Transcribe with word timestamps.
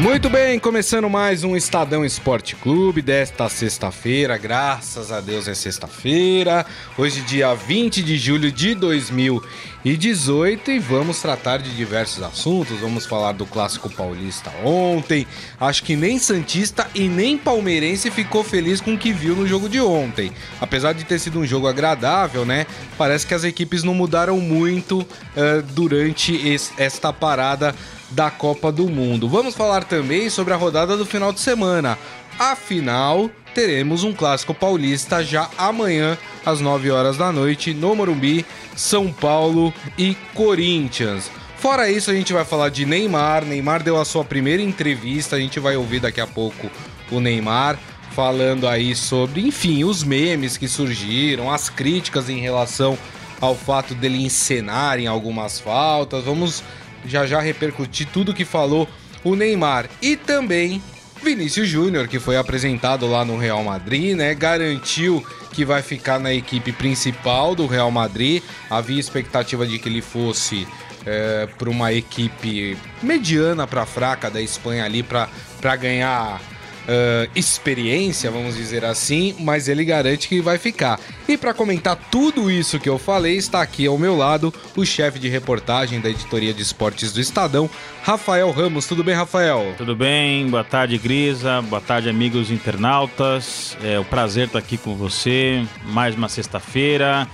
Muito 0.00 0.28
bem, 0.28 0.58
começando 0.58 1.08
mais 1.08 1.42
um 1.42 1.56
Estadão 1.56 2.04
Esporte 2.04 2.54
Clube 2.54 3.00
desta 3.00 3.48
sexta-feira, 3.48 4.36
graças 4.36 5.10
a 5.10 5.22
Deus 5.22 5.48
é 5.48 5.54
sexta-feira, 5.54 6.66
hoje 6.98 7.22
dia 7.22 7.54
20 7.54 8.02
de 8.02 8.18
julho 8.18 8.52
de 8.52 8.74
2018 8.74 10.70
e 10.70 10.78
vamos 10.78 11.22
tratar 11.22 11.58
de 11.58 11.74
diversos 11.74 12.22
assuntos, 12.22 12.78
vamos 12.78 13.06
falar 13.06 13.32
do 13.32 13.46
Clássico 13.46 13.88
Paulista 13.88 14.52
ontem, 14.62 15.26
acho 15.58 15.82
que 15.82 15.96
nem 15.96 16.18
Santista 16.18 16.86
e 16.94 17.08
nem 17.08 17.38
Palmeirense 17.38 18.10
ficou 18.10 18.44
feliz 18.44 18.82
com 18.82 18.92
o 18.92 18.98
que 18.98 19.14
viu 19.14 19.34
no 19.34 19.46
jogo 19.46 19.66
de 19.66 19.80
ontem, 19.80 20.30
apesar 20.60 20.92
de 20.92 21.04
ter 21.04 21.18
sido 21.18 21.38
um 21.38 21.46
jogo 21.46 21.66
agradável, 21.66 22.44
né, 22.44 22.66
parece 22.98 23.26
que 23.26 23.32
as 23.32 23.44
equipes 23.44 23.82
não 23.82 23.94
mudaram 23.94 24.38
muito 24.40 25.00
uh, 25.00 25.62
durante 25.72 26.38
esta 26.76 27.14
parada 27.14 27.74
da 28.10 28.30
Copa 28.30 28.70
do 28.70 28.88
Mundo. 28.88 29.28
Vamos 29.28 29.54
falar 29.54 29.84
também 29.84 30.30
sobre 30.30 30.52
a 30.52 30.56
rodada 30.56 30.96
do 30.96 31.06
final 31.06 31.32
de 31.32 31.40
semana. 31.40 31.98
Afinal, 32.38 33.30
teremos 33.54 34.04
um 34.04 34.12
clássico 34.12 34.52
paulista 34.52 35.24
já 35.24 35.48
amanhã 35.56 36.18
às 36.44 36.60
9 36.60 36.90
horas 36.90 37.16
da 37.16 37.32
noite 37.32 37.72
no 37.72 37.94
Morumbi, 37.94 38.44
São 38.74 39.12
Paulo 39.12 39.72
e 39.96 40.14
Corinthians. 40.34 41.30
Fora 41.56 41.90
isso, 41.90 42.10
a 42.10 42.14
gente 42.14 42.32
vai 42.32 42.44
falar 42.44 42.68
de 42.68 42.84
Neymar. 42.84 43.44
Neymar 43.44 43.82
deu 43.82 43.98
a 43.98 44.04
sua 44.04 44.24
primeira 44.24 44.62
entrevista, 44.62 45.36
a 45.36 45.40
gente 45.40 45.58
vai 45.58 45.76
ouvir 45.76 46.00
daqui 46.00 46.20
a 46.20 46.26
pouco 46.26 46.70
o 47.10 47.20
Neymar 47.20 47.78
falando 48.10 48.66
aí 48.66 48.94
sobre, 48.94 49.46
enfim, 49.46 49.84
os 49.84 50.02
memes 50.02 50.56
que 50.56 50.66
surgiram, 50.66 51.50
as 51.52 51.68
críticas 51.68 52.30
em 52.30 52.40
relação 52.40 52.96
ao 53.40 53.54
fato 53.54 53.94
dele 53.94 54.24
encenar 54.24 54.98
em 54.98 55.06
algumas 55.06 55.60
faltas. 55.60 56.24
Vamos 56.24 56.62
já 57.04 57.26
já 57.26 57.40
repercutir 57.40 58.08
tudo 58.12 58.34
que 58.34 58.44
falou 58.44 58.88
o 59.22 59.34
Neymar 59.34 59.88
e 60.00 60.16
também 60.16 60.82
Vinícius 61.22 61.68
Júnior, 61.68 62.08
que 62.08 62.18
foi 62.18 62.36
apresentado 62.36 63.06
lá 63.06 63.24
no 63.24 63.36
Real 63.36 63.62
Madrid, 63.64 64.16
né? 64.16 64.34
Garantiu 64.34 65.24
que 65.52 65.64
vai 65.64 65.82
ficar 65.82 66.20
na 66.20 66.32
equipe 66.32 66.72
principal 66.72 67.54
do 67.54 67.66
Real 67.66 67.90
Madrid. 67.90 68.42
Havia 68.70 69.00
expectativa 69.00 69.66
de 69.66 69.78
que 69.78 69.88
ele 69.88 70.02
fosse 70.02 70.68
é, 71.04 71.48
para 71.58 71.70
uma 71.70 71.92
equipe 71.92 72.76
mediana 73.02 73.66
para 73.66 73.86
fraca 73.86 74.30
da 74.30 74.40
Espanha 74.40 74.84
ali 74.84 75.02
para 75.02 75.76
ganhar 75.76 76.40
uh, 76.86 77.30
experiência, 77.34 78.30
vamos 78.30 78.56
dizer 78.56 78.84
assim, 78.84 79.34
mas 79.40 79.68
ele 79.68 79.84
garante 79.84 80.28
que 80.28 80.40
vai 80.40 80.58
ficar. 80.58 80.98
E 81.28 81.36
para 81.36 81.52
comentar 81.52 81.96
tudo 82.10 82.50
isso 82.50 82.78
que 82.78 82.88
eu 82.88 82.98
falei, 82.98 83.36
está 83.36 83.60
aqui 83.60 83.86
ao 83.86 83.98
meu 83.98 84.16
lado 84.16 84.52
o 84.76 84.84
chefe 84.84 85.18
de 85.18 85.28
reportagem 85.28 86.00
da 86.00 86.08
editoria 86.08 86.54
de 86.54 86.62
esportes 86.62 87.12
do 87.12 87.20
Estadão, 87.20 87.68
Rafael 88.02 88.50
Ramos. 88.50 88.86
Tudo 88.86 89.02
bem, 89.02 89.14
Rafael? 89.14 89.74
Tudo 89.76 89.96
bem, 89.96 90.48
boa 90.48 90.64
tarde, 90.64 90.96
Grisa, 90.98 91.60
boa 91.62 91.80
tarde, 91.80 92.08
amigos 92.08 92.50
internautas. 92.50 93.76
É 93.82 93.98
um 93.98 94.04
prazer 94.04 94.46
estar 94.46 94.58
aqui 94.58 94.76
com 94.76 94.94
você. 94.94 95.64
Mais 95.84 96.14
uma 96.14 96.28
sexta-feira. 96.28 97.28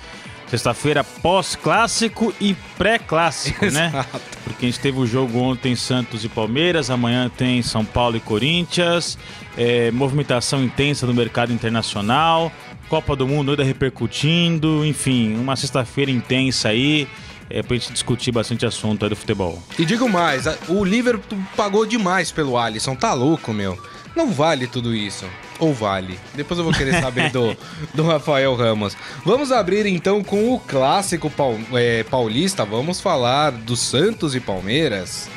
Sexta-feira 0.52 1.02
pós-clássico 1.02 2.30
e 2.38 2.54
pré-clássico, 2.76 3.64
né? 3.72 4.04
Porque 4.44 4.66
a 4.66 4.68
gente 4.68 4.80
teve 4.80 4.98
o 4.98 5.06
jogo 5.06 5.38
ontem 5.38 5.74
Santos 5.74 6.26
e 6.26 6.28
Palmeiras, 6.28 6.90
amanhã 6.90 7.30
tem 7.34 7.62
São 7.62 7.86
Paulo 7.86 8.18
e 8.18 8.20
Corinthians, 8.20 9.16
é, 9.56 9.90
movimentação 9.90 10.62
intensa 10.62 11.06
no 11.06 11.14
mercado 11.14 11.54
internacional, 11.54 12.52
Copa 12.86 13.16
do 13.16 13.26
Mundo 13.26 13.52
ainda 13.52 13.64
repercutindo, 13.64 14.84
enfim, 14.84 15.36
uma 15.36 15.56
sexta-feira 15.56 16.10
intensa 16.10 16.68
aí. 16.68 17.08
É 17.48 17.62
pra 17.62 17.74
gente 17.74 17.90
discutir 17.90 18.30
bastante 18.30 18.66
assunto 18.66 19.06
aí 19.06 19.08
do 19.08 19.16
futebol. 19.16 19.58
E 19.78 19.86
digo 19.86 20.06
mais, 20.06 20.44
o 20.68 20.84
Liverpool 20.84 21.38
pagou 21.56 21.86
demais 21.86 22.30
pelo 22.30 22.58
Alisson, 22.58 22.94
tá 22.94 23.14
louco, 23.14 23.54
meu. 23.54 23.78
Não 24.14 24.30
vale 24.30 24.66
tudo 24.66 24.94
isso. 24.94 25.24
Ou 25.62 25.72
vale? 25.72 26.18
Depois 26.34 26.58
eu 26.58 26.64
vou 26.64 26.74
querer 26.74 27.00
saber 27.00 27.30
do, 27.30 27.56
do 27.94 28.02
Rafael 28.02 28.52
Ramos. 28.56 28.96
Vamos 29.24 29.52
abrir 29.52 29.86
então 29.86 30.20
com 30.20 30.52
o 30.52 30.58
clássico 30.58 31.30
paul, 31.30 31.56
é, 31.74 32.02
paulista. 32.02 32.64
Vamos 32.64 33.00
falar 33.00 33.52
do 33.52 33.76
Santos 33.76 34.34
e 34.34 34.40
Palmeiras. 34.40 35.30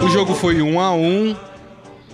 O 0.00 0.08
jogo 0.08 0.34
foi 0.34 0.60
1 0.60 0.80
a 0.80 0.92
1 0.92 1.36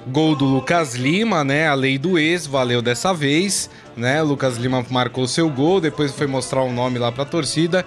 Gol 0.09 0.37
do 0.37 0.45
Lucas 0.45 0.95
Lima, 0.95 1.43
né? 1.43 1.67
A 1.67 1.75
lei 1.75 1.97
do 1.97 2.19
ex 2.19 2.47
valeu 2.47 2.83
dessa 2.83 3.15
vez, 3.15 3.71
né? 3.97 4.23
O 4.23 4.27
Lucas 4.27 4.59
Lima 4.59 4.85
marcou 4.91 5.27
seu 5.27 5.49
gol, 5.49 5.81
depois 5.81 6.13
foi 6.13 6.27
mostrar 6.27 6.63
o 6.63 6.71
nome 6.71 6.99
lá 6.99 7.11
pra 7.11 7.25
torcida 7.25 7.87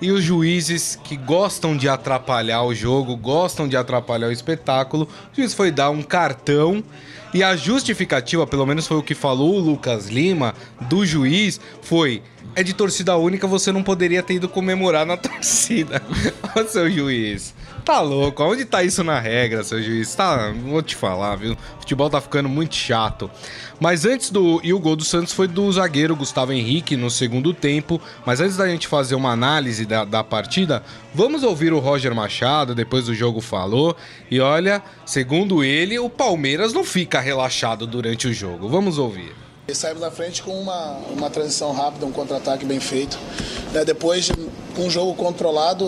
e 0.00 0.10
os 0.10 0.22
juízes 0.22 0.98
que 1.04 1.16
gostam 1.16 1.76
de 1.76 1.88
atrapalhar 1.88 2.62
o 2.62 2.74
jogo, 2.74 3.16
gostam 3.16 3.68
de 3.68 3.76
atrapalhar 3.76 4.28
o 4.28 4.32
espetáculo, 4.32 5.08
o 5.32 5.36
juiz 5.36 5.52
foi 5.52 5.70
dar 5.70 5.90
um 5.90 6.02
cartão 6.02 6.82
e 7.32 7.42
a 7.42 7.56
justificativa, 7.56 8.46
pelo 8.46 8.66
menos 8.66 8.86
foi 8.86 8.96
o 8.96 9.02
que 9.02 9.14
falou 9.14 9.54
o 9.54 9.60
Lucas 9.60 10.08
Lima, 10.08 10.54
do 10.88 11.06
juiz, 11.06 11.60
foi: 11.82 12.22
é 12.54 12.62
de 12.62 12.72
torcida 12.72 13.16
única, 13.16 13.46
você 13.46 13.70
não 13.70 13.82
poderia 13.82 14.22
ter 14.22 14.34
ido 14.34 14.48
comemorar 14.48 15.06
na 15.06 15.16
torcida. 15.18 16.02
Ô 16.56 16.64
seu 16.64 16.90
juiz. 16.90 17.54
Tá 17.84 18.00
louco, 18.00 18.42
onde 18.44 18.64
tá 18.64 18.82
isso 18.82 19.02
na 19.02 19.18
regra, 19.18 19.64
seu 19.64 19.82
juiz? 19.82 20.14
Tá, 20.14 20.52
vou 20.52 20.82
te 20.82 20.94
falar, 20.94 21.36
viu? 21.36 21.54
O 21.54 21.80
futebol 21.80 22.10
tá 22.10 22.20
ficando 22.20 22.48
muito 22.48 22.74
chato. 22.74 23.30
Mas 23.80 24.04
antes 24.04 24.30
do. 24.30 24.60
E 24.62 24.74
o 24.74 24.78
gol 24.78 24.94
do 24.94 25.04
Santos 25.04 25.32
foi 25.32 25.48
do 25.48 25.72
zagueiro 25.72 26.14
Gustavo 26.14 26.52
Henrique 26.52 26.96
no 26.96 27.10
segundo 27.10 27.54
tempo. 27.54 28.00
Mas 28.26 28.40
antes 28.40 28.56
da 28.56 28.68
gente 28.68 28.86
fazer 28.86 29.14
uma 29.14 29.30
análise 29.32 29.86
da, 29.86 30.04
da 30.04 30.22
partida, 30.22 30.82
vamos 31.14 31.42
ouvir 31.42 31.72
o 31.72 31.78
Roger 31.78 32.14
Machado, 32.14 32.74
depois 32.74 33.06
do 33.06 33.14
jogo 33.14 33.40
falou. 33.40 33.96
E 34.30 34.38
olha, 34.38 34.82
segundo 35.06 35.64
ele, 35.64 35.98
o 35.98 36.10
Palmeiras 36.10 36.74
não 36.74 36.84
fica 36.84 37.19
relaxado 37.20 37.86
durante 37.86 38.26
o 38.26 38.32
jogo. 38.32 38.68
Vamos 38.68 38.98
ouvir. 38.98 39.34
E 39.68 39.74
saímos 39.74 40.00
na 40.00 40.10
frente 40.10 40.42
com 40.42 40.52
uma, 40.52 40.96
uma 41.16 41.30
transição 41.30 41.72
rápida, 41.72 42.04
um 42.04 42.10
contra-ataque 42.10 42.64
bem 42.64 42.80
feito. 42.80 43.16
Né, 43.72 43.84
depois, 43.84 44.30
um 44.76 44.90
jogo 44.90 45.14
controlado 45.14 45.86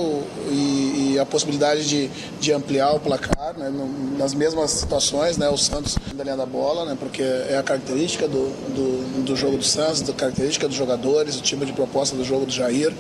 e, 0.48 1.15
e, 1.15 1.19
a 1.19 1.26
possibilidade 1.26 1.88
de, 1.88 2.10
de 2.41 2.53
ampliar 2.53 2.93
o 2.93 3.00
placar, 3.00 3.59
né, 3.59 3.72
nas 4.16 4.34
mesmas 4.34 4.70
situações, 4.70 5.37
né, 5.37 5.48
o 5.48 5.56
Santos 5.56 5.97
da 6.15 6.22
linha 6.22 6.37
da 6.37 6.47
bola, 6.47 6.84
né, 6.84 6.97
porque 6.98 7.22
é 7.22 7.56
a 7.59 7.62
característica 7.62 8.28
do, 8.28 8.50
do, 8.72 9.25
do 9.25 9.37
jogo 9.37 9.56
do 9.56 9.64
Santos, 9.64 10.09
a 10.09 10.12
característica 10.12 10.69
dos 10.69 10.76
jogadores, 10.76 11.37
o 11.37 11.43
tipo 11.43 11.66
de 11.66 11.72
proposta 11.72 12.14
do 12.14 12.25
jogo 12.25 12.47
do 12.47 12.53
Jair. 12.53 12.93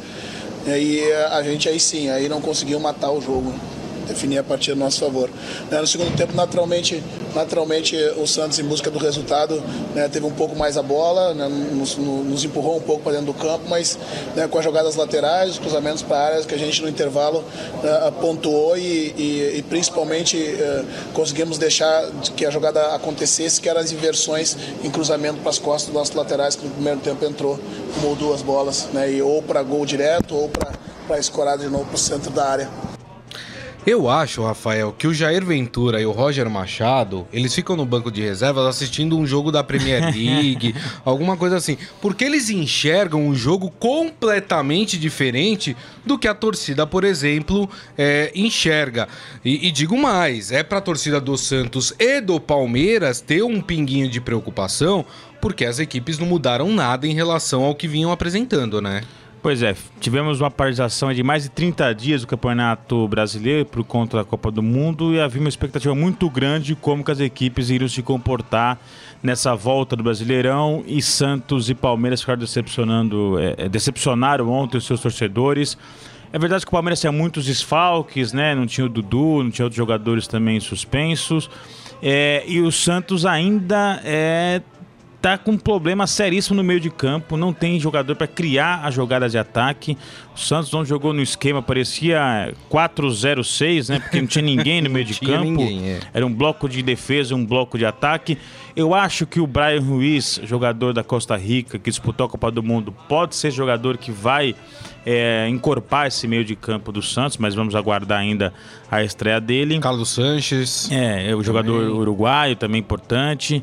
E 0.66 0.70
aí 0.70 1.12
a 1.30 1.42
gente 1.42 1.68
aí 1.68 1.78
sim, 1.78 2.08
aí 2.08 2.28
não 2.28 2.40
conseguiu 2.40 2.80
matar 2.80 3.12
o 3.12 3.20
jogo 3.20 3.54
definir 4.06 4.38
a 4.38 4.44
partida 4.44 4.74
a 4.74 4.78
nosso 4.78 5.00
favor. 5.00 5.30
Né, 5.70 5.80
no 5.80 5.86
segundo 5.86 6.14
tempo, 6.16 6.34
naturalmente, 6.34 7.02
naturalmente 7.34 7.96
o 8.16 8.26
Santos, 8.26 8.58
em 8.58 8.64
busca 8.64 8.90
do 8.90 8.98
resultado, 8.98 9.62
né, 9.94 10.08
teve 10.08 10.26
um 10.26 10.30
pouco 10.30 10.56
mais 10.56 10.76
a 10.76 10.82
bola, 10.82 11.34
né, 11.34 11.48
nos, 11.48 11.96
nos, 11.96 12.44
empurrou 12.44 12.76
um 12.76 12.80
pouco 12.80 13.02
para 13.02 13.12
dentro 13.12 13.26
do 13.26 13.34
campo, 13.34 13.64
mas 13.68 13.98
né, 14.34 14.48
com 14.48 14.58
as 14.58 14.64
jogadas 14.64 14.96
laterais, 14.96 15.50
os 15.50 15.58
cruzamentos 15.58 16.02
para 16.02 16.18
áreas 16.18 16.46
que 16.46 16.54
a 16.54 16.58
gente 16.58 16.82
no 16.82 16.88
intervalo 16.88 17.38
uh, 17.38 18.12
pontuou 18.20 18.76
e, 18.76 19.14
e, 19.16 19.52
e 19.58 19.64
principalmente 19.68 20.36
uh, 20.36 20.84
conseguimos 21.12 21.58
deixar 21.58 22.08
que 22.36 22.44
a 22.44 22.50
jogada 22.50 22.94
acontecesse, 22.94 23.60
que 23.60 23.68
eram 23.68 23.80
as 23.80 23.92
inversões 23.92 24.56
em 24.82 24.90
cruzamento 24.90 25.38
para 25.40 25.50
as 25.50 25.58
costas 25.58 25.86
dos 25.86 25.94
nossos 25.94 26.14
laterais, 26.14 26.56
que 26.56 26.64
no 26.64 26.70
primeiro 26.72 27.00
tempo 27.00 27.24
entrou 27.24 27.58
ou 28.02 28.14
duas 28.14 28.42
bolas, 28.42 28.88
né, 28.92 29.10
e 29.10 29.22
ou 29.22 29.42
para 29.42 29.62
gol 29.62 29.86
direto 29.86 30.34
ou 30.34 30.48
para 30.48 31.18
escorar 31.18 31.58
de 31.58 31.68
novo 31.68 31.84
para 31.86 31.94
o 31.94 31.98
centro 31.98 32.30
da 32.30 32.44
área. 32.44 32.91
Eu 33.84 34.08
acho, 34.08 34.44
Rafael, 34.44 34.94
que 34.96 35.08
o 35.08 35.14
Jair 35.14 35.44
Ventura 35.44 36.00
e 36.00 36.06
o 36.06 36.12
Roger 36.12 36.48
Machado, 36.48 37.26
eles 37.32 37.52
ficam 37.52 37.74
no 37.74 37.84
banco 37.84 38.12
de 38.12 38.22
reservas 38.22 38.64
assistindo 38.64 39.18
um 39.18 39.26
jogo 39.26 39.50
da 39.50 39.64
Premier 39.64 40.04
League, 40.14 40.72
alguma 41.04 41.36
coisa 41.36 41.56
assim, 41.56 41.76
porque 42.00 42.24
eles 42.24 42.48
enxergam 42.48 43.26
um 43.26 43.34
jogo 43.34 43.72
completamente 43.80 44.96
diferente 44.96 45.76
do 46.06 46.16
que 46.16 46.28
a 46.28 46.34
torcida, 46.34 46.86
por 46.86 47.02
exemplo, 47.02 47.68
é, 47.98 48.30
enxerga. 48.36 49.08
E, 49.44 49.66
e 49.66 49.72
digo 49.72 49.98
mais, 49.98 50.52
é 50.52 50.62
para 50.62 50.78
a 50.78 50.82
torcida 50.82 51.20
do 51.20 51.36
Santos 51.36 51.92
e 51.98 52.20
do 52.20 52.38
Palmeiras 52.38 53.20
ter 53.20 53.42
um 53.42 53.60
pinguinho 53.60 54.08
de 54.08 54.20
preocupação, 54.20 55.04
porque 55.40 55.64
as 55.64 55.80
equipes 55.80 56.20
não 56.20 56.26
mudaram 56.26 56.72
nada 56.72 57.04
em 57.04 57.14
relação 57.14 57.64
ao 57.64 57.74
que 57.74 57.88
vinham 57.88 58.12
apresentando, 58.12 58.80
né? 58.80 59.02
Pois 59.42 59.60
é, 59.60 59.74
tivemos 59.98 60.40
uma 60.40 60.52
paralisação 60.52 61.12
de 61.12 61.20
mais 61.24 61.42
de 61.42 61.48
30 61.48 61.92
dias 61.96 62.20
do 62.20 62.28
Campeonato 62.28 63.08
Brasileiro 63.08 63.66
por 63.66 63.82
conta 63.82 64.18
da 64.18 64.24
Copa 64.24 64.52
do 64.52 64.62
Mundo 64.62 65.12
e 65.12 65.20
havia 65.20 65.40
uma 65.40 65.48
expectativa 65.48 65.92
muito 65.96 66.30
grande 66.30 66.66
de 66.66 66.74
como 66.76 67.02
as 67.08 67.18
equipes 67.18 67.68
iriam 67.68 67.88
se 67.88 68.04
comportar 68.04 68.78
nessa 69.20 69.56
volta 69.56 69.96
do 69.96 70.04
Brasileirão 70.04 70.84
e 70.86 71.02
Santos 71.02 71.68
e 71.68 71.74
Palmeiras 71.74 72.20
ficaram 72.20 72.38
decepcionando, 72.38 73.36
é, 73.40 73.64
é, 73.64 73.68
decepcionaram 73.68 74.48
ontem 74.48 74.76
os 74.78 74.86
seus 74.86 75.00
torcedores. 75.00 75.76
É 76.32 76.38
verdade 76.38 76.64
que 76.64 76.68
o 76.68 76.72
Palmeiras 76.72 77.00
tinha 77.00 77.10
muitos 77.12 77.44
desfalques, 77.46 78.32
né? 78.32 78.54
Não 78.54 78.64
tinha 78.64 78.86
o 78.86 78.88
Dudu, 78.88 79.42
não 79.42 79.50
tinha 79.50 79.66
outros 79.66 79.76
jogadores 79.76 80.28
também 80.28 80.60
suspensos. 80.60 81.50
É, 82.00 82.44
e 82.46 82.60
o 82.60 82.70
Santos 82.70 83.26
ainda 83.26 84.00
é, 84.04 84.62
tá 85.22 85.38
com 85.38 85.52
um 85.52 85.58
problema 85.58 86.04
seríssimo 86.04 86.56
no 86.56 86.64
meio 86.64 86.80
de 86.80 86.90
campo, 86.90 87.36
não 87.36 87.52
tem 87.52 87.78
jogador 87.78 88.16
para 88.16 88.26
criar 88.26 88.84
as 88.84 88.92
jogadas 88.92 89.30
de 89.30 89.38
ataque. 89.38 89.96
O 90.34 90.38
Santos 90.38 90.72
não 90.72 90.84
jogou 90.84 91.12
no 91.12 91.22
esquema, 91.22 91.62
parecia 91.62 92.52
4-0-6, 92.68 93.88
né? 93.88 94.00
Porque 94.00 94.20
não 94.20 94.26
tinha 94.26 94.42
ninguém 94.42 94.82
no 94.82 94.90
meio 94.90 95.04
de 95.04 95.14
campo. 95.20 95.44
Ninguém, 95.44 95.90
é. 95.90 96.00
Era 96.12 96.26
um 96.26 96.34
bloco 96.34 96.68
de 96.68 96.82
defesa, 96.82 97.36
um 97.36 97.46
bloco 97.46 97.78
de 97.78 97.86
ataque. 97.86 98.36
Eu 98.74 98.94
acho 98.94 99.24
que 99.24 99.38
o 99.38 99.46
Brian 99.46 99.80
Ruiz, 99.80 100.40
jogador 100.42 100.92
da 100.92 101.04
Costa 101.04 101.36
Rica, 101.36 101.78
que 101.78 101.88
disputou 101.88 102.26
a 102.26 102.28
Copa 102.28 102.50
do 102.50 102.62
Mundo, 102.62 102.92
pode 103.08 103.36
ser 103.36 103.52
jogador 103.52 103.98
que 103.98 104.10
vai 104.10 104.56
é, 105.06 105.46
encorpar 105.48 106.08
esse 106.08 106.26
meio 106.26 106.44
de 106.44 106.56
campo 106.56 106.90
do 106.90 107.02
Santos, 107.02 107.36
mas 107.36 107.54
vamos 107.54 107.76
aguardar 107.76 108.18
ainda 108.18 108.52
a 108.90 109.04
estreia 109.04 109.40
dele. 109.40 109.78
Carlos 109.78 110.08
Sanches. 110.08 110.90
É, 110.90 111.30
é 111.30 111.36
o 111.36 111.44
jogador 111.44 111.80
também. 111.80 111.96
uruguaio, 111.96 112.56
também 112.56 112.80
importante. 112.80 113.62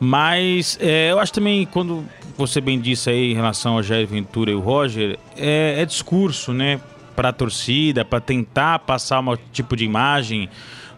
Mas 0.00 0.78
é, 0.80 1.10
eu 1.10 1.18
acho 1.18 1.32
também, 1.32 1.66
quando 1.66 2.04
você 2.36 2.60
bem 2.60 2.80
disse 2.80 3.10
aí 3.10 3.32
em 3.32 3.34
relação 3.34 3.74
ao 3.74 3.82
Jair 3.82 4.06
Ventura 4.06 4.50
e 4.50 4.54
o 4.54 4.60
Roger, 4.60 5.18
é, 5.36 5.76
é 5.80 5.84
discurso, 5.84 6.52
né? 6.52 6.80
Para 7.16 7.30
a 7.30 7.32
torcida, 7.32 8.04
para 8.04 8.20
tentar 8.20 8.78
passar 8.80 9.20
um 9.20 9.36
tipo 9.52 9.74
de 9.74 9.84
imagem, 9.84 10.48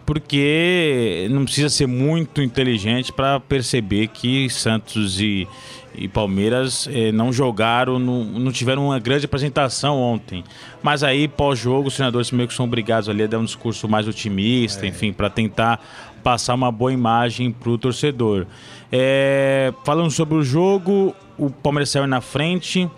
porque 0.05 1.27
não 1.31 1.45
precisa 1.45 1.69
ser 1.69 1.87
muito 1.87 2.43
inteligente 2.43 3.11
para 3.11 3.39
perceber 3.39 4.07
que 4.07 4.47
Santos 4.49 5.19
e, 5.19 5.47
e 5.93 6.07
Palmeiras 6.07 6.87
eh, 6.91 7.11
não 7.11 7.31
jogaram, 7.33 7.99
não, 7.99 8.23
não, 8.23 8.51
tiveram 8.51 8.87
uma 8.87 8.99
grande 8.99 9.25
apresentação 9.25 9.99
ontem. 9.99 10.43
Mas 10.81 11.03
aí, 11.03 11.27
pós-jogo, 11.27 11.87
os 11.87 11.95
treinadores 11.95 12.31
meio 12.31 12.47
que 12.47 12.53
são 12.53 12.65
obrigados 12.65 13.09
ali 13.09 13.23
a 13.23 13.27
dar 13.27 13.39
um 13.39 13.45
discurso 13.45 13.87
mais 13.87 14.07
otimista, 14.07 14.85
é. 14.85 14.89
enfim, 14.89 15.11
para 15.11 15.29
tentar 15.29 15.83
passar 16.23 16.53
uma 16.53 16.71
boa 16.71 16.93
imagem 16.93 17.51
para 17.51 17.69
o 17.69 17.77
torcedor. 17.77 18.45
É, 18.91 19.73
falando 19.83 20.11
sobre 20.11 20.35
o 20.35 20.43
jogo, 20.43 21.15
o 21.37 21.49
Palmeiras 21.49 21.89
saiu 21.89 22.07
na 22.07 22.21
frente. 22.21 22.89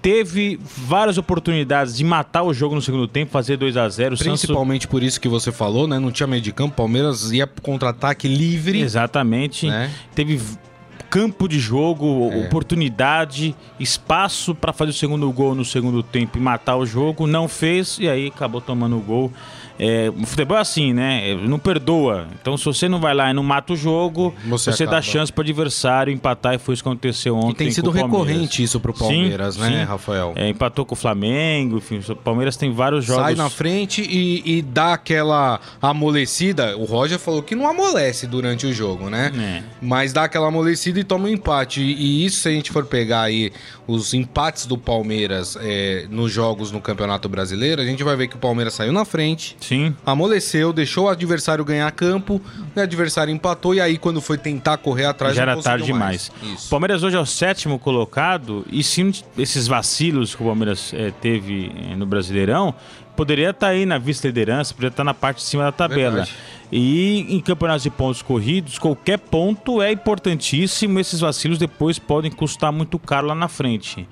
Teve 0.00 0.58
várias 0.60 1.16
oportunidades 1.16 1.96
de 1.96 2.02
matar 2.02 2.42
o 2.42 2.52
jogo 2.52 2.74
no 2.74 2.82
segundo 2.82 3.06
tempo, 3.06 3.30
fazer 3.30 3.56
2 3.56 3.76
a 3.76 3.88
0 3.88 4.16
Principalmente 4.16 4.82
Santos... 4.82 4.90
por 4.90 5.00
isso 5.00 5.20
que 5.20 5.28
você 5.28 5.52
falou, 5.52 5.86
né? 5.86 6.00
Não 6.00 6.10
tinha 6.10 6.26
meio 6.26 6.42
de 6.42 6.50
campo, 6.50 6.74
Palmeiras 6.74 7.30
ia 7.30 7.46
contra-ataque 7.46 8.26
livre. 8.26 8.80
Exatamente. 8.80 9.68
Né? 9.68 9.92
Teve 10.12 10.40
campo 11.12 11.46
de 11.46 11.60
jogo, 11.60 12.30
é. 12.32 12.46
oportunidade, 12.46 13.54
espaço 13.78 14.54
para 14.54 14.72
fazer 14.72 14.92
o 14.92 14.94
segundo 14.94 15.30
gol 15.30 15.54
no 15.54 15.62
segundo 15.62 16.02
tempo 16.02 16.38
e 16.38 16.40
matar 16.40 16.76
o 16.76 16.86
jogo. 16.86 17.26
Não 17.26 17.46
fez 17.46 17.98
e 17.98 18.08
aí 18.08 18.28
acabou 18.28 18.62
tomando 18.62 18.96
o 18.96 19.00
gol. 19.00 19.30
É, 19.84 20.10
o 20.10 20.24
futebol 20.24 20.56
é 20.56 20.60
assim, 20.60 20.92
né? 20.92 21.34
Não 21.34 21.58
perdoa. 21.58 22.28
Então, 22.40 22.56
se 22.56 22.64
você 22.64 22.88
não 22.88 23.00
vai 23.00 23.12
lá 23.12 23.30
e 23.30 23.34
não 23.34 23.42
mata 23.42 23.72
o 23.72 23.76
jogo, 23.76 24.32
você, 24.46 24.70
você 24.70 24.86
dá 24.86 25.02
chance 25.02 25.32
para 25.32 25.40
o 25.40 25.44
adversário 25.44 26.12
empatar, 26.12 26.54
e 26.54 26.58
foi 26.58 26.74
isso 26.74 26.84
que 26.84 26.88
aconteceu 26.88 27.36
ontem. 27.36 27.50
E 27.50 27.54
tem 27.54 27.70
sido 27.72 27.90
recorrente 27.90 28.62
isso 28.62 28.78
para 28.78 28.92
o 28.92 28.94
Palmeiras, 28.94 29.56
sim, 29.56 29.60
né, 29.60 29.80
sim. 29.80 29.84
Rafael? 29.84 30.34
É, 30.36 30.48
empatou 30.48 30.86
com 30.86 30.94
o 30.94 30.96
Flamengo, 30.96 31.78
enfim, 31.78 32.00
o 32.08 32.14
Palmeiras 32.14 32.56
tem 32.56 32.72
vários 32.72 33.04
jogos. 33.04 33.24
Sai 33.24 33.34
na 33.34 33.50
frente 33.50 34.02
e, 34.02 34.58
e 34.58 34.62
dá 34.62 34.92
aquela 34.92 35.58
amolecida. 35.80 36.76
O 36.76 36.84
Roger 36.84 37.18
falou 37.18 37.42
que 37.42 37.56
não 37.56 37.66
amolece 37.66 38.28
durante 38.28 38.66
o 38.66 38.72
jogo, 38.72 39.10
né? 39.10 39.32
É. 39.36 39.62
Mas 39.80 40.12
dá 40.12 40.24
aquela 40.24 40.46
amolecida 40.46 41.00
e 41.00 41.04
toma 41.04 41.24
um 41.24 41.28
empate. 41.28 41.80
E, 41.80 42.24
isso, 42.24 42.42
se 42.42 42.48
a 42.48 42.52
gente 42.52 42.70
for 42.70 42.86
pegar 42.86 43.22
aí 43.22 43.52
os 43.88 44.14
empates 44.14 44.64
do 44.64 44.78
Palmeiras 44.78 45.58
é, 45.60 46.06
nos 46.08 46.30
jogos 46.30 46.70
no 46.70 46.80
Campeonato 46.80 47.28
Brasileiro, 47.28 47.82
a 47.82 47.84
gente 47.84 48.04
vai 48.04 48.14
ver 48.14 48.28
que 48.28 48.36
o 48.36 48.38
Palmeiras 48.38 48.74
saiu 48.74 48.92
na 48.92 49.04
frente. 49.04 49.56
Sim. 49.60 49.71
Amoleceu, 50.04 50.72
deixou 50.72 51.06
o 51.06 51.08
adversário 51.08 51.64
ganhar 51.64 51.90
campo, 51.92 52.40
o 52.74 52.80
adversário 52.80 53.32
empatou 53.32 53.74
e 53.74 53.80
aí 53.80 53.98
quando 53.98 54.20
foi 54.20 54.38
tentar 54.38 54.78
correr 54.78 55.06
atrás 55.06 55.36
já 55.36 55.42
era 55.42 55.56
tarde 55.56 55.86
demais. 55.86 56.30
O 56.66 56.68
Palmeiras 56.68 57.02
hoje 57.02 57.16
é 57.16 57.20
o 57.20 57.26
sétimo 57.26 57.78
colocado 57.78 58.64
e 58.70 58.82
sim 58.82 59.12
esses 59.36 59.66
vacilos 59.66 60.34
que 60.34 60.42
o 60.42 60.46
Palmeiras 60.46 60.92
é, 60.94 61.10
teve 61.10 61.72
é, 61.90 61.96
no 61.96 62.06
Brasileirão, 62.06 62.74
poderia 63.16 63.50
estar 63.50 63.68
tá 63.68 63.72
aí 63.72 63.86
na 63.86 63.98
vice-liderança, 63.98 64.74
poderia 64.74 64.88
estar 64.88 65.02
tá 65.02 65.04
na 65.04 65.14
parte 65.14 65.38
de 65.38 65.44
cima 65.44 65.64
da 65.64 65.72
tabela. 65.72 66.16
Verdade. 66.16 66.34
E 66.70 67.36
em 67.36 67.40
campeonatos 67.40 67.82
de 67.82 67.90
pontos 67.90 68.22
corridos, 68.22 68.78
qualquer 68.78 69.18
ponto 69.18 69.82
é 69.82 69.92
importantíssimo. 69.92 70.98
Esses 70.98 71.20
vacilos 71.20 71.58
depois 71.58 71.98
podem 71.98 72.30
custar 72.30 72.72
muito 72.72 72.98
caro 72.98 73.26
lá 73.26 73.34
na 73.34 73.46
frente. 73.46 74.08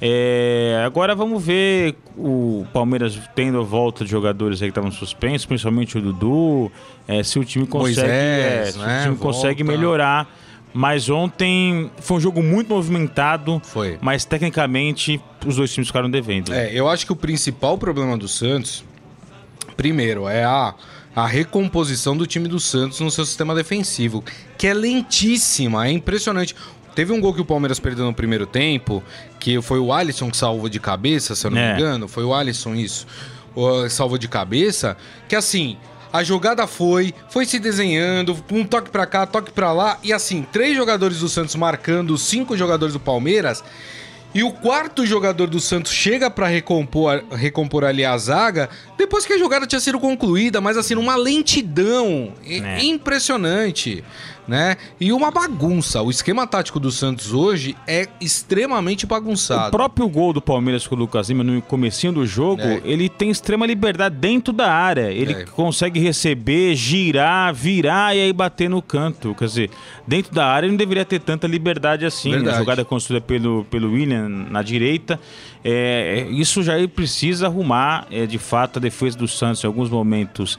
É, 0.00 0.80
agora 0.86 1.14
vamos 1.14 1.44
ver 1.44 1.96
o 2.16 2.64
Palmeiras 2.72 3.18
tendo 3.34 3.58
a 3.58 3.64
volta 3.64 4.04
de 4.04 4.10
jogadores 4.10 4.62
aí 4.62 4.68
que 4.68 4.70
estavam 4.70 4.92
suspensos, 4.92 5.44
principalmente 5.44 5.98
o 5.98 6.00
Dudu, 6.00 6.70
é, 7.06 7.22
se 7.22 7.38
o 7.38 7.44
time 7.44 7.66
consegue, 7.66 8.08
Moisés, 8.08 8.76
é, 8.76 8.78
né? 8.78 9.00
o 9.00 9.02
time 9.04 9.16
consegue 9.16 9.64
melhorar. 9.64 10.28
Mas 10.72 11.08
ontem 11.08 11.90
foi 11.98 12.18
um 12.18 12.20
jogo 12.20 12.42
muito 12.42 12.68
movimentado, 12.68 13.60
foi. 13.64 13.98
mas 14.00 14.24
tecnicamente 14.24 15.20
os 15.46 15.56
dois 15.56 15.72
times 15.72 15.88
ficaram 15.88 16.10
devendo. 16.10 16.52
É, 16.52 16.72
eu 16.72 16.88
acho 16.88 17.06
que 17.06 17.12
o 17.12 17.16
principal 17.16 17.78
problema 17.78 18.16
do 18.18 18.28
Santos, 18.28 18.84
primeiro, 19.76 20.28
é 20.28 20.44
a, 20.44 20.74
a 21.16 21.26
recomposição 21.26 22.16
do 22.16 22.26
time 22.26 22.48
do 22.48 22.60
Santos 22.60 23.00
no 23.00 23.10
seu 23.10 23.24
sistema 23.24 23.54
defensivo, 23.54 24.22
que 24.58 24.66
é 24.66 24.74
lentíssima, 24.74 25.86
é 25.86 25.90
impressionante. 25.90 26.54
Teve 26.98 27.12
um 27.12 27.20
gol 27.20 27.32
que 27.32 27.40
o 27.40 27.44
Palmeiras 27.44 27.78
perdeu 27.78 28.04
no 28.06 28.12
primeiro 28.12 28.44
tempo, 28.44 29.04
que 29.38 29.62
foi 29.62 29.78
o 29.78 29.92
Alisson 29.92 30.32
que 30.32 30.36
salvou 30.36 30.68
de 30.68 30.80
cabeça, 30.80 31.36
se 31.36 31.46
eu 31.46 31.50
não 31.52 31.56
é. 31.56 31.68
me 31.68 31.80
engano. 31.80 32.08
Foi 32.08 32.24
o 32.24 32.34
Alisson 32.34 32.74
isso. 32.74 33.06
O, 33.54 33.88
salvou 33.88 34.18
de 34.18 34.26
cabeça. 34.26 34.96
Que 35.28 35.36
assim, 35.36 35.76
a 36.12 36.24
jogada 36.24 36.66
foi, 36.66 37.14
foi 37.30 37.46
se 37.46 37.60
desenhando, 37.60 38.36
um 38.50 38.64
toque 38.64 38.90
para 38.90 39.06
cá, 39.06 39.26
toque 39.26 39.52
para 39.52 39.72
lá. 39.72 39.96
E 40.02 40.12
assim, 40.12 40.44
três 40.50 40.76
jogadores 40.76 41.20
do 41.20 41.28
Santos 41.28 41.54
marcando 41.54 42.18
cinco 42.18 42.56
jogadores 42.56 42.94
do 42.94 42.98
Palmeiras. 42.98 43.62
E 44.34 44.42
o 44.42 44.50
quarto 44.50 45.06
jogador 45.06 45.46
do 45.46 45.60
Santos 45.60 45.92
chega 45.92 46.28
para 46.28 46.48
recompor, 46.48 47.22
recompor 47.30 47.84
ali 47.84 48.04
a 48.04 48.18
zaga 48.18 48.68
depois 48.96 49.24
que 49.24 49.32
a 49.34 49.38
jogada 49.38 49.68
tinha 49.68 49.80
sido 49.80 50.00
concluída, 50.00 50.60
mas 50.60 50.76
assim, 50.76 50.96
numa 50.96 51.14
lentidão 51.14 52.32
é. 52.44 52.82
impressionante 52.82 54.02
né? 54.48 54.78
E 54.98 55.12
uma 55.12 55.30
bagunça. 55.30 56.00
O 56.00 56.10
esquema 56.10 56.46
tático 56.46 56.80
do 56.80 56.90
Santos 56.90 57.34
hoje 57.34 57.76
é 57.86 58.08
extremamente 58.18 59.04
bagunçado. 59.04 59.68
O 59.68 59.70
próprio 59.70 60.08
gol 60.08 60.32
do 60.32 60.40
Palmeiras 60.40 60.86
com 60.86 60.94
o 60.94 60.98
Lucas 60.98 61.28
Lima 61.28 61.44
no 61.44 61.60
comecinho 61.60 62.14
do 62.14 62.26
jogo, 62.26 62.62
é. 62.62 62.80
ele 62.82 63.10
tem 63.10 63.28
extrema 63.28 63.66
liberdade 63.66 64.16
dentro 64.16 64.50
da 64.52 64.72
área. 64.72 65.12
Ele 65.12 65.34
é. 65.34 65.44
consegue 65.44 66.00
receber, 66.00 66.74
girar, 66.74 67.52
virar 67.52 68.16
e 68.16 68.22
aí 68.22 68.32
bater 68.32 68.70
no 68.70 68.80
canto. 68.80 69.34
Quer 69.34 69.44
dizer, 69.44 69.70
dentro 70.06 70.34
da 70.34 70.46
área 70.46 70.66
ele 70.66 70.72
não 70.72 70.78
deveria 70.78 71.04
ter 71.04 71.20
tanta 71.20 71.46
liberdade 71.46 72.06
assim. 72.06 72.30
Verdade. 72.30 72.56
A 72.56 72.58
jogada 72.58 72.84
construída 72.86 73.24
pelo, 73.24 73.64
pelo 73.66 73.92
William 73.92 74.28
na 74.28 74.62
direita. 74.62 75.20
É, 75.62 76.26
isso 76.30 76.62
já 76.62 76.74
precisa 76.88 77.46
arrumar, 77.46 78.06
é, 78.10 78.24
de 78.24 78.38
fato, 78.38 78.78
a 78.78 78.80
defesa 78.80 79.18
do 79.18 79.28
Santos 79.28 79.62
em 79.62 79.66
alguns 79.66 79.90
momentos 79.90 80.58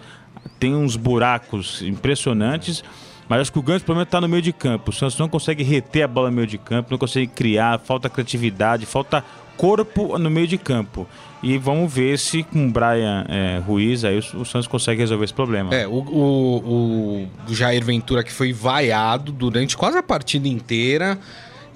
tem 0.60 0.75
uns 0.75 0.96
buracos 0.96 1.81
impressionantes. 1.81 2.84
Mas 3.29 3.41
acho 3.41 3.51
que 3.53 3.59
o 3.59 3.62
grande 3.62 3.83
problema 3.83 4.03
está 4.03 4.19
no 4.19 4.27
meio 4.27 4.41
de 4.41 4.51
campo. 4.51 4.89
O 4.89 4.93
Santos 4.93 5.17
não 5.19 5.29
consegue 5.29 5.62
reter 5.62 6.01
a 6.01 6.07
bola 6.07 6.31
no 6.31 6.36
meio 6.36 6.48
de 6.48 6.57
campo, 6.57 6.89
não 6.89 6.98
consegue 6.98 7.27
criar, 7.27 7.79
falta 7.79 8.09
criatividade, 8.09 8.88
falta 8.88 9.24
corpo 9.55 10.17
no 10.17 10.31
meio 10.31 10.48
de 10.48 10.57
campo. 10.57 11.07
E 11.43 11.57
vamos 11.57 11.93
ver 11.93 12.17
se 12.17 12.43
com 12.43 12.67
o 12.67 12.71
Brian 12.71 13.25
é, 13.29 13.59
Ruiz 13.59 14.03
aí 14.03 14.17
o, 14.17 14.41
o, 14.41 14.45
Santos 14.45 14.67
consegue 14.67 15.01
resolver 15.01 15.25
esse 15.25 15.33
problema. 15.33 15.74
É, 15.74 15.88
o, 15.88 15.91
o, 15.91 17.27
o 17.48 17.53
Jair 17.53 17.86
Ventura 17.86 18.24
que 18.24 18.31
foi 18.31 18.51
vaiado 18.51 19.31
durante 19.31 19.77
quase 19.77 19.98
a 19.98 20.03
partida 20.03 20.48
inteira. 20.48 21.19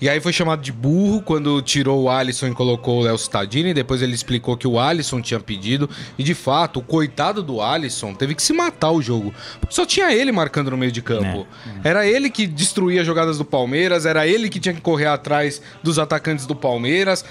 E 0.02 0.10
aí 0.10 0.20
foi 0.20 0.34
chamado 0.34 0.62
de 0.62 0.72
burro 0.72 1.22
quando 1.22 1.62
tirou 1.62 2.04
o 2.04 2.10
Alisson 2.10 2.48
e 2.48 2.54
colocou 2.54 3.00
o 3.00 3.04
Léo 3.04 3.16
Stadini. 3.16 3.74
Depois 3.74 4.02
ele 4.02 4.14
explicou 4.14 4.58
que 4.58 4.68
o 4.68 4.80
Alisson 4.80 5.22
tinha 5.22 5.40
pedido. 5.40 5.90
E 6.18 6.24
de 6.24 6.34
fato, 6.34 6.80
o 6.80 6.84
coitado 6.84 7.42
do 7.42 7.62
Alisson 7.62 8.14
teve 8.14 8.36
que 8.36 8.44
se 8.44 8.54
matar 8.54 8.92
o 8.92 9.02
jogo. 9.02 9.34
Porque 9.60 9.74
só 9.74 9.86
tinha 9.86 10.12
ele 10.12 10.32
marcando 10.32 10.72
no 10.72 10.78
meio 10.78 10.92
de 10.92 11.02
campo. 11.02 11.48
É. 11.84 11.90
Era 11.90 12.08
ele 12.08 12.30
que 12.30 12.46
destruía 12.46 13.02
as 13.02 13.08
jogadas 13.08 13.38
do 13.38 13.46
Palmeiras, 13.46 14.06
era 14.06 14.28
ele 14.28 14.50
que 14.50 14.60
tinha 14.60 14.74
que 14.74 14.82
correr 14.82 15.08
atrás 15.08 15.62
dos 15.82 15.98
atacantes 15.98 16.46
do 16.46 16.56
Palmeiras. 16.56 17.24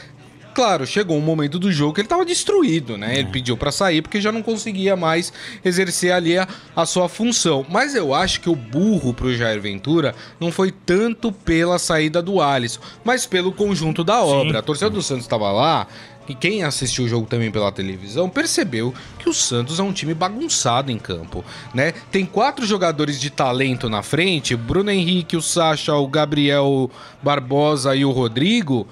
Claro, 0.55 0.87
chegou 0.87 1.17
um 1.17 1.21
momento 1.21 1.59
do 1.59 1.73
jogo 1.73 1.95
que 1.95 2.01
ele 2.01 2.07
estava 2.07 2.25
destruído, 2.25 2.99
né? 2.99 3.17
É. 3.17 3.19
Ele 3.21 3.29
pediu 3.31 3.57
para 3.57 3.73
sair 3.73 4.03
porque 4.03 4.21
já 4.21 4.31
não 4.31 4.43
conseguia 4.43 4.95
mais 4.97 5.33
exercer 5.65 6.13
ali 6.13 6.37
a, 6.39 6.47
a, 6.77 6.85
sua 6.85 7.09
função. 7.09 7.65
Mas 7.69 7.95
eu 7.95 8.15
acho 8.15 8.41
que 8.41 8.51
o 8.51 8.55
burro 8.57 9.15
pro 9.15 9.35
Jair 9.35 9.61
Ventura 9.61 10.15
não 10.39 10.53
foi 10.53 10.71
tanto 10.71 11.33
pela 11.33 11.79
saída 11.79 12.23
do 12.23 12.41
Alisson, 12.41 12.81
mas 13.05 13.27
pelo 13.27 13.53
conjunto 13.53 14.05
da 14.05 14.23
obra. 14.23 14.53
Sim. 14.53 14.59
A 14.59 14.63
torcida 14.63 14.91
do 14.91 15.03
Santos 15.03 15.25
estava 15.25 15.51
lá 15.51 15.87
e 16.29 16.35
quem 16.35 16.63
assistiu 16.63 17.05
o 17.05 17.09
jogo 17.09 17.27
também 17.27 17.51
pela 17.51 17.73
televisão 17.73 18.29
percebeu 18.29 18.95
que 19.19 19.29
o 19.29 19.35
Santos 19.35 19.81
é 19.81 19.83
um 19.83 19.93
time 19.93 20.15
bagunçado 20.15 20.93
em 20.93 20.99
campo, 20.99 21.45
né? 21.75 21.93
Tem 22.11 22.25
quatro 22.25 22.65
jogadores 22.65 23.21
de 23.21 23.29
talento 23.29 23.89
na 23.89 24.03
frente, 24.03 24.55
Bruno 24.55 24.91
Henrique, 24.91 25.37
o 25.37 25.43
Sacha, 25.43 25.95
o 25.95 26.07
Gabriel 26.07 26.91
Barbosa 27.23 27.97
e 27.97 28.05
o 28.05 28.13
Rodrigo 28.13 28.87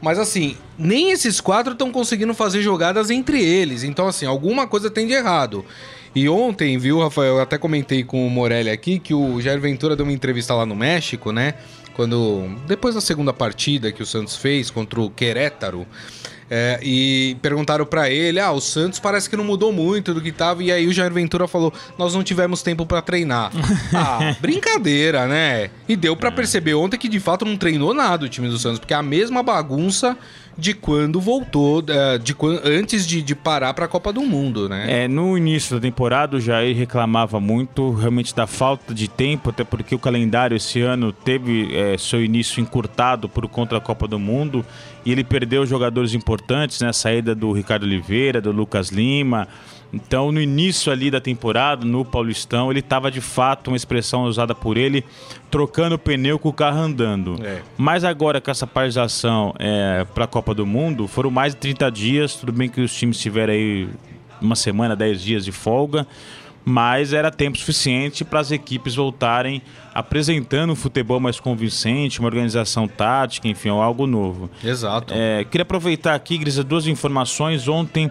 Mas 0.00 0.18
assim, 0.18 0.56
nem 0.78 1.10
esses 1.10 1.40
quatro 1.40 1.72
estão 1.72 1.90
conseguindo 1.90 2.32
fazer 2.34 2.62
jogadas 2.62 3.10
entre 3.10 3.42
eles. 3.42 3.82
Então, 3.82 4.06
assim, 4.06 4.26
alguma 4.26 4.66
coisa 4.66 4.90
tem 4.90 5.06
de 5.06 5.12
errado. 5.12 5.64
E 6.14 6.28
ontem, 6.28 6.78
viu, 6.78 7.00
Rafael, 7.00 7.36
eu 7.36 7.40
até 7.40 7.58
comentei 7.58 8.02
com 8.02 8.26
o 8.26 8.30
Morelli 8.30 8.70
aqui 8.70 8.98
que 8.98 9.12
o 9.12 9.40
Jair 9.40 9.60
Ventura 9.60 9.94
deu 9.94 10.06
uma 10.06 10.12
entrevista 10.12 10.54
lá 10.54 10.64
no 10.64 10.74
México, 10.74 11.32
né? 11.32 11.54
Quando. 11.94 12.48
Depois 12.66 12.94
da 12.94 13.00
segunda 13.00 13.32
partida 13.32 13.92
que 13.92 14.02
o 14.02 14.06
Santos 14.06 14.36
fez 14.36 14.70
contra 14.70 15.00
o 15.00 15.10
Querétaro. 15.10 15.86
É, 16.50 16.78
e 16.82 17.36
perguntaram 17.42 17.84
para 17.84 18.10
ele: 18.10 18.40
ah, 18.40 18.52
o 18.52 18.60
Santos 18.60 18.98
parece 18.98 19.28
que 19.28 19.36
não 19.36 19.44
mudou 19.44 19.72
muito 19.72 20.14
do 20.14 20.20
que 20.20 20.32
tava. 20.32 20.62
E 20.62 20.72
aí 20.72 20.86
o 20.86 20.92
Jair 20.92 21.12
Ventura 21.12 21.46
falou: 21.46 21.72
nós 21.98 22.14
não 22.14 22.22
tivemos 22.22 22.62
tempo 22.62 22.86
para 22.86 23.02
treinar. 23.02 23.50
ah, 23.94 24.34
brincadeira, 24.40 25.26
né? 25.26 25.70
E 25.88 25.94
deu 25.94 26.16
para 26.16 26.32
perceber 26.32 26.74
ontem 26.74 26.96
que 26.96 27.08
de 27.08 27.20
fato 27.20 27.44
não 27.44 27.56
treinou 27.56 27.92
nada 27.92 28.24
o 28.24 28.28
time 28.28 28.48
do 28.48 28.58
Santos, 28.58 28.78
porque 28.78 28.94
é 28.94 28.96
a 28.96 29.02
mesma 29.02 29.42
bagunça 29.42 30.16
de 30.58 30.74
quando 30.74 31.20
voltou, 31.20 31.84
é, 31.86 32.18
de 32.18 32.34
quando, 32.34 32.60
antes 32.66 33.06
de, 33.06 33.22
de 33.22 33.34
parar 33.36 33.72
para 33.72 33.84
a 33.84 33.88
Copa 33.88 34.12
do 34.12 34.22
Mundo, 34.22 34.68
né? 34.68 35.04
É, 35.04 35.08
no 35.08 35.38
início 35.38 35.76
da 35.76 35.80
temporada 35.80 36.36
o 36.36 36.40
Jair 36.40 36.76
reclamava 36.76 37.38
muito 37.38 37.92
realmente 37.92 38.34
da 38.34 38.44
falta 38.44 38.92
de 38.92 39.06
tempo, 39.06 39.50
até 39.50 39.62
porque 39.62 39.94
o 39.94 39.98
calendário 40.00 40.56
esse 40.56 40.80
ano 40.80 41.12
teve 41.12 41.72
é, 41.76 41.96
seu 41.96 42.24
início 42.24 42.60
encurtado 42.60 43.28
por 43.28 43.46
conta 43.48 43.76
da 43.76 43.80
Copa 43.80 44.08
do 44.08 44.18
Mundo 44.18 44.66
e 45.04 45.12
ele 45.12 45.22
perdeu 45.22 45.64
jogadores 45.64 46.12
importantes, 46.12 46.80
né? 46.80 46.88
A 46.88 46.92
saída 46.92 47.36
do 47.36 47.52
Ricardo 47.52 47.84
Oliveira, 47.84 48.40
do 48.40 48.50
Lucas 48.50 48.88
Lima. 48.88 49.46
Então, 49.92 50.30
no 50.30 50.40
início 50.40 50.92
ali 50.92 51.10
da 51.10 51.20
temporada, 51.20 51.84
no 51.84 52.04
Paulistão, 52.04 52.70
ele 52.70 52.80
estava 52.80 53.10
de 53.10 53.20
fato 53.20 53.68
uma 53.68 53.76
expressão 53.76 54.24
usada 54.24 54.54
por 54.54 54.76
ele, 54.76 55.02
trocando 55.50 55.98
pneu 55.98 56.38
com 56.38 56.50
o 56.50 56.52
carro 56.52 56.78
andando. 56.78 57.38
É. 57.42 57.62
Mas 57.76 58.04
agora, 58.04 58.40
com 58.40 58.50
essa 58.50 58.66
paralisação 58.66 59.54
é, 59.58 60.06
para 60.14 60.24
a 60.24 60.26
Copa 60.26 60.54
do 60.54 60.66
Mundo, 60.66 61.08
foram 61.08 61.30
mais 61.30 61.54
de 61.54 61.60
30 61.60 61.90
dias. 61.90 62.34
Tudo 62.34 62.52
bem 62.52 62.68
que 62.68 62.80
os 62.80 62.92
times 62.92 63.18
tiveram 63.18 63.54
aí 63.54 63.88
uma 64.40 64.54
semana, 64.54 64.94
10 64.94 65.22
dias 65.22 65.44
de 65.44 65.52
folga, 65.52 66.06
mas 66.64 67.14
era 67.14 67.30
tempo 67.30 67.56
suficiente 67.56 68.24
para 68.24 68.40
as 68.40 68.50
equipes 68.50 68.94
voltarem 68.94 69.62
apresentando 69.94 70.72
um 70.72 70.76
futebol 70.76 71.18
mais 71.18 71.40
convincente, 71.40 72.20
uma 72.20 72.28
organização 72.28 72.86
tática, 72.86 73.48
enfim, 73.48 73.70
algo 73.70 74.06
novo. 74.06 74.48
Exato. 74.62 75.12
É, 75.16 75.44
queria 75.44 75.62
aproveitar 75.62 76.14
aqui, 76.14 76.38
Grisa, 76.38 76.62
duas 76.62 76.86
informações. 76.86 77.66
Ontem 77.66 78.08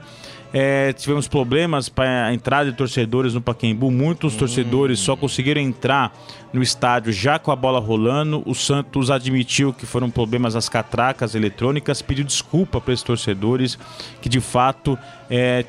é, 0.59 0.91
tivemos 0.91 1.27
problemas 1.27 1.87
para 1.87 2.25
a 2.25 2.33
entrada 2.33 2.71
de 2.71 2.75
torcedores 2.75 3.35
no 3.35 3.41
Paquembu. 3.41 3.91
Muitos 3.91 4.33
hum. 4.33 4.37
torcedores 4.39 4.99
só 4.99 5.15
conseguiram 5.15 5.61
entrar 5.61 6.11
no 6.51 6.63
estádio 6.63 7.13
já 7.13 7.37
com 7.37 7.51
a 7.51 7.55
bola 7.55 7.79
rolando. 7.79 8.41
O 8.43 8.55
Santos 8.55 9.11
admitiu 9.11 9.71
que 9.71 9.85
foram 9.85 10.09
problemas 10.09 10.55
as 10.55 10.67
catracas 10.67 11.35
eletrônicas, 11.35 12.01
pediu 12.01 12.25
desculpa 12.25 12.81
para 12.81 12.91
esses 12.91 13.03
torcedores 13.03 13.77
que 14.19 14.27
de 14.27 14.39
fato 14.39 14.97
é, 15.29 15.63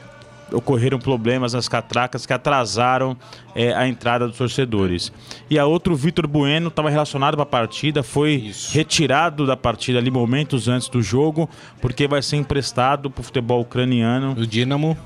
ocorreram 0.53 0.99
problemas 0.99 1.53
nas 1.53 1.69
catracas 1.69 2.27
que 2.27 2.33
atrasaram 2.33 3.17
é, 3.55 3.75
a 3.75 3.89
entrada 3.89 4.27
dos 4.27 4.37
torcedores. 4.37 5.13
E 5.51 5.59
a 5.59 5.67
outro, 5.67 5.95
Vitor 5.95 6.27
Bueno, 6.27 6.69
estava 6.69 6.91
relacionado 6.91 7.35
para 7.35 7.43
a 7.43 7.47
partida, 7.47 8.03
foi 8.03 8.35
Isso. 8.35 8.75
retirado 8.75 9.47
da 9.47 9.57
partida 9.57 9.99
ali 9.99 10.11
momentos 10.11 10.69
antes 10.69 10.89
do 10.89 11.03
jogo, 11.03 11.49
porque 11.81 12.07
vai 12.07 12.23
ser 12.23 12.37
emprestado 12.37 13.11
para 13.11 13.21
o 13.21 13.25
futebol 13.25 13.61
ucraniano. 13.61 14.33
O 14.33 14.47
Dinamo 14.47 14.97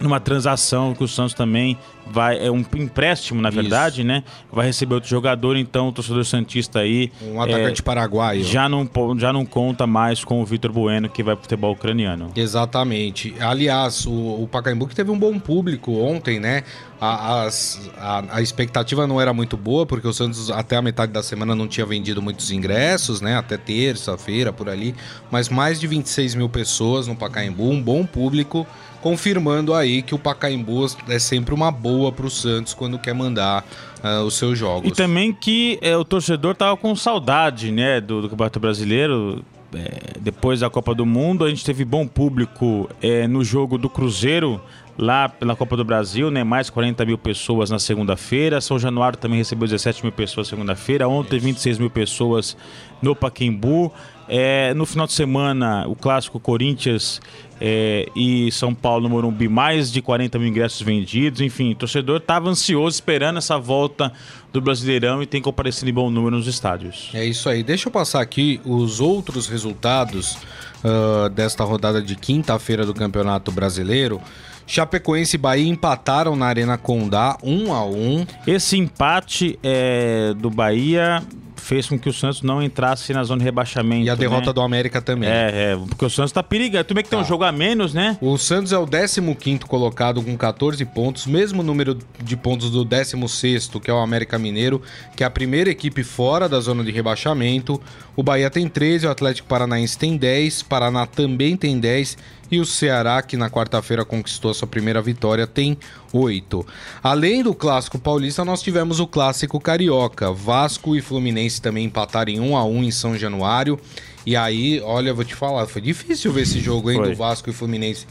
numa 0.00 0.20
transação 0.20 0.94
que 0.94 1.02
o 1.02 1.08
Santos 1.08 1.34
também 1.34 1.78
vai 2.06 2.44
é 2.44 2.50
um 2.50 2.64
empréstimo 2.76 3.40
na 3.40 3.50
verdade, 3.50 4.00
Isso. 4.00 4.08
né? 4.08 4.22
Vai 4.52 4.66
receber 4.66 4.94
outro 4.94 5.08
jogador, 5.10 5.56
então 5.56 5.88
o 5.88 5.92
torcedor 5.92 6.24
santista 6.24 6.80
aí 6.80 7.10
um 7.22 7.40
atacante 7.40 7.80
é, 7.80 7.84
paraguaio 7.84 8.44
já 8.44 8.68
não 8.68 8.88
já 9.18 9.32
não 9.32 9.44
conta 9.44 9.86
mais 9.86 10.22
com 10.22 10.40
o 10.40 10.44
Vitor 10.44 10.72
Bueno 10.72 11.08
que 11.08 11.22
vai 11.22 11.34
pro 11.34 11.42
futebol 11.42 11.72
ucraniano. 11.72 12.30
Exatamente. 12.36 13.34
Aliás, 13.40 14.06
o, 14.06 14.42
o 14.42 14.48
Pacaembu 14.50 14.86
que 14.86 14.94
teve 14.94 15.10
um 15.10 15.18
bom 15.18 15.38
público 15.38 15.92
ontem, 15.92 16.38
né? 16.38 16.62
A, 16.98 17.42
as, 17.42 17.90
a, 17.98 18.36
a, 18.36 18.42
expectativa 18.42 19.06
não 19.06 19.20
era 19.20 19.30
muito 19.32 19.54
boa 19.54 19.84
porque 19.84 20.08
o 20.08 20.12
Santos 20.14 20.50
até 20.50 20.76
a 20.76 20.82
metade 20.82 21.12
da 21.12 21.22
semana 21.22 21.54
não 21.54 21.68
tinha 21.68 21.84
vendido 21.84 22.22
muitos 22.22 22.50
ingressos, 22.50 23.20
né? 23.20 23.36
Até 23.36 23.58
terça-feira 23.58 24.52
por 24.52 24.68
ali, 24.68 24.94
mas 25.30 25.50
mais 25.50 25.78
de 25.78 25.86
26 25.86 26.34
mil 26.34 26.48
pessoas 26.48 27.06
no 27.06 27.14
Pacaembu, 27.14 27.68
um 27.68 27.82
bom 27.82 28.06
público 28.06 28.66
confirmando 29.06 29.72
aí 29.72 30.02
que 30.02 30.16
o 30.16 30.18
Pacaembu 30.18 30.84
é 31.08 31.20
sempre 31.20 31.54
uma 31.54 31.70
boa 31.70 32.10
para 32.10 32.26
o 32.26 32.30
Santos 32.30 32.74
quando 32.74 32.98
quer 32.98 33.14
mandar 33.14 33.64
uh, 34.02 34.24
os 34.24 34.34
seus 34.34 34.58
jogos. 34.58 34.90
E 34.90 34.92
também 34.92 35.32
que 35.32 35.78
é, 35.80 35.96
o 35.96 36.04
torcedor 36.04 36.56
tava 36.56 36.76
com 36.76 36.96
saudade, 36.96 37.70
né, 37.70 38.00
do, 38.00 38.22
do 38.22 38.28
Campeonato 38.28 38.58
Brasileiro. 38.58 39.44
É, 39.72 40.18
depois 40.20 40.58
da 40.58 40.68
Copa 40.70 40.92
do 40.92 41.06
Mundo, 41.06 41.44
a 41.44 41.48
gente 41.48 41.64
teve 41.64 41.84
bom 41.84 42.04
público 42.04 42.88
é, 43.00 43.28
no 43.28 43.44
jogo 43.44 43.78
do 43.78 43.88
Cruzeiro 43.88 44.60
lá 44.98 45.28
pela 45.28 45.54
Copa 45.54 45.76
do 45.76 45.84
Brasil, 45.84 46.30
né? 46.30 46.42
Mais 46.42 46.70
40 46.70 47.04
mil 47.04 47.18
pessoas 47.18 47.70
na 47.70 47.78
segunda-feira. 47.78 48.60
São 48.60 48.78
Januário 48.78 49.18
também 49.18 49.38
recebeu 49.38 49.68
17 49.68 50.02
mil 50.02 50.12
pessoas 50.12 50.48
segunda-feira. 50.48 51.08
Ontem, 51.08 51.38
26 51.38 51.78
mil 51.78 51.90
pessoas 51.90 52.56
no 53.02 53.14
Paquembu. 53.14 53.92
É, 54.28 54.74
no 54.74 54.84
final 54.86 55.06
de 55.06 55.12
semana, 55.12 55.86
o 55.86 55.94
clássico 55.94 56.40
Corinthians 56.40 57.20
é, 57.60 58.06
e 58.14 58.50
São 58.52 58.74
Paulo 58.74 59.04
no 59.04 59.10
Morumbi, 59.10 59.48
mais 59.48 59.90
de 59.90 60.02
40 60.02 60.38
mil 60.38 60.48
ingressos 60.48 60.82
vendidos. 60.82 61.40
Enfim, 61.40 61.72
o 61.72 61.74
torcedor 61.74 62.18
estava 62.18 62.48
ansioso 62.48 62.94
esperando 62.96 63.38
essa 63.38 63.58
volta 63.58 64.12
do 64.52 64.60
Brasileirão 64.60 65.22
e 65.22 65.26
tem 65.26 65.40
comparecido 65.40 65.90
em 65.90 65.94
bom 65.94 66.10
número 66.10 66.36
nos 66.36 66.46
estádios. 66.46 67.10
É 67.14 67.24
isso 67.24 67.48
aí. 67.48 67.62
Deixa 67.62 67.88
eu 67.88 67.92
passar 67.92 68.20
aqui 68.20 68.60
os 68.64 69.00
outros 69.00 69.46
resultados 69.46 70.36
uh, 70.84 71.28
desta 71.30 71.64
rodada 71.64 72.02
de 72.02 72.16
quinta-feira 72.16 72.84
do 72.84 72.94
Campeonato 72.94 73.50
Brasileiro. 73.50 74.20
Chapecoense 74.66 75.36
e 75.36 75.38
Bahia 75.38 75.68
empataram 75.68 76.34
na 76.34 76.46
Arena 76.46 76.76
Condá, 76.76 77.38
1 77.42 77.68
um 77.68 77.72
a 77.72 77.84
1 77.84 77.96
um. 77.96 78.26
Esse 78.46 78.76
empate 78.76 79.58
é, 79.62 80.34
do 80.36 80.50
Bahia 80.50 81.22
fez 81.66 81.88
com 81.88 81.98
que 81.98 82.08
o 82.08 82.12
Santos 82.12 82.42
não 82.42 82.62
entrasse 82.62 83.12
na 83.12 83.24
zona 83.24 83.40
de 83.40 83.44
rebaixamento. 83.44 84.06
E 84.06 84.08
a 84.08 84.14
derrota 84.14 84.46
né? 84.46 84.52
do 84.52 84.60
América 84.60 85.02
também. 85.02 85.28
É, 85.28 85.72
é, 85.72 85.76
porque 85.76 86.04
o 86.04 86.10
Santos 86.10 86.30
tá 86.30 86.40
perigando. 86.40 86.84
Tudo 86.84 86.94
bem 86.94 87.02
que 87.02 87.10
tem 87.10 87.18
um 87.18 87.22
tá. 87.22 87.28
jogo 87.28 87.42
a 87.42 87.50
menos, 87.50 87.92
né? 87.92 88.16
O 88.20 88.38
Santos 88.38 88.72
é 88.72 88.78
o 88.78 88.86
15 88.86 89.20
colocado 89.66 90.22
com 90.22 90.36
14 90.36 90.84
pontos, 90.84 91.26
mesmo 91.26 91.64
número 91.64 91.98
de 92.22 92.36
pontos 92.36 92.70
do 92.70 92.84
16, 92.84 93.68
que 93.82 93.90
é 93.90 93.94
o 93.94 93.98
América 93.98 94.38
Mineiro, 94.38 94.80
que 95.16 95.24
é 95.24 95.26
a 95.26 95.30
primeira 95.30 95.68
equipe 95.68 96.04
fora 96.04 96.48
da 96.48 96.60
zona 96.60 96.84
de 96.84 96.92
rebaixamento. 96.92 97.80
O 98.14 98.22
Bahia 98.22 98.48
tem 98.48 98.68
13, 98.68 99.08
o 99.08 99.10
Atlético 99.10 99.48
Paranaense 99.48 99.98
tem 99.98 100.16
10, 100.16 100.62
Paraná 100.62 101.04
também 101.04 101.56
tem 101.56 101.80
10 101.80 102.16
e 102.50 102.60
o 102.60 102.64
Ceará, 102.64 103.20
que 103.22 103.36
na 103.36 103.50
quarta-feira 103.50 104.04
conquistou 104.04 104.50
a 104.50 104.54
sua 104.54 104.68
primeira 104.68 105.02
vitória, 105.02 105.46
tem 105.46 105.76
oito. 106.12 106.64
Além 107.02 107.42
do 107.42 107.54
clássico 107.54 107.98
paulista, 107.98 108.44
nós 108.44 108.62
tivemos 108.62 109.00
o 109.00 109.06
clássico 109.06 109.60
carioca. 109.60 110.32
Vasco 110.32 110.94
e 110.94 111.00
Fluminense 111.00 111.55
também 111.60 111.84
empataram 111.84 112.32
em 112.32 112.40
1 112.40 112.56
a 112.56 112.64
1 112.64 112.84
em 112.84 112.90
São 112.90 113.16
Januário. 113.16 113.78
E 114.24 114.34
aí, 114.36 114.80
olha, 114.80 115.14
vou 115.14 115.24
te 115.24 115.34
falar, 115.34 115.66
foi 115.66 115.80
difícil 115.80 116.32
ver 116.32 116.42
esse 116.42 116.60
jogo 116.60 116.88
aí 116.88 117.00
do 117.00 117.14
Vasco 117.14 117.48
e 117.48 117.52
Fluminense 117.52 118.06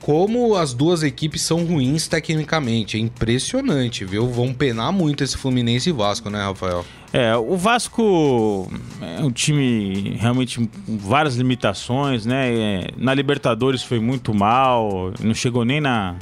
como 0.00 0.56
as 0.56 0.72
duas 0.72 1.02
equipes 1.02 1.42
são 1.42 1.64
ruins 1.64 2.08
tecnicamente. 2.08 2.96
É 2.96 3.00
impressionante, 3.00 4.04
viu? 4.04 4.26
Vão 4.28 4.52
penar 4.52 4.92
muito 4.92 5.22
esse 5.22 5.36
Fluminense 5.36 5.90
e 5.90 5.92
Vasco, 5.92 6.30
né, 6.30 6.42
Rafael? 6.42 6.84
É, 7.12 7.36
o 7.36 7.56
Vasco 7.56 8.70
é 9.00 9.22
um 9.22 9.30
time 9.30 10.16
realmente 10.18 10.58
com 10.58 10.96
várias 10.98 11.36
limitações, 11.36 12.24
né? 12.24 12.52
É, 12.52 12.88
na 12.96 13.12
Libertadores 13.12 13.82
foi 13.82 14.00
muito 14.00 14.32
mal, 14.32 15.12
não 15.20 15.34
chegou 15.34 15.64
nem 15.64 15.80
na, 15.80 16.16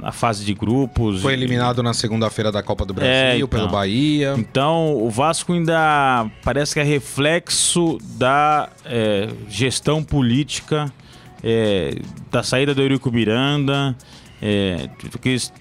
na 0.00 0.12
fase 0.12 0.44
de 0.44 0.54
grupos. 0.54 1.22
Foi 1.22 1.32
eliminado 1.32 1.82
na 1.82 1.94
segunda-feira 1.94 2.50
da 2.50 2.62
Copa 2.62 2.84
do 2.84 2.94
Brasil 2.94 3.12
é, 3.12 3.36
então, 3.36 3.48
pelo 3.48 3.68
Bahia. 3.68 4.34
Então, 4.36 4.96
o 4.96 5.10
Vasco 5.10 5.52
ainda 5.52 6.26
parece 6.42 6.74
que 6.74 6.80
é 6.80 6.82
reflexo 6.82 7.98
da 8.16 8.68
é, 8.84 9.28
gestão 9.48 10.02
política 10.02 10.92
é, 11.42 11.96
da 12.30 12.42
saída 12.42 12.74
do 12.74 12.80
Eurico 12.80 13.10
Miranda, 13.10 13.96
é, 14.40 14.88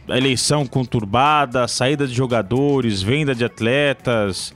a 0.07 0.17
eleição 0.17 0.65
conturbada, 0.65 1.63
a 1.63 1.67
saída 1.67 2.07
de 2.07 2.13
jogadores, 2.13 3.01
venda 3.01 3.33
de 3.33 3.43
atletas. 3.43 4.53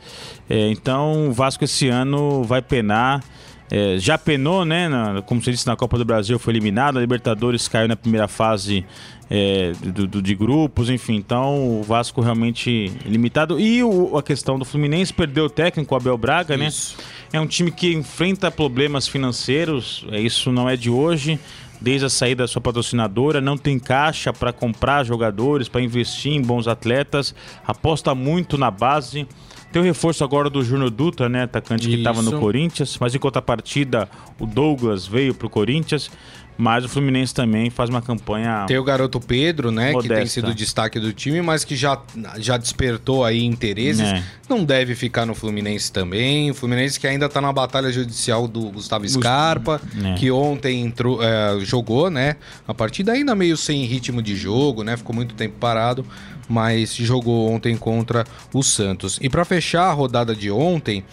É, 0.49 0.69
então 0.69 1.29
o 1.29 1.31
Vasco 1.31 1.63
esse 1.63 1.87
ano 1.87 2.43
vai 2.43 2.61
penar. 2.61 3.23
É, 3.69 3.97
já 3.97 4.17
penou, 4.17 4.63
né? 4.63 4.87
Na, 4.87 5.21
como 5.23 5.41
você 5.41 5.51
disse, 5.51 5.65
na 5.65 5.75
Copa 5.75 5.97
do 5.97 6.05
Brasil 6.05 6.37
foi 6.37 6.53
eliminado, 6.53 6.97
a 6.97 7.01
Libertadores 7.01 7.67
caiu 7.67 7.87
na 7.87 7.95
primeira 7.95 8.27
fase 8.27 8.85
é, 9.29 9.71
do, 9.83 10.05
do, 10.05 10.21
de 10.21 10.35
grupos, 10.35 10.89
enfim. 10.89 11.15
Então 11.15 11.79
o 11.79 11.83
Vasco 11.83 12.21
realmente 12.21 12.91
limitado. 13.05 13.59
E 13.59 13.83
o, 13.83 14.17
a 14.17 14.23
questão 14.23 14.59
do 14.59 14.65
Fluminense 14.65 15.13
perdeu 15.13 15.45
o 15.45 15.49
técnico, 15.49 15.93
o 15.93 15.97
Abel 15.97 16.17
Braga, 16.17 16.55
né? 16.55 16.67
Isso. 16.67 16.97
né? 16.97 17.03
É 17.33 17.39
um 17.39 17.47
time 17.47 17.71
que 17.71 17.91
enfrenta 17.93 18.51
problemas 18.51 19.07
financeiros, 19.07 20.05
é, 20.11 20.19
isso 20.19 20.51
não 20.51 20.69
é 20.69 20.77
de 20.77 20.89
hoje. 20.89 21.39
Desde 21.81 22.05
a 22.05 22.09
saída 22.09 22.43
da 22.43 22.47
sua 22.47 22.61
patrocinadora, 22.61 23.41
não 23.41 23.57
tem 23.57 23.77
caixa 23.77 24.31
para 24.31 24.53
comprar 24.53 25.03
jogadores, 25.03 25.67
para 25.67 25.81
investir 25.81 26.31
em 26.31 26.41
bons 26.41 26.69
atletas, 26.69 27.35
aposta 27.67 28.15
muito 28.15 28.57
na 28.57 28.71
base 28.71 29.27
Tem 29.75 29.81
o 29.81 29.83
reforço 29.83 30.23
agora 30.23 30.49
do 30.49 30.63
Júnior 30.63 30.89
Dutra, 30.89 31.27
né? 31.27 31.43
Atacante 31.43 31.89
que 31.89 31.95
estava 31.95 32.21
no. 32.21 32.39
Corinthians, 32.39 32.97
mas 32.97 33.13
em 33.13 33.19
contrapartida, 33.19 34.07
o 34.39 34.45
Douglas 34.45 35.05
veio 35.05 35.35
pro 35.35 35.49
Corinthians. 35.49 36.09
Mas 36.57 36.85
o 36.85 36.89
Fluminense 36.89 37.33
também 37.33 37.69
faz 37.69 37.89
uma 37.89 38.01
campanha. 38.01 38.65
Tem 38.67 38.77
o 38.77 38.83
garoto 38.83 39.19
Pedro, 39.19 39.71
né? 39.71 39.87
Que 39.93 39.99
tem 40.01 40.09
Modesta. 40.09 40.27
sido 40.41 40.53
destaque 40.53 40.99
do 40.99 41.11
time, 41.11 41.41
mas 41.41 41.65
que 41.65 41.75
já, 41.75 42.01
já 42.37 42.55
despertou 42.57 43.25
aí 43.25 43.43
interesses. 43.43 44.01
É. 44.07 44.23
Não 44.47 44.63
deve 44.63 44.95
ficar 44.95 45.25
no 45.25 45.35
Fluminense 45.35 45.91
também. 45.91 46.51
O 46.51 46.53
Fluminense 46.53 46.99
que 46.99 47.07
ainda 47.07 47.27
tá 47.27 47.41
na 47.41 47.51
batalha 47.51 47.91
judicial 47.91 48.47
do 48.47 48.61
Gustavo 48.71 49.07
Scarpa, 49.07 49.81
É. 50.03 50.13
que 50.13 50.31
ontem 50.31 50.81
entrou, 50.81 51.21
é, 51.21 51.59
jogou, 51.59 52.09
né? 52.09 52.37
A 52.67 52.73
partida 52.73 53.11
ainda 53.11 53.35
meio 53.35 53.57
sem 53.57 53.83
ritmo 53.83 54.21
de 54.21 54.35
jogo, 54.35 54.83
né? 54.83 54.95
Ficou 54.95 55.13
muito 55.15 55.35
tempo 55.35 55.55
parado, 55.59 56.05
mas 56.47 56.95
jogou 56.95 57.51
ontem 57.51 57.75
contra 57.75 58.23
o 58.53 58.63
Santos. 58.63 59.17
E 59.21 59.29
para 59.29 59.43
fechar 59.43 59.83
a 59.89 59.91
rodada 59.93 60.33
de 60.35 60.49
ontem, 60.49 61.03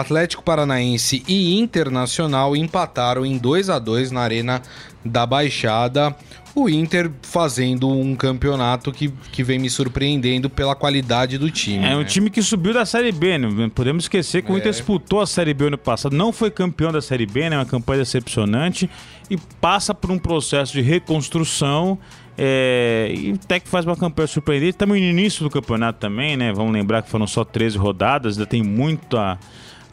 Atlético 0.00 0.42
Paranaense 0.42 1.22
e 1.28 1.58
Internacional 1.58 2.56
empataram 2.56 3.24
em 3.24 3.38
2 3.38 3.70
a 3.70 3.78
2 3.78 4.10
na 4.10 4.20
Arena 4.20 4.62
da 5.04 5.26
Baixada. 5.26 6.14
O 6.54 6.68
Inter 6.68 7.10
fazendo 7.22 7.88
um 7.88 8.14
campeonato 8.14 8.92
que, 8.92 9.08
que 9.32 9.42
vem 9.42 9.58
me 9.58 9.68
surpreendendo 9.68 10.48
pela 10.48 10.76
qualidade 10.76 11.36
do 11.36 11.50
time. 11.50 11.84
É 11.84 11.96
um 11.96 11.98
né? 11.98 12.04
time 12.04 12.30
que 12.30 12.40
subiu 12.40 12.72
da 12.72 12.86
Série 12.86 13.10
B, 13.10 13.36
né? 13.38 13.70
Podemos 13.74 14.04
esquecer 14.04 14.40
que 14.42 14.52
o 14.52 14.54
É. 14.54 14.58
Inter 14.58 14.70
disputou 14.70 15.20
a 15.20 15.26
Série 15.26 15.52
B 15.52 15.66
ano 15.66 15.76
passado, 15.76 16.14
não 16.14 16.32
foi 16.32 16.52
campeão 16.52 16.92
da 16.92 17.02
Série 17.02 17.26
B, 17.26 17.50
né? 17.50 17.58
Uma 17.58 17.66
campanha 17.66 17.98
decepcionante 17.98 18.88
e 19.28 19.36
passa 19.60 19.92
por 19.92 20.12
um 20.12 20.18
processo 20.18 20.72
de 20.72 20.80
reconstrução. 20.80 21.98
é, 22.36 23.12
e 23.16 23.32
até 23.32 23.60
que 23.60 23.68
faz 23.68 23.84
uma 23.86 23.96
campanha 23.96 24.26
surpreendente. 24.26 24.70
Estamos 24.70 24.98
no 24.98 25.04
início 25.04 25.44
do 25.44 25.50
campeonato 25.50 26.00
também, 26.00 26.36
né? 26.36 26.52
Vamos 26.52 26.72
lembrar 26.72 27.02
que 27.02 27.08
foram 27.08 27.26
só 27.28 27.44
13 27.44 27.78
rodadas, 27.78 28.36
ainda 28.36 28.46
tem 28.46 28.62
muita 28.62 29.38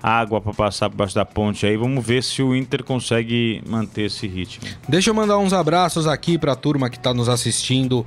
água 0.01 0.41
para 0.41 0.53
passar 0.53 0.89
por 0.89 0.97
baixo 0.97 1.15
da 1.15 1.25
ponte 1.25 1.65
aí. 1.65 1.77
Vamos 1.77 2.05
ver 2.05 2.23
se 2.23 2.41
o 2.41 2.55
Inter 2.55 2.83
consegue 2.83 3.61
manter 3.67 4.03
esse 4.03 4.27
ritmo. 4.27 4.67
Deixa 4.87 5.09
eu 5.09 5.13
mandar 5.13 5.37
uns 5.37 5.53
abraços 5.53 6.07
aqui 6.07 6.37
pra 6.37 6.55
turma 6.55 6.89
que 6.89 6.99
tá 6.99 7.13
nos 7.13 7.29
assistindo 7.29 8.05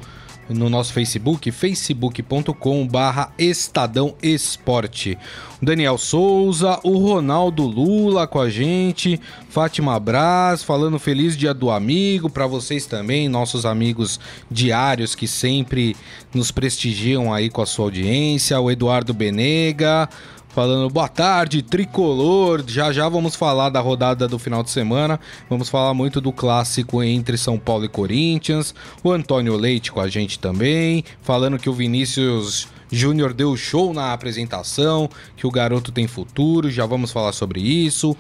no 0.48 0.68
nosso 0.68 0.92
Facebook, 0.92 1.50
facebook.com 1.50 2.86
barra 2.86 3.32
Estadão 3.38 4.14
Esporte. 4.22 5.16
Daniel 5.62 5.96
Souza, 5.96 6.78
o 6.82 6.98
Ronaldo 6.98 7.62
Lula 7.62 8.26
com 8.26 8.38
a 8.38 8.50
gente, 8.50 9.18
Fátima 9.48 9.98
Braz 9.98 10.62
falando 10.62 10.98
feliz 10.98 11.36
dia 11.36 11.54
do 11.54 11.70
amigo 11.70 12.28
para 12.28 12.46
vocês 12.46 12.84
também, 12.84 13.28
nossos 13.28 13.64
amigos 13.64 14.20
diários 14.50 15.14
que 15.14 15.26
sempre 15.26 15.96
nos 16.34 16.50
prestigiam 16.50 17.32
aí 17.32 17.48
com 17.48 17.62
a 17.62 17.66
sua 17.66 17.86
audiência, 17.86 18.60
o 18.60 18.70
Eduardo 18.70 19.14
Benega, 19.14 20.08
Falando 20.54 20.88
boa 20.88 21.08
tarde, 21.08 21.62
tricolor. 21.62 22.62
Já 22.64 22.92
já 22.92 23.08
vamos 23.08 23.34
falar 23.34 23.70
da 23.70 23.80
rodada 23.80 24.28
do 24.28 24.38
final 24.38 24.62
de 24.62 24.70
semana. 24.70 25.18
Vamos 25.50 25.68
falar 25.68 25.92
muito 25.94 26.20
do 26.20 26.30
clássico 26.30 27.02
entre 27.02 27.36
São 27.36 27.58
Paulo 27.58 27.86
e 27.86 27.88
Corinthians. 27.88 28.72
O 29.02 29.10
Antônio 29.10 29.56
Leite 29.56 29.90
com 29.90 30.00
a 30.00 30.06
gente 30.06 30.38
também. 30.38 31.04
Falando 31.22 31.58
que 31.58 31.68
o 31.68 31.72
Vinícius 31.72 32.68
Júnior 32.88 33.34
deu 33.34 33.56
show 33.56 33.92
na 33.92 34.12
apresentação, 34.12 35.10
que 35.36 35.44
o 35.44 35.50
garoto 35.50 35.90
tem 35.90 36.06
futuro. 36.06 36.70
Já 36.70 36.86
vamos 36.86 37.10
falar 37.10 37.32
sobre 37.32 37.60
isso. 37.60 38.16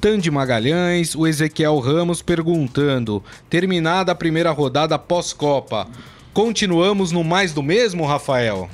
Tandy 0.00 0.30
Magalhães, 0.30 1.14
o 1.14 1.26
Ezequiel 1.26 1.78
Ramos 1.80 2.22
perguntando: 2.22 3.22
terminada 3.50 4.10
a 4.10 4.14
primeira 4.14 4.50
rodada 4.52 4.98
pós-Copa, 4.98 5.86
continuamos 6.32 7.12
no 7.12 7.22
mais 7.22 7.52
do 7.52 7.62
mesmo, 7.62 8.06
Rafael? 8.06 8.70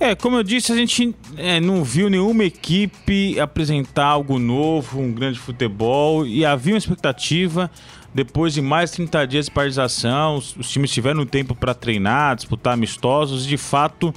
É, 0.00 0.14
como 0.14 0.36
eu 0.36 0.42
disse, 0.42 0.72
a 0.72 0.76
gente 0.76 1.14
é, 1.36 1.60
não 1.60 1.84
viu 1.84 2.10
nenhuma 2.10 2.44
equipe 2.44 3.38
apresentar 3.38 4.06
algo 4.06 4.38
novo, 4.38 5.00
um 5.00 5.12
grande 5.12 5.38
futebol, 5.38 6.26
e 6.26 6.44
havia 6.44 6.74
uma 6.74 6.78
expectativa. 6.78 7.70
Depois 8.12 8.54
de 8.54 8.60
mais 8.60 8.90
30 8.90 9.26
dias 9.26 9.46
de 9.46 9.50
paralisação, 9.50 10.36
os, 10.36 10.56
os 10.56 10.68
times 10.68 10.90
tiveram 10.90 11.24
tempo 11.24 11.54
para 11.54 11.74
treinar, 11.74 12.36
disputar 12.36 12.74
amistosos, 12.74 13.44
e 13.44 13.48
de 13.48 13.56
fato, 13.56 14.12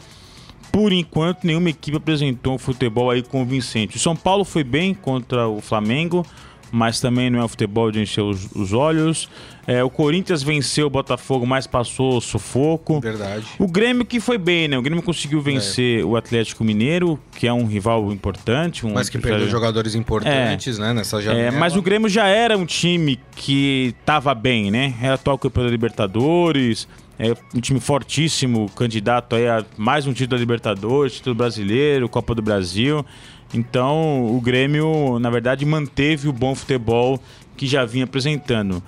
por 0.72 0.92
enquanto, 0.92 1.46
nenhuma 1.46 1.70
equipe 1.70 1.98
apresentou 1.98 2.56
um 2.56 2.60
futebol 2.60 3.10
aí 3.10 3.22
convincente. 3.24 3.98
O 3.98 4.00
São 4.00 4.16
Paulo 4.16 4.44
foi 4.44 4.64
bem 4.64 4.94
contra 4.94 5.48
o 5.48 5.62
Flamengo, 5.62 6.26
mas 6.72 7.00
também 7.00 7.30
não 7.30 7.40
é 7.40 7.44
o 7.44 7.48
futebol 7.48 7.92
de 7.92 8.02
encher 8.02 8.22
os, 8.22 8.50
os 8.56 8.74
olhos. 8.74 9.30
É, 9.66 9.84
o 9.84 9.90
Corinthians 9.90 10.42
venceu 10.42 10.88
o 10.88 10.90
Botafogo, 10.90 11.46
mas 11.46 11.68
passou 11.68 12.22
sufoco. 12.22 13.02
Verdade. 13.02 13.46
O 13.60 13.68
Grêmio 13.68 14.06
que 14.06 14.20
foi 14.20 14.38
bem, 14.38 14.68
né? 14.68 14.78
O 14.78 14.82
Grêmio 14.82 15.04
conseguiu 15.04 15.42
vencer 15.42 16.06
o 16.06 16.16
Atlético 16.16 16.64
Mineiro, 16.64 17.20
que 17.38 17.46
é 17.48 17.52
um 17.52 17.66
rival 17.66 18.12
importante. 18.14 18.86
Um 18.86 18.94
Mas 18.94 19.10
que 19.10 19.18
perdeu 19.18 19.50
jogadores 19.50 19.94
importantes, 19.94 20.78
né, 20.78 20.94
nessa 20.94 21.18
É, 21.18 21.22
janela. 21.22 21.58
mas 21.60 21.76
o 21.76 21.82
Grêmio 21.82 22.08
já 22.10 22.28
era 22.28 22.58
um 22.58 22.66
time 22.66 23.20
que 23.36 23.94
tava 24.06 24.34
bem, 24.34 24.72
né? 24.72 24.94
Era 25.02 25.16
atual 25.16 25.38
campeão 25.38 25.66
da 25.66 25.70
Libertadores, 25.72 26.88
é 27.20 27.34
um 27.54 27.60
time 27.60 27.80
fortíssimo, 27.80 28.70
candidato 28.76 29.36
aí 29.36 29.48
a 29.48 29.66
mais 29.76 30.06
um 30.06 30.14
título 30.14 30.38
da 30.38 30.38
Libertadores, 30.38 31.16
título 31.16 31.36
brasileiro, 31.36 32.08
Copa 32.08 32.34
do 32.36 32.42
Brasil. 32.42 33.06
Então, 33.54 34.26
o 34.36 34.42
Grêmio, 34.42 35.20
na 35.20 35.30
verdade, 35.30 35.66
manteve 35.66 36.28
o 36.28 36.34
bom 36.34 36.54
futebol 36.54 37.20
que 37.56 37.66
já 37.66 37.86
vinha 37.86 38.04
apresentando. 38.04 38.84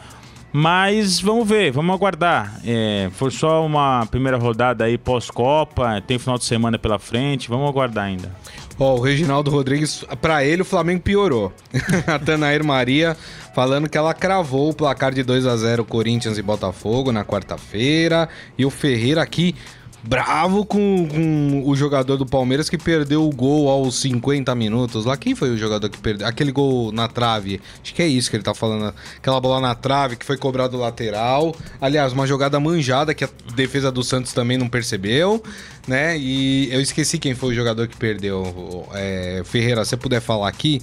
Mas 0.52 1.20
vamos 1.20 1.48
ver, 1.48 1.72
vamos 1.72 1.94
aguardar. 1.94 2.60
É, 2.66 3.10
foi 3.14 3.30
só 3.30 3.66
uma 3.66 4.06
primeira 4.08 4.38
rodada 4.38 4.84
aí 4.84 4.98
pós-Copa, 4.98 6.02
tem 6.02 6.18
final 6.18 6.38
de 6.38 6.46
semana 6.46 6.80
pela 6.80 6.98
frente, 6.98 7.50
vamos 7.50 7.70
aguardar 7.70 8.06
ainda. 8.06 8.32
Ó, 8.80 8.96
o 8.96 9.02
Reginaldo 9.02 9.52
Rodrigues, 9.52 10.06
pra 10.22 10.44
ele 10.44 10.62
o 10.62 10.66
Flamengo 10.66 11.02
piorou. 11.02 11.54
a 12.08 12.18
Tanair 12.18 12.64
Maria 12.64 13.16
falando 13.54 13.90
que 13.90 13.98
ela 13.98 14.14
cravou 14.14 14.70
o 14.70 14.74
placar 14.74 15.14
de 15.14 15.22
2 15.22 15.46
a 15.46 15.56
0 15.56 15.84
Corinthians 15.84 16.38
e 16.38 16.42
Botafogo 16.42 17.12
na 17.12 17.24
quarta-feira. 17.24 18.28
E 18.58 18.66
o 18.66 18.70
Ferreira 18.70 19.22
aqui 19.22 19.54
bravo 20.04 20.66
com, 20.66 21.08
com 21.08 21.64
o 21.66 21.76
jogador 21.76 22.18
do 22.18 22.26
Palmeiras 22.26 22.70
que 22.70 22.78
perdeu 22.78 23.26
o 23.26 23.30
gol 23.30 23.70
aos 23.70 24.00
50 24.02 24.54
minutos. 24.56 25.06
Lá 25.06 25.18
quem 25.18 25.36
foi 25.36 25.50
o 25.52 25.58
jogador 25.58 25.90
que 25.90 25.98
perdeu? 25.98 26.28
Aquele 26.28 26.52
gol 26.52 26.92
na 26.92 27.08
trave. 27.08 27.62
Acho 27.82 27.94
que 27.94 28.02
é 28.02 28.08
isso 28.08 28.30
que 28.30 28.36
ele 28.36 28.44
tá 28.44 28.54
falando. 28.54 28.94
Aquela 29.18 29.40
bola 29.40 29.60
na 29.60 29.76
trave 29.76 30.16
que 30.16 30.26
foi 30.26 30.38
cobrado 30.38 30.78
lateral. 30.78 31.56
Aliás, 31.82 32.14
uma 32.14 32.26
jogada 32.26 32.60
manjada 32.60 33.14
que 33.14 33.24
a 33.24 33.30
defesa 33.56 33.92
do 33.92 34.04
Santos 34.04 34.34
também 34.34 34.58
não 34.58 34.68
percebeu, 34.70 35.44
né? 35.88 36.18
E 36.18 36.72
eu 36.72 36.82
esqueci 36.82 37.18
quem 37.18 37.36
foi 37.36 37.50
o 37.50 37.54
jogador 37.54 37.88
que 37.88 37.98
perdeu. 37.98 38.88
É, 38.94 39.42
Ferreira, 39.46 39.84
se 39.86 39.98
puder 39.98 40.22
falar 40.22 40.48
aqui. 40.48 40.82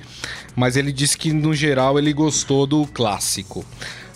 Mas 0.55 0.77
ele 0.77 0.93
disse 0.93 1.17
que 1.17 1.33
no 1.33 1.55
geral 1.55 1.99
ele 1.99 2.13
gostou 2.13 2.67
do 2.67 2.87
clássico. 2.87 3.65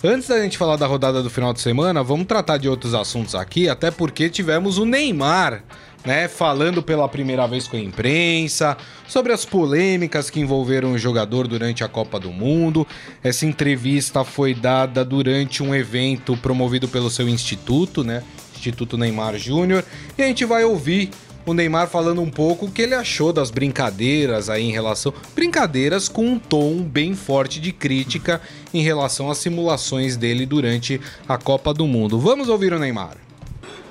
Antes 0.03 0.27
da 0.27 0.41
gente 0.41 0.57
falar 0.57 0.77
da 0.77 0.87
rodada 0.87 1.21
do 1.21 1.29
final 1.29 1.53
de 1.53 1.61
semana, 1.61 2.01
vamos 2.01 2.25
tratar 2.25 2.57
de 2.57 2.67
outros 2.67 2.95
assuntos 2.95 3.35
aqui, 3.35 3.69
até 3.69 3.91
porque 3.91 4.31
tivemos 4.31 4.79
o 4.79 4.85
Neymar, 4.85 5.63
né, 6.03 6.27
falando 6.27 6.81
pela 6.81 7.07
primeira 7.07 7.45
vez 7.45 7.67
com 7.67 7.77
a 7.77 7.79
imprensa, 7.79 8.75
sobre 9.07 9.31
as 9.31 9.45
polêmicas 9.45 10.31
que 10.31 10.39
envolveram 10.39 10.93
o 10.93 10.97
jogador 10.97 11.47
durante 11.47 11.83
a 11.83 11.87
Copa 11.87 12.19
do 12.19 12.31
Mundo. 12.31 12.87
Essa 13.23 13.45
entrevista 13.45 14.23
foi 14.23 14.55
dada 14.55 15.05
durante 15.05 15.61
um 15.61 15.75
evento 15.75 16.35
promovido 16.35 16.87
pelo 16.87 17.11
seu 17.11 17.29
instituto, 17.29 18.03
né, 18.03 18.23
Instituto 18.55 18.97
Neymar 18.97 19.37
Júnior, 19.37 19.85
e 20.17 20.23
a 20.23 20.25
gente 20.25 20.45
vai 20.45 20.63
ouvir 20.63 21.11
o 21.45 21.53
Neymar 21.53 21.87
falando 21.87 22.21
um 22.21 22.29
pouco 22.29 22.65
o 22.65 22.71
que 22.71 22.81
ele 22.81 22.93
achou 22.93 23.33
das 23.33 23.51
brincadeiras 23.51 24.49
aí 24.49 24.63
em 24.63 24.71
relação. 24.71 25.13
Brincadeiras 25.33 26.07
com 26.07 26.25
um 26.25 26.39
tom 26.39 26.81
bem 26.81 27.15
forte 27.15 27.59
de 27.59 27.71
crítica 27.71 28.41
em 28.73 28.81
relação 28.81 29.29
às 29.29 29.37
simulações 29.37 30.15
dele 30.17 30.45
durante 30.45 30.99
a 31.27 31.37
Copa 31.37 31.73
do 31.73 31.87
Mundo. 31.87 32.19
Vamos 32.19 32.49
ouvir 32.49 32.73
o 32.73 32.79
Neymar. 32.79 33.17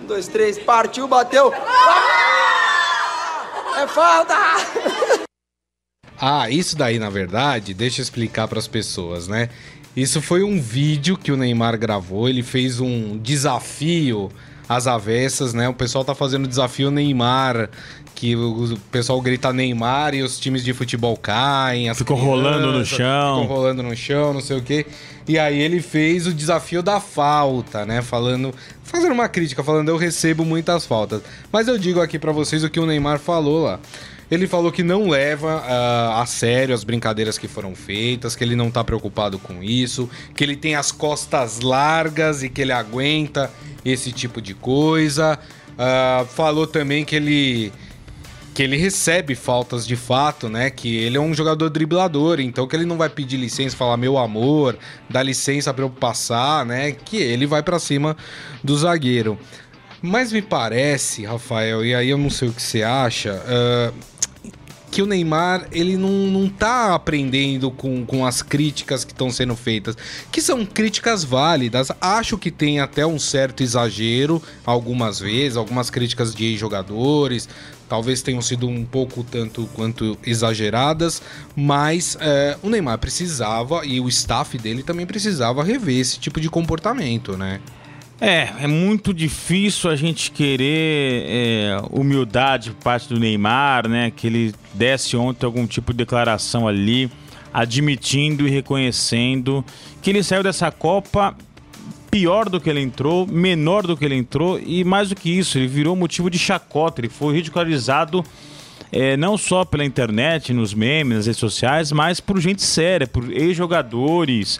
Um, 0.02 0.06
dois, 0.06 0.28
três, 0.28 0.58
partiu, 0.58 1.08
bateu. 1.08 1.52
É 3.76 3.86
falta! 3.86 4.36
Ah, 6.20 6.50
isso 6.50 6.76
daí, 6.76 6.98
na 6.98 7.08
verdade, 7.08 7.72
deixa 7.72 8.00
eu 8.00 8.02
explicar 8.02 8.46
para 8.46 8.58
as 8.58 8.68
pessoas, 8.68 9.26
né? 9.26 9.48
Isso 9.96 10.20
foi 10.20 10.42
um 10.42 10.60
vídeo 10.60 11.16
que 11.16 11.32
o 11.32 11.36
Neymar 11.36 11.78
gravou, 11.78 12.28
ele 12.28 12.42
fez 12.42 12.78
um 12.78 13.18
desafio 13.18 14.30
às 14.70 14.86
avessas, 14.86 15.52
né? 15.52 15.68
O 15.68 15.74
pessoal 15.74 16.04
tá 16.04 16.14
fazendo 16.14 16.46
desafio 16.46 16.92
Neymar, 16.92 17.68
que 18.14 18.36
o 18.36 18.78
pessoal 18.92 19.20
grita 19.20 19.52
Neymar 19.52 20.14
e 20.14 20.22
os 20.22 20.38
times 20.38 20.62
de 20.62 20.72
futebol 20.72 21.16
caem, 21.16 21.90
as 21.90 21.98
Ficam 21.98 22.14
rolando 22.14 22.66
no 22.66 22.72
crianças 22.74 22.88
chão. 22.88 23.42
Ficam 23.42 23.56
rolando 23.56 23.82
no 23.82 23.96
chão, 23.96 24.32
não 24.32 24.40
sei 24.40 24.58
o 24.58 24.62
quê. 24.62 24.86
E 25.26 25.36
aí 25.40 25.58
ele 25.60 25.82
fez 25.82 26.28
o 26.28 26.32
desafio 26.32 26.84
da 26.84 27.00
falta, 27.00 27.84
né? 27.84 28.00
Falando, 28.00 28.54
fazendo 28.84 29.10
uma 29.10 29.28
crítica, 29.28 29.64
falando 29.64 29.88
eu 29.88 29.96
recebo 29.96 30.44
muitas 30.44 30.86
faltas. 30.86 31.20
Mas 31.50 31.66
eu 31.66 31.76
digo 31.76 32.00
aqui 32.00 32.16
pra 32.16 32.30
vocês 32.30 32.62
o 32.62 32.70
que 32.70 32.78
o 32.78 32.86
Neymar 32.86 33.18
falou 33.18 33.64
lá. 33.64 33.80
Ele 34.30 34.46
falou 34.46 34.70
que 34.70 34.82
não 34.82 35.08
leva 35.08 35.62
ah, 35.66 36.22
a 36.22 36.26
sério 36.26 36.74
as 36.74 36.84
brincadeiras 36.84 37.36
que 37.36 37.48
foram 37.48 37.74
feitas, 37.74 38.36
que 38.36 38.44
ele 38.44 38.54
não 38.54 38.70
tá 38.70 38.84
preocupado 38.84 39.38
com 39.38 39.62
isso, 39.62 40.08
que 40.34 40.44
ele 40.44 40.54
tem 40.54 40.76
as 40.76 40.92
costas 40.92 41.60
largas 41.60 42.42
e 42.42 42.48
que 42.48 42.62
ele 42.62 42.72
aguenta 42.72 43.50
esse 43.84 44.12
tipo 44.12 44.40
de 44.40 44.54
coisa. 44.54 45.38
Ah, 45.76 46.24
falou 46.28 46.66
também 46.66 47.04
que 47.04 47.16
ele 47.16 47.72
que 48.52 48.64
ele 48.64 48.76
recebe 48.76 49.34
faltas 49.34 49.86
de 49.86 49.96
fato, 49.96 50.48
né? 50.48 50.70
Que 50.70 50.96
ele 50.96 51.16
é 51.16 51.20
um 51.20 51.32
jogador 51.32 51.70
driblador, 51.70 52.40
então 52.40 52.66
que 52.66 52.76
ele 52.76 52.84
não 52.84 52.98
vai 52.98 53.08
pedir 53.08 53.36
licença, 53.36 53.76
falar 53.76 53.96
meu 53.96 54.18
amor, 54.18 54.76
dá 55.08 55.22
licença 55.22 55.72
para 55.72 55.84
eu 55.84 55.90
passar, 55.90 56.66
né? 56.66 56.92
Que 56.92 57.16
ele 57.16 57.46
vai 57.46 57.62
para 57.62 57.78
cima 57.78 58.16
do 58.62 58.76
zagueiro. 58.76 59.38
Mas 60.02 60.32
me 60.32 60.42
parece, 60.42 61.24
Rafael, 61.24 61.84
e 61.84 61.94
aí 61.94 62.08
eu 62.08 62.18
não 62.18 62.30
sei 62.30 62.48
o 62.48 62.52
que 62.52 62.62
você 62.62 62.82
acha, 62.82 63.34
uh, 63.34 63.94
que 64.90 65.02
o 65.02 65.06
Neymar 65.06 65.68
ele 65.70 65.96
não, 65.96 66.10
não 66.10 66.48
tá 66.48 66.94
aprendendo 66.94 67.70
com, 67.70 68.04
com 68.04 68.26
as 68.26 68.42
críticas 68.42 69.04
que 69.04 69.12
estão 69.12 69.30
sendo 69.30 69.54
feitas, 69.54 69.96
que 70.32 70.42
são 70.42 70.66
críticas 70.66 71.22
válidas. 71.22 71.92
Acho 72.00 72.36
que 72.36 72.50
tem 72.50 72.80
até 72.80 73.06
um 73.06 73.18
certo 73.18 73.62
exagero 73.62 74.42
algumas 74.64 75.20
vezes, 75.20 75.56
algumas 75.56 75.90
críticas 75.90 76.34
de 76.34 76.56
jogadores, 76.56 77.48
talvez 77.88 78.22
tenham 78.22 78.42
sido 78.42 78.68
um 78.68 78.84
pouco 78.84 79.24
tanto 79.24 79.68
quanto 79.74 80.18
exageradas, 80.24 81.22
mas 81.56 82.16
é, 82.20 82.56
o 82.62 82.68
Neymar 82.68 82.98
precisava 82.98 83.84
e 83.84 84.00
o 84.00 84.08
staff 84.08 84.56
dele 84.58 84.82
também 84.82 85.06
precisava 85.06 85.62
rever 85.62 85.98
esse 85.98 86.18
tipo 86.18 86.40
de 86.40 86.48
comportamento, 86.48 87.36
né? 87.36 87.60
É, 88.20 88.64
é 88.64 88.66
muito 88.66 89.14
difícil 89.14 89.88
a 89.88 89.96
gente 89.96 90.30
querer 90.30 91.24
é, 91.26 91.76
humildade 91.90 92.70
por 92.70 92.82
parte 92.82 93.08
do 93.08 93.18
Neymar, 93.18 93.88
né? 93.88 94.12
Que 94.14 94.26
ele 94.26 94.54
desse 94.74 95.16
ontem 95.16 95.46
algum 95.46 95.66
tipo 95.66 95.92
de 95.92 95.98
declaração 95.98 96.68
ali, 96.68 97.10
admitindo 97.52 98.46
e 98.46 98.50
reconhecendo 98.50 99.64
que 100.02 100.10
ele 100.10 100.22
saiu 100.22 100.42
dessa 100.42 100.70
Copa 100.70 101.34
pior 102.10 102.48
do 102.48 102.60
que 102.60 102.68
ele 102.68 102.80
entrou, 102.80 103.26
menor 103.26 103.86
do 103.86 103.96
que 103.96 104.04
ele 104.04 104.16
entrou 104.16 104.60
e 104.60 104.84
mais 104.84 105.08
do 105.08 105.14
que 105.14 105.30
isso, 105.30 105.56
ele 105.56 105.68
virou 105.68 105.94
motivo 105.94 106.28
de 106.28 106.38
chacota, 106.38 107.00
ele 107.00 107.08
foi 107.08 107.36
ridicularizado 107.36 108.24
é, 108.92 109.16
não 109.16 109.38
só 109.38 109.64
pela 109.64 109.84
internet, 109.84 110.52
nos 110.52 110.74
memes, 110.74 111.18
nas 111.18 111.26
redes 111.26 111.38
sociais, 111.38 111.92
mas 111.92 112.18
por 112.18 112.40
gente 112.40 112.62
séria, 112.62 113.06
por 113.06 113.30
ex-jogadores, 113.30 114.58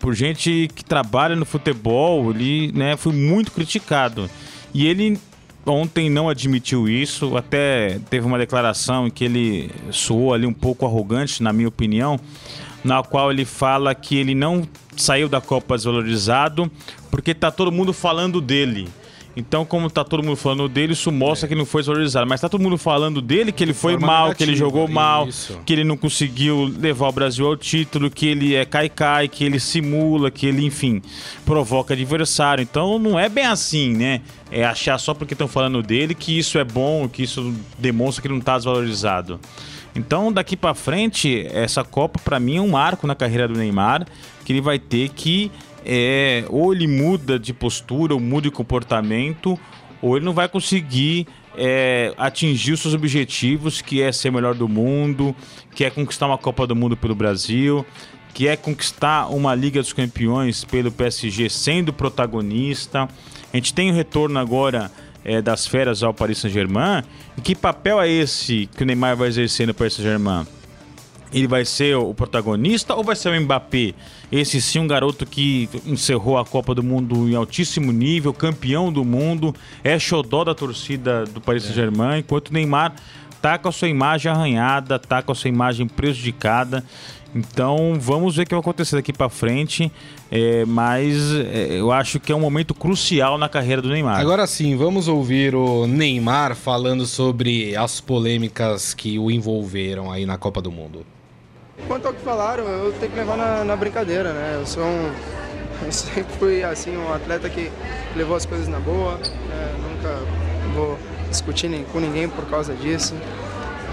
por 0.00 0.14
gente 0.14 0.68
que 0.74 0.84
trabalha 0.84 1.36
no 1.36 1.44
futebol, 1.44 2.30
ele 2.30 2.72
né, 2.72 2.96
foi 2.96 3.12
muito 3.12 3.52
criticado. 3.52 4.28
E 4.74 4.86
ele 4.86 5.18
ontem 5.64 6.08
não 6.08 6.28
admitiu 6.28 6.88
isso, 6.88 7.36
até 7.36 8.00
teve 8.08 8.26
uma 8.26 8.38
declaração 8.38 9.06
em 9.06 9.10
que 9.10 9.24
ele 9.24 9.70
soou 9.90 10.32
ali 10.32 10.46
um 10.46 10.52
pouco 10.52 10.86
arrogante, 10.86 11.42
na 11.42 11.52
minha 11.52 11.68
opinião, 11.68 12.18
na 12.82 13.02
qual 13.02 13.30
ele 13.30 13.44
fala 13.44 13.94
que 13.94 14.16
ele 14.16 14.34
não 14.34 14.66
saiu 14.96 15.28
da 15.28 15.40
Copa 15.40 15.76
desvalorizado 15.76 16.70
porque 17.10 17.34
tá 17.34 17.50
todo 17.50 17.70
mundo 17.70 17.92
falando 17.92 18.40
dele. 18.40 18.88
Então, 19.36 19.64
como 19.64 19.88
tá 19.88 20.02
todo 20.02 20.22
mundo 20.22 20.36
falando 20.36 20.68
dele, 20.68 20.92
isso 20.92 21.10
mostra 21.12 21.46
é. 21.46 21.48
que 21.48 21.54
ele 21.54 21.60
não 21.60 21.66
foi 21.66 21.82
desvalorizado. 21.82 22.26
Mas 22.28 22.40
tá 22.40 22.48
todo 22.48 22.60
mundo 22.60 22.76
falando 22.76 23.22
dele, 23.22 23.52
que 23.52 23.62
ele 23.62 23.72
foi 23.72 23.92
Forma 23.92 24.06
mal, 24.06 24.24
negativa, 24.28 24.36
que 24.36 24.50
ele 24.50 24.56
jogou 24.56 24.88
mal, 24.88 25.28
isso. 25.28 25.58
que 25.64 25.72
ele 25.72 25.84
não 25.84 25.96
conseguiu 25.96 26.72
levar 26.78 27.08
o 27.08 27.12
Brasil 27.12 27.46
ao 27.46 27.56
título, 27.56 28.10
que 28.10 28.26
ele 28.26 28.54
é 28.54 28.64
cai-cai, 28.64 29.28
que 29.28 29.44
ele 29.44 29.60
simula, 29.60 30.30
que 30.30 30.46
ele, 30.46 30.64
enfim, 30.64 31.00
provoca 31.44 31.94
adversário. 31.94 32.62
Então, 32.62 32.98
não 32.98 33.18
é 33.18 33.28
bem 33.28 33.46
assim, 33.46 33.94
né? 33.94 34.20
É 34.50 34.64
achar 34.64 34.98
só 34.98 35.14
porque 35.14 35.34
estão 35.34 35.46
falando 35.46 35.82
dele 35.82 36.14
que 36.14 36.36
isso 36.36 36.58
é 36.58 36.64
bom, 36.64 37.08
que 37.08 37.22
isso 37.22 37.54
demonstra 37.78 38.22
que 38.22 38.28
ele 38.28 38.34
não 38.34 38.40
tá 38.40 38.56
desvalorizado. 38.56 39.38
Então, 39.94 40.32
daqui 40.32 40.56
para 40.56 40.74
frente, 40.74 41.46
essa 41.52 41.82
Copa 41.82 42.20
para 42.22 42.38
mim 42.38 42.56
é 42.56 42.60
um 42.60 42.70
marco 42.70 43.06
na 43.06 43.14
carreira 43.14 43.48
do 43.48 43.58
Neymar, 43.58 44.06
que 44.44 44.52
ele 44.52 44.60
vai 44.60 44.78
ter 44.78 45.08
que 45.10 45.50
é, 45.84 46.44
ou 46.48 46.72
ele 46.72 46.86
muda 46.86 47.38
de 47.38 47.52
postura, 47.52 48.14
ou 48.14 48.20
muda 48.20 48.42
de 48.42 48.50
comportamento, 48.50 49.58
ou 50.02 50.16
ele 50.16 50.24
não 50.24 50.32
vai 50.32 50.48
conseguir 50.48 51.26
é, 51.56 52.14
atingir 52.16 52.72
os 52.72 52.80
seus 52.80 52.94
objetivos, 52.94 53.80
que 53.80 54.02
é 54.02 54.12
ser 54.12 54.30
melhor 54.30 54.54
do 54.54 54.68
mundo, 54.68 55.34
que 55.74 55.84
é 55.84 55.90
conquistar 55.90 56.26
uma 56.26 56.38
Copa 56.38 56.66
do 56.66 56.76
Mundo 56.76 56.96
pelo 56.96 57.14
Brasil, 57.14 57.84
que 58.32 58.48
é 58.48 58.56
conquistar 58.56 59.28
uma 59.28 59.54
Liga 59.54 59.80
dos 59.80 59.92
Campeões 59.92 60.64
pelo 60.64 60.90
PSG 60.90 61.48
sendo 61.50 61.92
protagonista. 61.92 63.08
A 63.52 63.56
gente 63.56 63.74
tem 63.74 63.90
o 63.90 63.94
retorno 63.94 64.38
agora 64.38 64.90
é, 65.24 65.42
das 65.42 65.66
férias 65.66 66.02
ao 66.02 66.14
Paris 66.14 66.38
Saint-Germain. 66.38 67.02
E 67.36 67.40
que 67.40 67.54
papel 67.54 68.00
é 68.00 68.08
esse 68.08 68.68
que 68.76 68.82
o 68.82 68.86
Neymar 68.86 69.16
vai 69.16 69.28
exercer 69.28 69.66
no 69.66 69.74
Paris 69.74 69.94
Saint-Germain? 69.94 70.46
Ele 71.32 71.46
vai 71.46 71.64
ser 71.64 71.96
o 71.96 72.12
protagonista 72.12 72.94
ou 72.94 73.04
vai 73.04 73.14
ser 73.14 73.28
o 73.28 73.40
Mbappé? 73.40 73.94
Esse 74.32 74.60
sim, 74.60 74.80
um 74.80 74.86
garoto 74.86 75.24
que 75.24 75.68
encerrou 75.86 76.38
a 76.38 76.44
Copa 76.44 76.74
do 76.74 76.82
Mundo 76.82 77.28
em 77.28 77.34
altíssimo 77.34 77.92
nível, 77.92 78.32
campeão 78.32 78.92
do 78.92 79.04
mundo, 79.04 79.54
é 79.82 79.98
xodó 79.98 80.44
da 80.44 80.54
torcida 80.54 81.24
do 81.24 81.40
Paris 81.40 81.64
Saint-Germain, 81.64 82.20
enquanto 82.20 82.48
o 82.48 82.52
Neymar 82.52 82.94
tá 83.40 83.58
com 83.58 83.68
a 83.68 83.72
sua 83.72 83.88
imagem 83.88 84.30
arranhada, 84.30 84.98
tá 84.98 85.22
com 85.22 85.32
a 85.32 85.34
sua 85.34 85.48
imagem 85.48 85.86
prejudicada. 85.86 86.84
Então 87.34 87.96
vamos 87.98 88.36
ver 88.36 88.42
o 88.42 88.46
que 88.46 88.54
vai 88.54 88.60
acontecer 88.60 88.96
daqui 88.96 89.12
para 89.12 89.28
frente, 89.28 89.90
é, 90.30 90.64
mas 90.64 91.32
é, 91.32 91.78
eu 91.78 91.92
acho 91.92 92.18
que 92.18 92.32
é 92.32 92.34
um 92.34 92.40
momento 92.40 92.74
crucial 92.74 93.38
na 93.38 93.48
carreira 93.48 93.80
do 93.80 93.88
Neymar. 93.88 94.18
Agora 94.18 94.46
sim, 94.46 94.76
vamos 94.76 95.06
ouvir 95.06 95.54
o 95.54 95.86
Neymar 95.86 96.56
falando 96.56 97.06
sobre 97.06 97.76
as 97.76 98.00
polêmicas 98.00 98.94
que 98.94 99.18
o 99.18 99.30
envolveram 99.30 100.10
aí 100.10 100.26
na 100.26 100.36
Copa 100.36 100.60
do 100.60 100.72
Mundo. 100.72 101.06
Quanto 101.86 102.06
ao 102.06 102.14
que 102.14 102.20
falaram, 102.22 102.64
eu 102.64 102.92
tenho 102.92 103.10
que 103.12 103.18
levar 103.18 103.36
na, 103.36 103.64
na 103.64 103.76
brincadeira, 103.76 104.32
né? 104.32 104.56
Eu 104.60 104.66
sou 104.66 104.84
um. 104.84 105.12
Eu 105.82 105.90
sempre 105.90 106.30
fui 106.38 106.62
assim, 106.62 106.94
um 106.94 107.10
atleta 107.10 107.48
que 107.48 107.72
levou 108.14 108.36
as 108.36 108.44
coisas 108.44 108.68
na 108.68 108.78
boa, 108.78 109.16
né? 109.16 109.74
nunca 109.82 110.14
vou 110.74 110.98
discutir 111.30 111.68
nem 111.68 111.84
com 111.84 112.00
ninguém 112.00 112.28
por 112.28 112.44
causa 112.50 112.74
disso. 112.74 113.14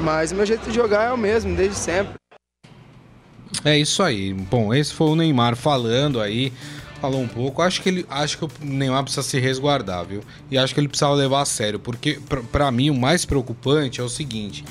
Mas 0.01 0.33
meu 0.33 0.45
jeito 0.45 0.69
de 0.69 0.75
jogar 0.75 1.05
é 1.05 1.13
o 1.13 1.17
mesmo, 1.17 1.55
desde 1.55 1.75
sempre. 1.77 2.13
É 3.63 3.77
isso 3.77 4.03
aí. 4.03 4.33
Bom, 4.33 4.73
esse 4.73 4.93
foi 4.93 5.07
o 5.07 5.15
Neymar 5.15 5.55
falando 5.55 6.21
aí. 6.21 6.53
Falou 7.01 7.21
um 7.21 7.27
pouco. 7.27 7.61
Acho 7.61 7.81
que 7.81 7.89
ele, 7.89 8.05
acho 8.09 8.37
que 8.37 8.45
o 8.45 8.51
Neymar 8.61 9.03
precisa 9.03 9.23
se 9.23 9.39
resguardar, 9.39 10.05
viu? 10.05 10.21
E 10.49 10.57
acho 10.57 10.73
que 10.73 10.79
ele 10.79 10.87
precisa 10.87 11.09
levar 11.11 11.41
a 11.41 11.45
sério, 11.45 11.79
porque 11.79 12.19
para 12.51 12.71
mim 12.71 12.89
o 12.89 12.95
mais 12.95 13.23
preocupante 13.23 14.01
é 14.01 14.03
o 14.03 14.09
seguinte: 14.09 14.65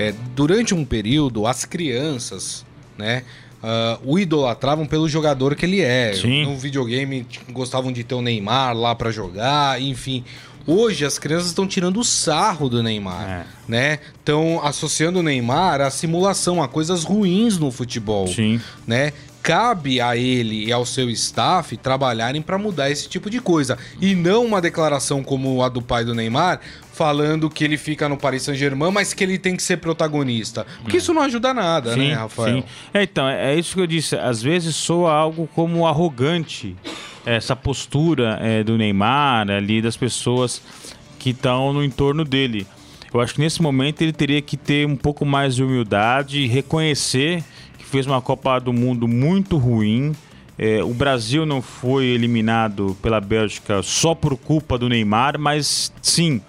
é, 0.00 0.14
durante 0.34 0.74
um 0.74 0.84
período, 0.84 1.46
as 1.46 1.66
crianças, 1.66 2.64
né? 2.96 3.22
Uh, 3.62 4.12
o 4.12 4.18
idolatravam 4.18 4.86
pelo 4.86 5.06
jogador 5.06 5.54
que 5.54 5.66
ele 5.66 5.82
é. 5.82 6.14
Sim. 6.14 6.44
No 6.46 6.56
videogame 6.56 7.26
gostavam 7.50 7.92
de 7.92 8.02
ter 8.02 8.14
o 8.14 8.22
Neymar 8.22 8.74
lá 8.74 8.94
para 8.94 9.10
jogar, 9.10 9.80
enfim. 9.82 10.24
Hoje 10.66 11.04
as 11.04 11.18
crianças 11.18 11.48
estão 11.48 11.66
tirando 11.66 12.00
o 12.00 12.04
sarro 12.04 12.70
do 12.70 12.82
Neymar, 12.82 13.28
é. 13.28 13.44
né? 13.68 13.98
Estão 14.14 14.64
associando 14.64 15.18
o 15.18 15.22
Neymar 15.22 15.82
à 15.82 15.90
simulação, 15.90 16.62
a 16.62 16.68
coisas 16.68 17.04
ruins 17.04 17.58
no 17.58 17.70
futebol, 17.70 18.26
Sim. 18.26 18.58
né? 18.86 19.12
cabe 19.42 20.00
a 20.00 20.16
ele 20.16 20.66
e 20.66 20.72
ao 20.72 20.84
seu 20.84 21.08
staff 21.10 21.76
trabalharem 21.76 22.42
para 22.42 22.58
mudar 22.58 22.90
esse 22.90 23.08
tipo 23.08 23.30
de 23.30 23.40
coisa. 23.40 23.78
E 24.00 24.14
não 24.14 24.44
uma 24.44 24.60
declaração 24.60 25.22
como 25.22 25.62
a 25.62 25.68
do 25.68 25.80
pai 25.80 26.04
do 26.04 26.14
Neymar, 26.14 26.60
falando 27.00 27.48
que 27.48 27.64
ele 27.64 27.78
fica 27.78 28.10
no 28.10 28.18
Paris 28.18 28.42
Saint-Germain, 28.42 28.92
mas 28.92 29.14
que 29.14 29.24
ele 29.24 29.38
tem 29.38 29.56
que 29.56 29.62
ser 29.62 29.78
protagonista. 29.78 30.66
Porque 30.82 30.98
isso 30.98 31.14
não 31.14 31.22
ajuda 31.22 31.54
nada, 31.54 31.94
sim, 31.94 32.08
né, 32.08 32.12
Rafael? 32.12 32.58
Sim. 32.58 32.64
É, 32.92 33.02
então, 33.04 33.26
é, 33.26 33.54
é 33.54 33.58
isso 33.58 33.74
que 33.74 33.80
eu 33.80 33.86
disse. 33.86 34.16
Às 34.16 34.42
vezes 34.42 34.76
soa 34.76 35.10
algo 35.10 35.48
como 35.54 35.86
arrogante 35.86 36.76
essa 37.24 37.56
postura 37.56 38.38
é, 38.42 38.62
do 38.62 38.76
Neymar 38.76 39.50
ali, 39.50 39.80
das 39.80 39.96
pessoas 39.96 40.60
que 41.18 41.30
estão 41.30 41.72
no 41.72 41.82
entorno 41.82 42.22
dele. 42.22 42.66
Eu 43.14 43.18
acho 43.18 43.32
que 43.32 43.40
nesse 43.40 43.62
momento 43.62 44.02
ele 44.02 44.12
teria 44.12 44.42
que 44.42 44.58
ter 44.58 44.86
um 44.86 44.96
pouco 44.96 45.24
mais 45.24 45.56
de 45.56 45.64
humildade 45.64 46.40
e 46.40 46.46
reconhecer 46.46 47.42
fez 47.90 48.06
uma 48.06 48.20
Copa 48.20 48.60
do 48.60 48.72
Mundo 48.72 49.08
muito 49.08 49.56
ruim. 49.56 50.12
É, 50.56 50.82
o 50.82 50.94
Brasil 50.94 51.44
não 51.44 51.60
foi 51.60 52.04
eliminado 52.04 52.96
pela 53.02 53.20
Bélgica 53.20 53.82
só 53.82 54.14
por 54.14 54.36
culpa 54.36 54.78
do 54.78 54.88
Neymar, 54.88 55.38
mas 55.38 55.92
sim, 56.00 56.40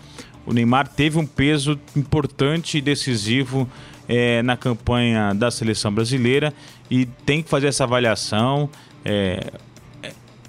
o 0.46 0.54
Neymar 0.54 0.88
teve 0.88 1.18
um 1.18 1.26
peso 1.26 1.80
importante 1.96 2.78
e 2.78 2.82
decisivo 2.82 3.70
é, 4.08 4.42
na 4.42 4.58
campanha 4.58 5.34
da 5.34 5.52
seleção 5.52 5.94
brasileira 5.94 6.54
e 6.90 7.06
tem 7.06 7.42
que 7.42 7.50
fazer 7.50 7.68
essa 7.68 7.84
avaliação. 7.84 8.70
É, 9.06 9.52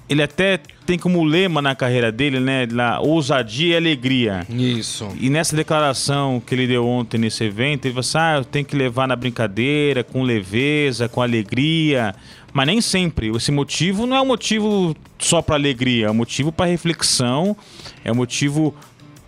ele 0.08 0.22
até 0.22 0.58
tem 0.84 0.98
como 0.98 1.24
lema 1.24 1.62
na 1.62 1.74
carreira 1.74 2.12
dele, 2.12 2.38
né, 2.38 2.66
lá, 2.70 3.00
ousadia 3.00 3.74
e 3.74 3.76
alegria. 3.76 4.46
Isso. 4.48 5.08
E 5.18 5.30
nessa 5.30 5.56
declaração 5.56 6.42
que 6.44 6.54
ele 6.54 6.66
deu 6.66 6.86
ontem 6.86 7.18
nesse 7.18 7.44
evento, 7.44 7.86
ele 7.86 7.94
falou 7.94 8.00
assim, 8.00 8.18
ah, 8.18 8.34
eu 8.38 8.44
tenho 8.44 8.64
que 8.64 8.76
levar 8.76 9.08
na 9.08 9.16
brincadeira, 9.16 10.04
com 10.04 10.22
leveza, 10.22 11.08
com 11.08 11.22
alegria. 11.22 12.14
Mas 12.52 12.66
nem 12.66 12.80
sempre. 12.80 13.34
Esse 13.34 13.50
motivo 13.50 14.06
não 14.06 14.16
é 14.16 14.20
um 14.20 14.26
motivo 14.26 14.94
só 15.18 15.40
para 15.40 15.54
alegria, 15.54 16.08
é 16.08 16.10
um 16.10 16.14
motivo 16.14 16.52
para 16.52 16.66
reflexão, 16.66 17.56
é 18.04 18.12
um 18.12 18.16
motivo, 18.16 18.74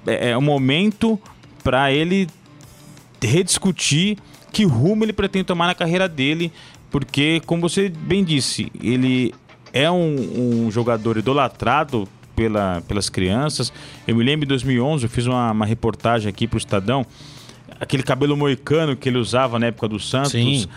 é, 0.07 0.31
é 0.31 0.39
um 0.39 0.43
momento 0.43 1.19
para 1.63 1.93
ele 1.93 2.29
rediscutir 3.23 4.19
que 4.53 4.65
rumo 4.65 5.05
ele 5.05 5.13
pretende 5.13 5.47
tomar 5.47 5.67
na 5.67 5.75
carreira 5.75 6.09
dele, 6.09 6.53
porque, 6.91 7.43
como 7.45 7.63
você 7.63 7.89
bem 7.89 8.23
disse, 8.23 8.71
ele 8.81 9.35
é 9.73 9.91
um, 9.91 10.67
um 10.67 10.71
jogador 10.71 11.17
idolatrado 11.17 12.09
pela, 12.37 12.81
pelas 12.87 13.09
crianças. 13.09 13.73
Eu 14.07 14.15
me 14.15 14.23
lembro 14.23 14.45
em 14.45 14.49
2011, 14.49 15.05
eu 15.05 15.11
fiz 15.11 15.27
uma, 15.27 15.51
uma 15.51 15.67
reportagem 15.67 16.29
aqui 16.29 16.47
para 16.47 16.57
o 16.57 16.59
Estadão. 16.59 17.05
aquele 17.81 18.05
cabelo 18.05 18.37
moicano 18.37 18.95
que 18.95 19.09
ele 19.09 19.19
usava 19.19 19.59
na 19.59 19.67
época 19.67 19.89
do 19.89 19.99
Santos. 19.99 20.31
Sim. 20.31 20.69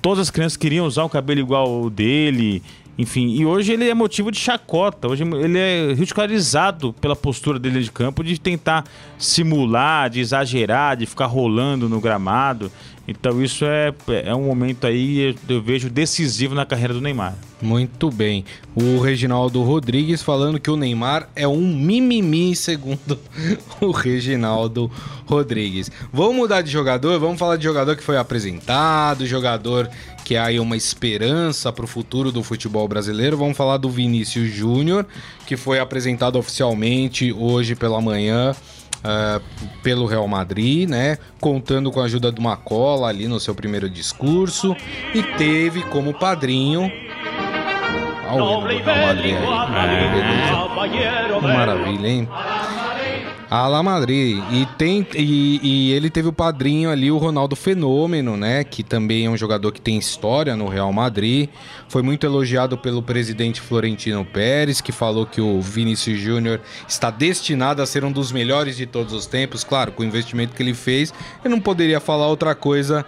Todas 0.00 0.20
as 0.20 0.30
crianças 0.30 0.56
queriam 0.56 0.86
usar 0.86 1.04
um 1.04 1.08
cabelo 1.08 1.40
igual 1.40 1.66
ao 1.66 1.90
dele. 1.90 2.62
Enfim, 2.96 3.28
e 3.30 3.44
hoje 3.44 3.72
ele 3.72 3.88
é 3.88 3.94
motivo 3.94 4.30
de 4.30 4.38
chacota. 4.38 5.08
Hoje 5.08 5.24
ele 5.24 5.58
é 5.58 5.92
ridicularizado 5.94 6.92
pela 6.92 7.16
postura 7.16 7.58
dele 7.58 7.82
de 7.82 7.90
campo 7.90 8.22
de 8.22 8.38
tentar 8.38 8.84
simular, 9.18 10.08
de 10.08 10.20
exagerar, 10.20 10.96
de 10.96 11.04
ficar 11.04 11.26
rolando 11.26 11.88
no 11.88 12.00
gramado. 12.00 12.70
Então 13.06 13.42
isso 13.42 13.64
é, 13.66 13.92
é 14.24 14.34
um 14.34 14.44
momento 14.44 14.86
aí, 14.86 15.36
eu 15.48 15.62
vejo, 15.62 15.90
decisivo 15.90 16.54
na 16.54 16.64
carreira 16.64 16.94
do 16.94 17.00
Neymar. 17.00 17.36
Muito 17.60 18.10
bem. 18.10 18.44
O 18.74 18.98
Reginaldo 18.98 19.62
Rodrigues 19.62 20.22
falando 20.22 20.58
que 20.58 20.70
o 20.70 20.76
Neymar 20.76 21.28
é 21.36 21.46
um 21.46 21.66
mimimi, 21.66 22.54
segundo 22.56 23.18
o 23.80 23.90
Reginaldo 23.90 24.90
Rodrigues. 25.26 25.90
Vamos 26.12 26.36
mudar 26.36 26.62
de 26.62 26.70
jogador? 26.70 27.18
Vamos 27.18 27.38
falar 27.38 27.56
de 27.56 27.64
jogador 27.64 27.96
que 27.96 28.02
foi 28.02 28.16
apresentado, 28.16 29.26
jogador 29.26 29.88
que 30.24 30.36
é 30.36 30.38
aí 30.38 30.58
uma 30.58 30.76
esperança 30.76 31.70
para 31.70 31.84
o 31.84 31.88
futuro 31.88 32.32
do 32.32 32.42
futebol 32.42 32.88
brasileiro. 32.88 33.36
Vamos 33.36 33.56
falar 33.56 33.76
do 33.76 33.90
Vinícius 33.90 34.50
Júnior, 34.50 35.06
que 35.46 35.56
foi 35.56 35.78
apresentado 35.78 36.38
oficialmente 36.38 37.30
hoje 37.32 37.74
pela 37.74 38.00
manhã 38.00 38.54
uh, 39.04 39.42
pelo 39.82 40.06
Real 40.06 40.26
Madrid, 40.26 40.88
né? 40.88 41.18
Contando 41.40 41.90
com 41.92 42.00
a 42.00 42.04
ajuda 42.04 42.32
do 42.32 42.40
Macola 42.42 43.08
ali 43.08 43.28
no 43.28 43.38
seu 43.38 43.54
primeiro 43.54 43.88
discurso 43.88 44.74
e 45.14 45.22
teve 45.22 45.82
como 45.84 46.14
padrinho. 46.14 46.90
Olha 48.30 48.42
o 48.44 48.48
hino 48.62 48.78
do 48.78 48.84
Real 48.84 49.06
Madrid 49.06 49.34
aí. 49.36 49.46
Maravilha, 51.42 52.08
hein? 52.08 52.28
A 53.54 53.68
La 53.68 53.84
Madrid. 53.84 54.42
E, 54.50 54.66
tem, 54.76 55.06
e, 55.14 55.60
e, 55.62 55.92
ele 55.92 56.10
teve 56.10 56.26
o 56.26 56.32
padrinho 56.32 56.90
ali, 56.90 57.08
o 57.08 57.18
Ronaldo 57.18 57.54
Fenômeno, 57.54 58.36
né? 58.36 58.64
Que 58.64 58.82
também 58.82 59.26
é 59.26 59.30
um 59.30 59.36
jogador 59.36 59.70
que 59.70 59.80
tem 59.80 59.96
história 59.96 60.56
no 60.56 60.66
Real 60.66 60.92
Madrid. 60.92 61.48
Foi 61.88 62.02
muito 62.02 62.26
elogiado 62.26 62.76
pelo 62.76 63.00
presidente 63.00 63.60
Florentino 63.60 64.24
Pérez, 64.24 64.80
que 64.80 64.90
falou 64.90 65.24
que 65.24 65.40
o 65.40 65.60
Vinícius 65.60 66.18
Júnior 66.18 66.60
está 66.88 67.10
destinado 67.10 67.80
a 67.80 67.86
ser 67.86 68.04
um 68.04 68.10
dos 68.10 68.32
melhores 68.32 68.76
de 68.76 68.86
todos 68.86 69.12
os 69.12 69.24
tempos. 69.24 69.62
Claro, 69.62 69.92
com 69.92 70.02
o 70.02 70.06
investimento 70.06 70.52
que 70.52 70.60
ele 70.60 70.74
fez, 70.74 71.14
ele 71.44 71.54
não 71.54 71.60
poderia 71.60 72.00
falar 72.00 72.26
outra 72.26 72.56
coisa 72.56 73.06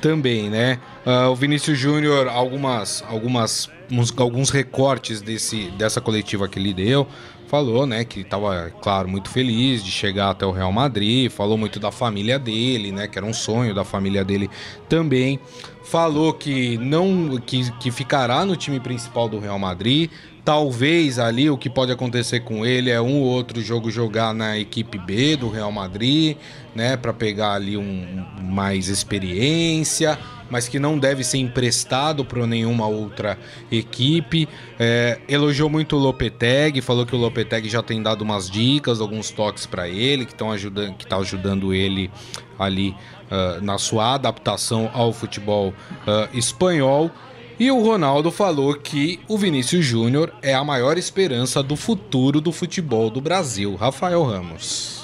também, 0.00 0.50
né? 0.50 0.80
Uh, 1.06 1.30
o 1.30 1.36
Vinícius 1.36 1.78
Júnior, 1.78 2.26
algumas, 2.26 3.04
algumas, 3.08 3.70
uns, 3.88 4.12
alguns 4.16 4.50
recortes 4.50 5.22
desse, 5.22 5.70
dessa 5.78 6.00
coletiva 6.00 6.48
que 6.48 6.58
ele 6.58 6.74
deu 6.74 7.06
falou, 7.46 7.86
né, 7.86 8.04
que 8.04 8.20
estava, 8.20 8.72
claro, 8.82 9.08
muito 9.08 9.28
feliz 9.28 9.82
de 9.82 9.90
chegar 9.90 10.30
até 10.30 10.44
o 10.44 10.50
Real 10.50 10.72
Madrid, 10.72 11.30
falou 11.30 11.56
muito 11.56 11.78
da 11.78 11.90
família 11.90 12.38
dele, 12.38 12.90
né, 12.92 13.06
que 13.06 13.18
era 13.18 13.26
um 13.26 13.32
sonho 13.32 13.74
da 13.74 13.84
família 13.84 14.24
dele 14.24 14.50
também. 14.88 15.38
Falou 15.84 16.32
que 16.32 16.78
não 16.78 17.38
que, 17.38 17.70
que 17.78 17.90
ficará 17.90 18.44
no 18.44 18.56
time 18.56 18.80
principal 18.80 19.28
do 19.28 19.38
Real 19.38 19.58
Madrid. 19.58 20.10
Talvez 20.44 21.18
ali 21.18 21.48
o 21.48 21.56
que 21.56 21.70
pode 21.70 21.92
acontecer 21.92 22.40
com 22.40 22.66
ele 22.66 22.90
é 22.90 23.00
um 23.00 23.20
ou 23.20 23.24
outro 23.24 23.62
jogo 23.62 23.90
jogar 23.90 24.34
na 24.34 24.58
equipe 24.58 24.98
B 24.98 25.36
do 25.36 25.48
Real 25.48 25.72
Madrid, 25.72 26.36
né, 26.74 26.96
para 26.96 27.12
pegar 27.12 27.52
ali 27.52 27.76
um 27.76 28.26
mais 28.42 28.88
experiência 28.88 30.18
mas 30.50 30.68
que 30.68 30.78
não 30.78 30.98
deve 30.98 31.24
ser 31.24 31.38
emprestado 31.38 32.24
para 32.24 32.46
nenhuma 32.46 32.86
outra 32.86 33.38
equipe. 33.70 34.48
É, 34.78 35.18
elogiou 35.28 35.68
muito 35.68 35.96
o 35.96 35.98
Lopetegui, 35.98 36.80
falou 36.80 37.06
que 37.06 37.14
o 37.14 37.18
Lopetegui 37.18 37.68
já 37.68 37.82
tem 37.82 38.02
dado 38.02 38.22
umas 38.22 38.50
dicas, 38.50 39.00
alguns 39.00 39.30
toques 39.30 39.66
para 39.66 39.88
ele, 39.88 40.24
que 40.24 40.32
estão 40.32 40.50
ajudando, 40.50 40.94
que 40.94 41.06
tá 41.06 41.16
ajudando 41.16 41.72
ele 41.72 42.10
ali 42.58 42.90
uh, 42.90 43.60
na 43.62 43.78
sua 43.78 44.14
adaptação 44.14 44.90
ao 44.92 45.12
futebol 45.12 45.68
uh, 45.68 46.36
espanhol. 46.36 47.10
E 47.58 47.70
o 47.70 47.80
Ronaldo 47.80 48.32
falou 48.32 48.74
que 48.74 49.20
o 49.28 49.38
Vinícius 49.38 49.84
Júnior 49.84 50.32
é 50.42 50.54
a 50.54 50.64
maior 50.64 50.98
esperança 50.98 51.62
do 51.62 51.76
futuro 51.76 52.40
do 52.40 52.50
futebol 52.50 53.08
do 53.08 53.20
Brasil. 53.20 53.76
Rafael 53.76 54.24
Ramos. 54.24 55.03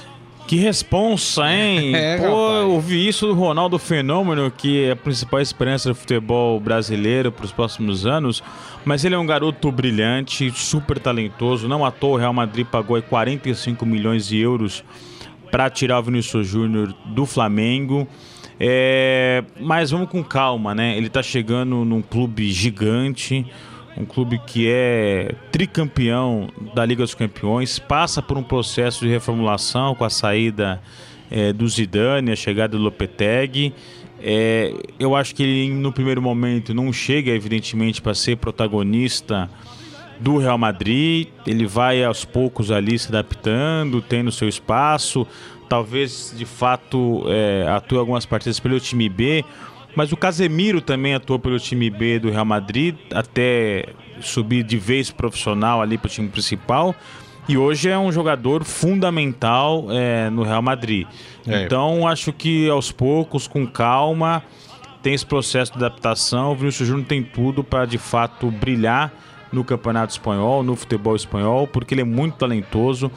Que 0.51 0.57
responsa, 0.57 1.49
hein? 1.49 1.95
É, 1.95 2.17
Pô, 2.17 2.25
rapaz. 2.25 2.63
eu 2.63 2.71
ouvi 2.73 3.07
isso 3.07 3.25
do 3.25 3.35
Ronaldo 3.35 3.79
Fenômeno, 3.79 4.51
que 4.51 4.83
é 4.83 4.91
a 4.91 4.97
principal 4.97 5.41
esperança 5.41 5.89
do 5.89 5.95
futebol 5.95 6.59
brasileiro 6.59 7.31
para 7.31 7.45
os 7.45 7.53
próximos 7.53 8.05
anos. 8.05 8.43
Mas 8.85 9.05
ele 9.05 9.15
é 9.15 9.19
um 9.19 9.25
garoto 9.25 9.71
brilhante, 9.71 10.51
super 10.51 10.99
talentoso. 10.99 11.69
Não 11.69 11.85
à 11.85 11.93
toa, 11.93 12.15
o 12.15 12.17
Real 12.17 12.33
Madrid 12.33 12.67
pagou 12.67 13.01
45 13.01 13.87
milhões 13.87 14.27
de 14.27 14.39
euros 14.39 14.83
para 15.53 15.71
tirar 15.71 16.01
o 16.01 16.03
Vinícius 16.03 16.49
Júnior 16.49 16.93
do 17.05 17.25
Flamengo. 17.27 18.09
É... 18.59 19.45
Mas 19.61 19.93
vamos 19.93 20.09
com 20.09 20.21
calma, 20.21 20.75
né? 20.75 20.97
Ele 20.97 21.07
está 21.07 21.23
chegando 21.23 21.85
num 21.85 22.03
clube 22.03 22.51
gigante 22.51 23.47
um 24.01 24.07
clube 24.07 24.41
que 24.47 24.67
é 24.69 25.35
tricampeão 25.53 26.49
da 26.75 26.85
Liga 26.85 27.03
dos 27.03 27.15
Campeões, 27.15 27.79
passa 27.79 28.23
por 28.23 28.39
um 28.39 28.43
processo 28.43 29.05
de 29.05 29.11
reformulação 29.11 29.95
com 29.95 30.05
a 30.05 30.11
saída 30.11 30.81
é, 31.31 31.53
do 31.53 31.69
Zidane, 31.69 32.33
a 32.33 32.37
chegada 32.37 32.77
do 32.77 32.83
Lopetegui. 32.83 33.75
É, 34.23 34.73
eu 34.99 35.15
acho 35.15 35.35
que 35.35 35.43
ele, 35.43 35.71
no 35.71 35.93
primeiro 35.93 36.21
momento, 36.21 36.73
não 36.73 36.93
chega, 36.93 37.31
evidentemente, 37.31 38.01
para 38.01 38.15
ser 38.15 38.37
protagonista 38.37 39.51
do 40.19 40.39
Real 40.39 40.59
Madrid. 40.59 41.29
Ele 41.47 41.67
vai 41.67 42.03
aos 42.03 42.25
poucos 42.25 42.71
ali 42.71 42.99
se 42.99 43.09
adaptando, 43.09 44.01
tendo 44.01 44.33
seu 44.33 44.49
espaço. 44.49 45.27
Talvez, 45.69 46.35
de 46.37 46.45
fato, 46.45 47.25
é, 47.29 47.67
atue 47.69 47.99
algumas 47.99 48.27
partidas 48.27 48.59
pelo 48.59 48.81
time 48.81 49.09
B 49.09 49.45
mas 49.95 50.13
o 50.13 50.17
Casemiro 50.17 50.81
também 50.81 51.15
atuou 51.15 51.39
pelo 51.39 51.59
time 51.59 51.91
B 51.91 52.19
do 52.19 52.31
Real 52.31 52.45
Madrid, 52.45 52.97
até 53.13 53.87
subir 54.21 54.63
de 54.63 54.77
vez 54.77 55.11
profissional 55.11 55.81
ali 55.81 55.99
para 55.99 56.07
o 56.07 56.11
time 56.11 56.29
principal. 56.29 56.95
E 57.49 57.57
hoje 57.57 57.89
é 57.89 57.99
um 57.99 58.13
jogador 58.13 58.63
fundamental 58.65 59.87
é, 59.91 60.31
no 60.31 60.43
Real 60.45 60.63
Madrid. 60.63 61.07
É. 61.47 61.65
Então, 61.65 62.07
acho 62.07 62.33
que 62.33 62.69
aos 62.69 62.93
poucos, 62.93 63.49
com 63.49 63.67
calma, 63.67 64.43
tem 65.03 65.15
esse 65.15 65.27
processo 65.27 65.73
de 65.73 65.79
adaptação. 65.79 66.53
O 66.53 66.55
Vinícius 66.55 66.89
Júnior 66.89 67.07
tem 67.09 67.23
tudo 67.23 67.65
para 67.65 67.87
de 67.87 67.99
fato 67.99 68.51
brilhar 68.51 69.13
no 69.53 69.65
Campeonato 69.65 70.13
Espanhol, 70.13 70.63
no 70.63 70.77
futebol 70.77 71.17
espanhol, 71.17 71.67
porque 71.67 71.95
ele 71.95 72.03
é 72.03 72.05
muito 72.05 72.37
talentoso. 72.37 73.11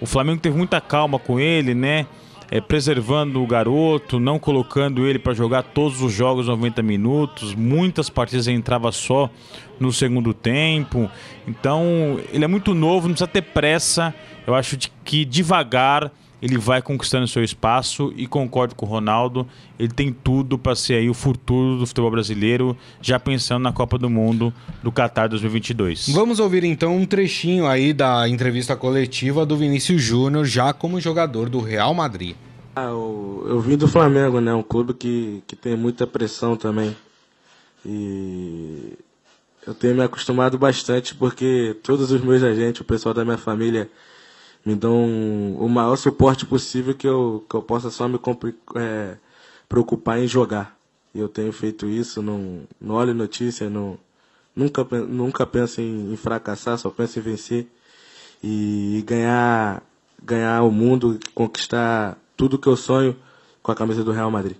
O 0.00 0.06
Flamengo 0.06 0.40
teve 0.40 0.56
muita 0.56 0.80
calma 0.80 1.18
com 1.18 1.38
ele, 1.38 1.74
né? 1.74 2.06
É, 2.50 2.60
preservando 2.60 3.42
o 3.42 3.46
garoto, 3.46 4.20
não 4.20 4.38
colocando 4.38 5.06
ele 5.06 5.18
para 5.18 5.34
jogar 5.34 5.62
todos 5.62 6.02
os 6.02 6.12
jogos 6.12 6.46
90 6.46 6.82
minutos. 6.82 7.54
Muitas 7.54 8.08
partidas 8.10 8.46
ele 8.46 8.56
entrava 8.56 8.90
só 8.92 9.30
no 9.78 9.92
segundo 9.92 10.32
tempo. 10.32 11.10
Então, 11.46 12.18
ele 12.32 12.44
é 12.44 12.48
muito 12.48 12.74
novo, 12.74 13.08
não 13.08 13.14
precisa 13.14 13.28
ter 13.28 13.42
pressa. 13.42 14.14
Eu 14.46 14.54
acho 14.54 14.78
que 15.04 15.24
devagar 15.24 16.10
ele 16.44 16.58
vai 16.58 16.82
conquistando 16.82 17.26
seu 17.26 17.42
espaço 17.42 18.12
e 18.18 18.26
concordo 18.26 18.74
com 18.74 18.84
o 18.84 18.88
Ronaldo, 18.88 19.48
ele 19.78 19.88
tem 19.88 20.12
tudo 20.12 20.58
para 20.58 20.76
ser 20.76 20.96
aí 20.96 21.08
o 21.08 21.14
futuro 21.14 21.78
do 21.78 21.86
futebol 21.86 22.10
brasileiro, 22.10 22.76
já 23.00 23.18
pensando 23.18 23.62
na 23.62 23.72
Copa 23.72 23.96
do 23.96 24.10
Mundo 24.10 24.52
do 24.82 24.92
Qatar 24.92 25.26
2022. 25.26 26.10
Vamos 26.10 26.40
ouvir 26.40 26.62
então 26.64 26.94
um 26.94 27.06
trechinho 27.06 27.66
aí 27.66 27.94
da 27.94 28.28
entrevista 28.28 28.76
coletiva 28.76 29.46
do 29.46 29.56
Vinícius 29.56 30.02
Júnior, 30.02 30.44
já 30.44 30.74
como 30.74 31.00
jogador 31.00 31.48
do 31.48 31.60
Real 31.60 31.94
Madrid. 31.94 32.36
Ah, 32.76 32.88
eu, 32.90 33.46
eu 33.48 33.60
vim 33.62 33.78
do 33.78 33.88
Flamengo, 33.88 34.38
né? 34.38 34.52
Um 34.52 34.62
clube 34.62 34.92
que, 34.92 35.42
que 35.46 35.56
tem 35.56 35.74
muita 35.74 36.06
pressão 36.06 36.58
também. 36.58 36.94
E 37.86 38.92
eu 39.66 39.72
tenho 39.72 39.94
me 39.94 40.02
acostumado 40.02 40.58
bastante 40.58 41.14
porque 41.14 41.74
todos 41.82 42.10
os 42.10 42.20
meus 42.20 42.42
agentes, 42.42 42.82
o 42.82 42.84
pessoal 42.84 43.14
da 43.14 43.24
minha 43.24 43.38
família, 43.38 43.88
me 44.64 44.74
dão 44.74 45.56
o 45.58 45.68
maior 45.68 45.96
suporte 45.96 46.46
possível 46.46 46.94
que 46.94 47.06
eu, 47.06 47.44
que 47.48 47.54
eu 47.54 47.62
possa 47.62 47.90
só 47.90 48.08
me 48.08 48.18
é, 48.76 49.16
preocupar 49.68 50.18
em 50.18 50.26
jogar. 50.26 50.76
E 51.14 51.18
eu 51.18 51.28
tenho 51.28 51.52
feito 51.52 51.86
isso, 51.86 52.22
não, 52.22 52.62
não 52.80 52.94
olho 52.96 53.14
notícia, 53.14 53.68
não, 53.70 53.98
nunca, 54.56 54.84
nunca 54.84 55.46
penso 55.46 55.80
em, 55.80 56.12
em 56.12 56.16
fracassar, 56.16 56.78
só 56.78 56.90
penso 56.90 57.18
em 57.18 57.22
vencer 57.22 57.66
e 58.42 59.04
ganhar, 59.06 59.82
ganhar 60.22 60.62
o 60.62 60.70
mundo, 60.70 61.18
conquistar 61.34 62.18
tudo 62.36 62.58
que 62.58 62.66
eu 62.66 62.76
sonho 62.76 63.16
com 63.62 63.70
a 63.70 63.74
camisa 63.74 64.02
do 64.02 64.12
Real 64.12 64.30
Madrid. 64.30 64.56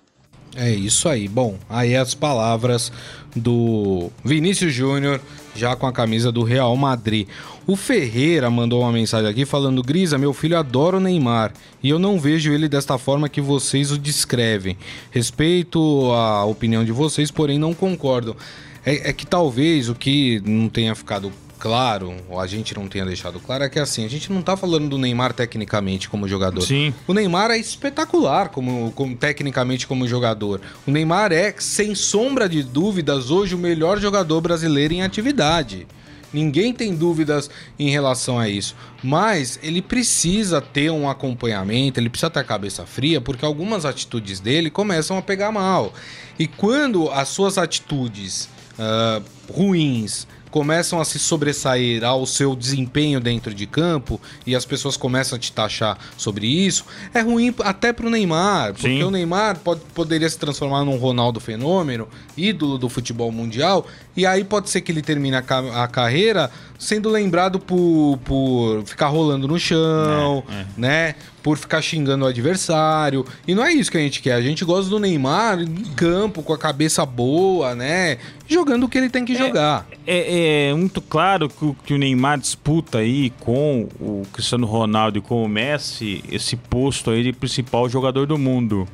É 0.57 0.71
isso 0.71 1.09
aí. 1.09 1.27
Bom, 1.27 1.59
aí 1.69 1.97
as 1.97 2.15
palavras 2.15 2.93
do 3.35 4.11
Vinícius 4.25 4.73
Júnior 4.73 5.21
já 5.55 5.77
com 5.77 5.87
a 5.87 5.93
camisa 5.93 6.33
do 6.33 6.43
Real 6.43 6.77
Madrid. 6.77 7.29
O 7.67 7.77
Ferreira 7.77 8.51
mandou 8.51 8.83
uma 8.83 8.93
mensagem 8.93 9.31
aqui 9.31 9.45
falando: 9.45 9.83
Grisa, 9.83 10.19
meu 10.19 10.33
filho 10.33 10.59
adora 10.59 10.97
o 10.97 11.01
Neymar 11.01 11.53
e 11.83 11.91
eu 11.91 11.99
não 11.99 12.19
vejo 12.19 12.53
ele 12.53 12.69
desta 12.69 12.99
forma 12.99 13.29
que 13.29 13.41
vocês 13.41 13.91
o 13.91 13.99
descrevem. 13.99 14.77
Respeito 15.11 16.11
a 16.13 16.45
opinião 16.45 16.85
de 16.85 16.93
vocês, 16.93 17.31
porém 17.31 17.59
não 17.59 17.73
concordo. 17.75 18.37
É, 18.85 19.11
é 19.11 19.13
que 19.13 19.27
talvez 19.27 19.89
o 19.89 19.95
que 19.95 20.43
não 20.45 20.69
tenha 20.69 20.95
ficado 20.95 21.33
claro, 21.65 22.15
ou 22.29 22.39
a 22.39 22.47
gente 22.47 22.75
não 22.75 22.87
tenha 22.87 23.07
deixado 23.07 23.41
claro, 23.41 23.65
é 23.65 23.71
que 23.71 23.79
assim, 23.79 24.05
a 24.05 24.09
gente 24.09 24.31
não 24.31 24.43
tá 24.43 24.55
falando 24.55 24.87
do 24.87 24.99
Neymar 24.99 25.33
tecnicamente 25.33 26.11
como 26.11 26.29
jogador. 26.29 26.61
Sim. 26.61 26.93
O 27.09 27.15
Neymar 27.15 27.51
é 27.51 27.57
espetacular 27.57 28.51
como, 28.51 28.93
como 28.93 29.17
tecnicamente 29.17 29.87
como 29.87 30.07
jogador. 30.07 30.61
O 30.87 30.91
Neymar 30.91 31.33
é, 31.33 31.55
sem 31.59 31.95
sombra 31.95 32.51
de 32.51 32.63
dúvidas, 32.63 33.31
hoje 33.31 33.55
o 33.55 33.59
melhor 33.59 33.99
jogador 33.99 34.43
brasileiro 34.43 34.93
em 34.93 35.03
atividade. 35.03 35.87
Ninguém 36.35 36.71
tem 36.71 36.95
dúvidas 36.95 37.49
em 37.79 37.89
relação 37.89 38.39
a 38.39 38.47
isso. 38.47 38.77
Mas 39.03 39.59
ele 39.63 39.81
precisa 39.81 40.61
ter 40.61 40.91
um 40.91 41.09
acompanhamento, 41.09 41.99
ele 41.99 42.11
precisa 42.11 42.29
ter 42.29 42.41
a 42.41 42.45
cabeça 42.45 42.85
fria, 42.85 43.23
porque 43.23 43.43
algumas 43.43 43.87
atitudes 43.87 44.39
dele 44.39 44.69
começam 44.69 45.17
a 45.17 45.23
pegar 45.23 45.51
mal. 45.51 45.95
E 46.39 46.47
quando 46.47 47.11
as 47.11 47.29
suas 47.29 47.57
atitudes 47.57 48.51
uh, 48.79 49.25
ruins 49.51 50.27
começam 50.55 51.01
a 51.01 51.05
se 51.05 51.19
sobressair 51.19 52.05
ao 52.05 52.25
seu 52.25 52.55
desempenho 52.55 53.19
dentro 53.19 53.53
de 53.53 53.67
campo 53.67 54.21
e 54.47 54.55
as 54.55 54.65
pessoas 54.65 54.97
começam 54.97 55.35
a 55.35 55.39
te 55.41 55.51
taxar 55.51 55.99
sobre 56.17 56.47
isso, 56.47 56.85
é 57.13 57.21
ruim 57.23 57.53
até 57.65 57.93
pro 57.93 58.09
Neymar, 58.09 58.73
porque 58.73 58.87
Sim. 58.87 59.03
o 59.03 59.11
Neymar 59.11 59.59
pode, 59.59 59.81
poderia 59.93 60.31
se 60.31 60.39
transformar 60.39 60.85
num 60.85 60.97
Ronaldo 60.97 61.41
fenômeno, 61.41 62.07
ídolo 62.37 62.79
do 62.79 62.89
futebol 62.89 63.33
mundial, 63.33 63.85
e 64.17 64.25
aí 64.25 64.45
pode 64.45 64.71
ser 64.71 64.81
que 64.83 64.93
ele 64.93 65.03
termine 65.03 65.35
a, 65.35 65.43
ca- 65.43 65.83
a 65.83 65.89
carreira 65.89 66.49
sendo 66.79 67.09
lembrado 67.09 67.59
por, 67.59 68.19
por 68.25 68.83
ficar 68.85 69.09
rolando 69.09 69.47
no 69.49 69.59
chão, 69.59 70.43
É, 70.49 70.53
é. 70.53 70.67
né? 70.77 71.15
Por 71.43 71.59
ficar 71.59 71.83
xingando 71.83 72.25
o 72.25 72.29
adversário. 72.29 73.25
E 73.47 73.55
não 73.55 73.63
é 73.65 73.73
isso 73.73 73.91
que 73.91 73.99
a 73.99 74.01
gente 74.01 74.23
quer. 74.23 74.33
A 74.33 74.41
gente 74.41 74.65
gosta 74.65 74.89
do 74.89 74.99
Neymar 74.99 75.61
em 75.61 75.85
campo, 75.95 76.43
com 76.43 76.53
a 76.55 76.59
cabeça 76.59 77.05
boa, 77.05 77.75
né? 77.75 78.19
Jogando 78.49 78.85
o 78.85 78.89
que 78.89 78.97
ele 78.97 79.11
tem 79.11 79.25
que 79.25 79.35
jogar. 79.37 79.87
É, 80.07 80.69
é 80.71 80.75
muito 80.75 81.01
claro 81.03 81.49
que 81.49 81.65
o, 81.65 81.77
que 81.85 81.95
o 81.95 81.99
Neymar 81.99 82.39
disputa 82.39 82.99
aí 82.99 83.31
com 83.41 83.89
o 84.01 84.23
Cristiano 84.33 84.67
Ronaldo 84.67 85.19
e 85.19 85.21
com 85.21 85.45
o 85.45 85.49
Messi 85.49 86.25
esse 86.31 86.57
posto 86.57 87.11
aí 87.11 87.23
de 87.23 87.33
principal 87.33 87.89
jogador 87.89 88.27
do 88.27 88.39
mundo. 88.39 88.89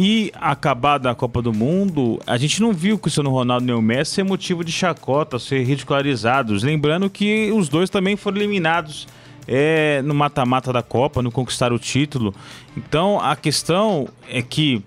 E 0.00 0.30
acabada 0.36 1.10
a 1.10 1.14
Copa 1.16 1.42
do 1.42 1.52
Mundo, 1.52 2.20
a 2.24 2.36
gente 2.36 2.62
não 2.62 2.72
viu 2.72 2.94
o 2.94 2.98
Cristiano 3.00 3.30
Ronaldo 3.30 3.66
nem 3.66 3.74
o 3.74 3.82
Messi 3.82 4.12
ser 4.12 4.22
motivo 4.22 4.62
de 4.62 4.70
chacota, 4.70 5.40
ser 5.40 5.64
ridicularizados. 5.64 6.62
Lembrando 6.62 7.10
que 7.10 7.50
os 7.50 7.68
dois 7.68 7.90
também 7.90 8.14
foram 8.14 8.36
eliminados 8.36 9.08
é, 9.44 10.00
no 10.02 10.14
mata-mata 10.14 10.72
da 10.72 10.84
Copa, 10.84 11.20
no 11.20 11.32
conquistar 11.32 11.72
o 11.72 11.80
título. 11.80 12.32
Então 12.76 13.18
a 13.18 13.34
questão 13.34 14.06
é 14.30 14.40
que 14.40 14.84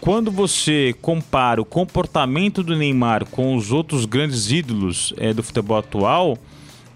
quando 0.00 0.30
você 0.30 0.94
compara 1.02 1.60
o 1.60 1.64
comportamento 1.66 2.62
do 2.62 2.74
Neymar 2.74 3.26
com 3.26 3.56
os 3.56 3.70
outros 3.72 4.06
grandes 4.06 4.50
ídolos 4.50 5.12
é, 5.18 5.34
do 5.34 5.42
futebol 5.42 5.76
atual, 5.76 6.38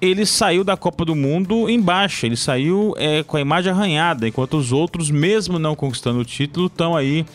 ele 0.00 0.24
saiu 0.24 0.64
da 0.64 0.76
Copa 0.76 1.04
do 1.04 1.14
Mundo 1.14 1.68
em 1.68 1.80
baixa, 1.80 2.26
ele 2.26 2.36
saiu 2.36 2.94
é, 2.96 3.22
com 3.22 3.36
a 3.36 3.40
imagem 3.40 3.72
arranhada, 3.72 4.26
enquanto 4.26 4.56
os 4.56 4.72
outros, 4.72 5.10
mesmo 5.10 5.58
não 5.58 5.76
conquistando 5.76 6.20
o 6.20 6.24
título, 6.24 6.66
estão 6.66 6.96
aí 6.96 7.26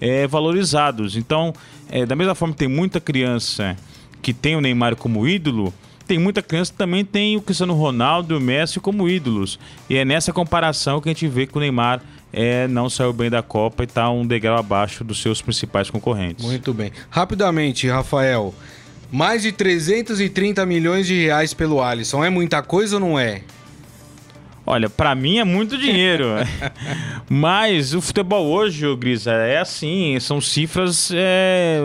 é, 0.00 0.26
valorizados. 0.26 1.16
Então, 1.16 1.52
é, 1.90 2.06
da 2.06 2.14
mesma 2.14 2.34
forma 2.34 2.54
que 2.54 2.60
tem 2.60 2.68
muita 2.68 3.00
criança 3.00 3.76
que 4.20 4.32
tem 4.32 4.54
o 4.54 4.60
Neymar 4.60 4.94
como 4.94 5.26
ídolo, 5.26 5.74
tem 6.06 6.18
muita 6.18 6.42
criança 6.42 6.70
que 6.70 6.78
também 6.78 7.04
tem 7.04 7.36
o 7.36 7.42
Cristiano 7.42 7.74
Ronaldo 7.74 8.34
e 8.34 8.36
o 8.36 8.40
Messi 8.40 8.78
como 8.78 9.08
ídolos. 9.08 9.58
E 9.88 9.96
é 9.96 10.04
nessa 10.04 10.32
comparação 10.32 11.00
que 11.00 11.08
a 11.08 11.12
gente 11.12 11.26
vê 11.26 11.46
que 11.46 11.56
o 11.56 11.60
Neymar 11.60 12.00
é, 12.32 12.66
não 12.68 12.88
saiu 12.88 13.12
bem 13.12 13.30
da 13.30 13.42
Copa 13.42 13.82
e 13.82 13.86
está 13.86 14.10
um 14.10 14.26
degrau 14.26 14.58
abaixo 14.58 15.04
dos 15.04 15.20
seus 15.20 15.42
principais 15.42 15.90
concorrentes. 15.90 16.44
Muito 16.44 16.72
bem. 16.72 16.92
Rapidamente, 17.10 17.88
Rafael. 17.88 18.54
Mais 19.12 19.42
de 19.42 19.52
330 19.52 20.64
milhões 20.64 21.06
de 21.06 21.24
reais 21.24 21.52
pelo 21.52 21.82
Alisson. 21.82 22.24
É 22.24 22.30
muita 22.30 22.62
coisa 22.62 22.96
ou 22.96 23.00
não 23.00 23.18
é? 23.18 23.42
Olha, 24.64 24.88
pra 24.88 25.14
mim 25.14 25.38
é 25.38 25.44
muito 25.44 25.76
dinheiro. 25.76 26.28
Mas 27.28 27.92
o 27.94 28.00
futebol 28.00 28.46
hoje, 28.46 28.86
Grisa, 28.96 29.32
é 29.32 29.58
assim, 29.58 30.18
são 30.18 30.40
cifras 30.40 31.10
é, 31.14 31.78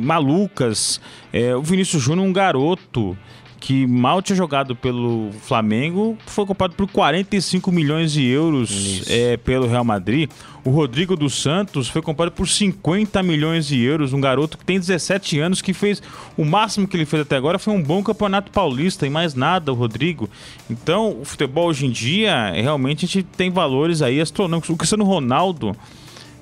malucas. 0.00 0.98
É, 1.30 1.54
o 1.54 1.62
Vinícius 1.62 2.02
Júnior, 2.02 2.26
um 2.26 2.32
garoto 2.32 3.18
que 3.62 3.86
mal 3.86 4.20
tinha 4.20 4.34
jogado 4.34 4.74
pelo 4.74 5.30
Flamengo, 5.42 6.18
foi 6.26 6.44
comprado 6.44 6.74
por 6.74 6.90
45 6.90 7.70
milhões 7.70 8.10
de 8.10 8.26
euros 8.26 9.04
é, 9.08 9.36
pelo 9.36 9.68
Real 9.68 9.84
Madrid. 9.84 10.28
O 10.64 10.70
Rodrigo 10.70 11.14
dos 11.14 11.40
Santos 11.40 11.88
foi 11.88 12.02
comprado 12.02 12.32
por 12.32 12.48
50 12.48 13.22
milhões 13.22 13.68
de 13.68 13.80
euros, 13.80 14.12
um 14.12 14.20
garoto 14.20 14.58
que 14.58 14.64
tem 14.64 14.80
17 14.80 15.38
anos, 15.38 15.62
que 15.62 15.72
fez 15.72 16.02
o 16.36 16.44
máximo 16.44 16.88
que 16.88 16.96
ele 16.96 17.06
fez 17.06 17.22
até 17.22 17.36
agora 17.36 17.56
foi 17.56 17.72
um 17.72 17.80
bom 17.80 18.02
campeonato 18.02 18.50
paulista 18.50 19.06
e 19.06 19.10
mais 19.10 19.32
nada, 19.32 19.70
o 19.70 19.76
Rodrigo. 19.76 20.28
Então, 20.68 21.20
o 21.20 21.24
futebol 21.24 21.68
hoje 21.68 21.86
em 21.86 21.90
dia, 21.90 22.50
realmente 22.50 23.04
a 23.04 23.08
gente 23.08 23.28
tem 23.36 23.48
valores 23.48 24.02
aí 24.02 24.20
astronômicos. 24.20 24.70
O 24.70 24.76
Cristiano 24.76 25.04
Ronaldo 25.04 25.76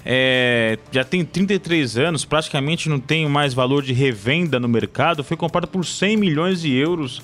é, 0.04 0.78
já 0.90 1.04
tem 1.04 1.24
33 1.24 1.98
anos, 1.98 2.24
praticamente 2.24 2.88
não 2.88 2.98
tem 2.98 3.28
mais 3.28 3.52
valor 3.52 3.82
de 3.82 3.92
revenda 3.92 4.58
no 4.58 4.68
mercado, 4.68 5.22
foi 5.22 5.36
comprado 5.36 5.66
por 5.66 5.84
100 5.84 6.16
milhões 6.16 6.62
de 6.62 6.72
euros 6.74 7.22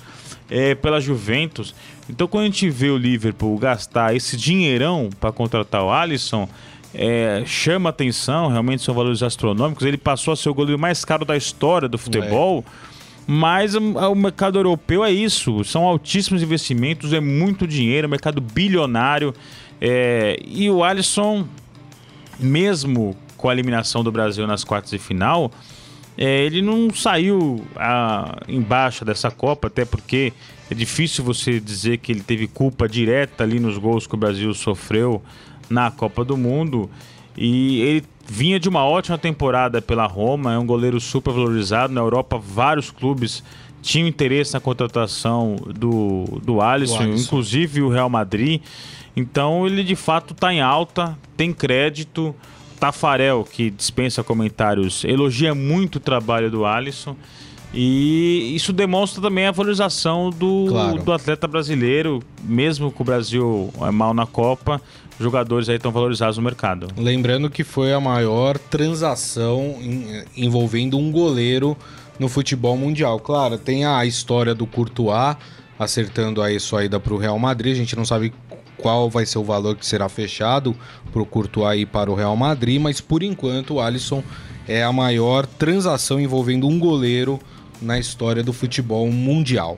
é, 0.49 0.75
pela 0.75 0.99
Juventus. 0.99 1.73
Então, 2.09 2.27
quando 2.27 2.43
a 2.43 2.45
gente 2.45 2.69
vê 2.69 2.89
o 2.89 2.97
Liverpool 2.97 3.57
gastar 3.57 4.15
esse 4.15 4.37
dinheirão 4.37 5.09
para 5.19 5.31
contratar 5.31 5.83
o 5.83 5.91
Alisson, 5.91 6.47
é, 6.93 7.43
chama 7.45 7.89
atenção, 7.89 8.47
realmente 8.47 8.83
são 8.83 8.93
valores 8.93 9.21
astronômicos. 9.23 9.85
Ele 9.85 9.97
passou 9.97 10.31
a 10.31 10.37
ser 10.37 10.49
o 10.49 10.53
goleiro 10.53 10.79
mais 10.79 11.03
caro 11.03 11.25
da 11.25 11.35
história 11.35 11.87
do 11.87 11.97
futebol. 11.97 12.63
Mas 13.29 13.75
o, 13.75 13.79
o 13.79 14.15
mercado 14.15 14.57
europeu 14.57 15.03
é 15.03 15.11
isso, 15.11 15.61
são 15.65 15.83
altíssimos 15.83 16.41
investimentos, 16.41 17.11
é 17.11 17.19
muito 17.19 17.67
dinheiro, 17.67 18.05
é 18.05 18.07
um 18.07 18.11
mercado 18.11 18.39
bilionário. 18.39 19.33
é, 19.81 20.39
e 20.45 20.69
o 20.69 20.81
Alisson, 20.81 21.45
mesmo 22.39 23.15
com 23.35 23.49
a 23.49 23.53
eliminação 23.53 24.03
do 24.03 24.11
Brasil 24.11 24.45
nas 24.47 24.63
quartas 24.63 24.91
de 24.91 24.97
final, 24.97 25.51
é, 26.17 26.43
ele 26.43 26.61
não 26.61 26.89
saiu 26.93 27.63
ah, 27.75 28.37
embaixo 28.47 29.05
dessa 29.05 29.29
Copa, 29.29 29.67
até 29.67 29.85
porque 29.85 30.33
é 30.69 30.73
difícil 30.73 31.23
você 31.23 31.59
dizer 31.59 31.99
que 31.99 32.11
ele 32.11 32.21
teve 32.21 32.47
culpa 32.47 32.89
direta 32.89 33.43
ali 33.43 33.59
nos 33.59 33.77
gols 33.77 34.07
que 34.07 34.15
o 34.15 34.17
Brasil 34.17 34.51
sofreu 34.53 35.21
na 35.69 35.91
Copa 35.91 36.25
do 36.25 36.35
Mundo. 36.35 36.89
E 37.37 37.81
ele 37.81 38.03
vinha 38.25 38.59
de 38.59 38.67
uma 38.67 38.83
ótima 38.83 39.17
temporada 39.17 39.79
pela 39.79 40.07
Roma, 40.07 40.53
é 40.53 40.57
um 40.57 40.65
goleiro 40.65 40.99
super 40.99 41.31
valorizado. 41.31 41.93
Na 41.93 42.01
Europa, 42.01 42.37
vários 42.37 42.89
clubes 42.89 43.43
tinham 43.87 44.05
interesse 44.07 44.53
na 44.53 44.59
contratação 44.59 45.55
do, 45.55 46.25
do 46.43 46.59
Alisson, 46.61 46.97
Do 46.97 47.03
Alisson. 47.03 47.23
inclusive 47.23 47.81
o 47.81 47.87
Real 47.89 48.09
Madrid. 48.09 48.61
Então 49.15 49.65
ele 49.65 49.81
de 49.83 49.95
fato 49.95 50.33
está 50.33 50.53
em 50.53 50.59
alta, 50.61 51.17
tem 51.37 51.53
crédito. 51.53 52.35
Tafarel, 52.79 53.43
que 53.43 53.71
dispensa 53.71 54.23
comentários, 54.23 55.03
elogia 55.03 55.55
muito 55.55 55.95
o 55.95 55.99
trabalho 55.99 56.51
do 56.51 56.63
Alisson. 56.63 57.15
E 57.73 58.53
isso 58.55 58.71
demonstra 58.71 59.19
também 59.21 59.47
a 59.47 59.51
valorização 59.51 60.29
do, 60.29 60.67
Claro. 60.69 61.01
do 61.01 61.11
atleta 61.11 61.47
brasileiro, 61.47 62.21
mesmo 62.43 62.91
com 62.91 63.01
o 63.01 63.05
Brasil 63.05 63.73
é, 63.81 63.89
mal 63.89 64.13
na 64.13 64.27
Copa, 64.27 64.79
jogadores 65.19 65.67
aí 65.69 65.77
estão 65.77 65.91
valorizados 65.91 66.37
no 66.37 66.43
mercado. 66.43 66.87
Lembrando 66.95 67.49
que 67.49 67.63
foi 67.63 67.91
a 67.93 67.99
maior 67.99 68.59
transação 68.59 69.75
envolvendo 70.35 70.97
um 70.99 71.11
goleiro 71.11 71.75
no 72.19 72.27
futebol 72.27 72.75
mundial. 72.77 73.19
Claro, 73.19 73.57
tem 73.57 73.85
a 73.85 74.05
história 74.05 74.53
do 74.53 74.65
Courtois 74.65 75.37
acertando 75.77 76.41
aí 76.41 76.59
sua 76.59 76.85
ida 76.85 76.99
para 76.99 77.13
o 77.13 77.17
Real 77.17 77.37
Madrid. 77.37 77.73
A 77.73 77.77
gente 77.77 77.95
não 77.95 78.05
sabe 78.05 78.33
qual 78.77 79.09
vai 79.09 79.25
ser 79.25 79.39
o 79.39 79.43
valor 79.43 79.75
que 79.75 79.85
será 79.85 80.07
fechado 80.07 80.75
para 81.11 81.21
o 81.21 81.25
Courtois 81.25 81.79
ir 81.79 81.85
para 81.85 82.11
o 82.11 82.15
Real 82.15 82.35
Madrid, 82.35 82.79
mas 82.79 83.01
por 83.01 83.23
enquanto 83.23 83.75
o 83.75 83.81
Alisson 83.81 84.23
é 84.67 84.83
a 84.83 84.91
maior 84.91 85.45
transação 85.45 86.19
envolvendo 86.19 86.67
um 86.67 86.79
goleiro 86.79 87.39
na 87.81 87.99
história 87.99 88.43
do 88.43 88.53
futebol 88.53 89.09
mundial. 89.11 89.77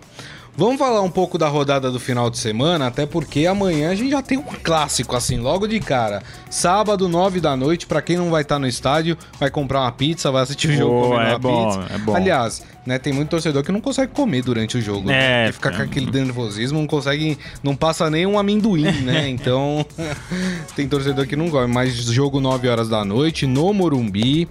Vamos 0.60 0.78
falar 0.78 1.02
um 1.02 1.10
pouco 1.10 1.38
da 1.38 1.48
rodada 1.48 1.89
do 1.89 2.02
final 2.02 2.30
de 2.30 2.38
semana, 2.38 2.88
até 2.88 3.06
porque 3.06 3.48
amanhã 3.48 3.91
a 3.91 3.95
gente 3.95 4.12
já 4.12 4.22
tem 4.22 4.38
um 4.38 4.43
clássico, 4.43 5.15
assim, 5.15 5.38
logo 5.39 5.65
de 5.65 5.80
cara. 5.80 6.22
Sábado, 6.50 7.08
9 7.08 7.39
da 7.39 7.56
noite, 7.56 7.88
pra 7.88 8.02
quem 8.02 8.17
não 8.17 8.30
vai 8.30 8.41
estar 8.41 8.60
no 8.60 8.67
estádio, 8.67 9.17
vai 9.39 9.50
comprar 9.50 9.80
uma 9.80 9.91
pizza, 9.93 10.30
vai 10.30 10.43
assistir 10.43 10.72
o 10.72 10.74
jogo 10.74 10.91
Boa, 10.91 11.08
comendo 11.12 11.24
é 11.24 11.32
uma 11.32 11.39
bom, 11.39 11.65
pizza. 11.80 11.93
é 11.93 11.98
bom. 12.00 12.13
Aliás, 12.13 12.62
né, 12.86 12.98
tem 12.98 13.13
muito 13.13 13.30
torcedor 13.30 13.63
que 13.63 13.71
não 13.71 13.82
consegue 13.82 14.12
comer 14.13 14.42
durante 14.44 14.77
o 14.77 14.82
jogo. 14.82 15.10
É, 15.10 15.13
né? 15.13 15.50
E 15.50 15.52
fica 15.52 15.71
com 15.71 15.82
é. 15.82 15.86
aquele 15.86 16.10
nervosismo, 16.10 16.80
não 16.80 16.88
consegue, 16.88 17.38
não 17.63 17.75
passa 17.75 18.10
nem 18.10 18.25
um 18.25 18.38
amendoim, 18.38 18.92
né? 19.02 19.30
Então, 19.40 19.86
tem 20.75 20.88
torcedor 20.88 21.27
que 21.27 21.36
não 21.36 21.50
gosta. 21.50 21.67
Mas 21.67 21.94
jogo 21.94 22.40
9 22.40 22.67
horas 22.67 22.90
da 22.90 23.06
noite, 23.06 23.46
no 23.46 23.73
Morumbi. 23.73 24.48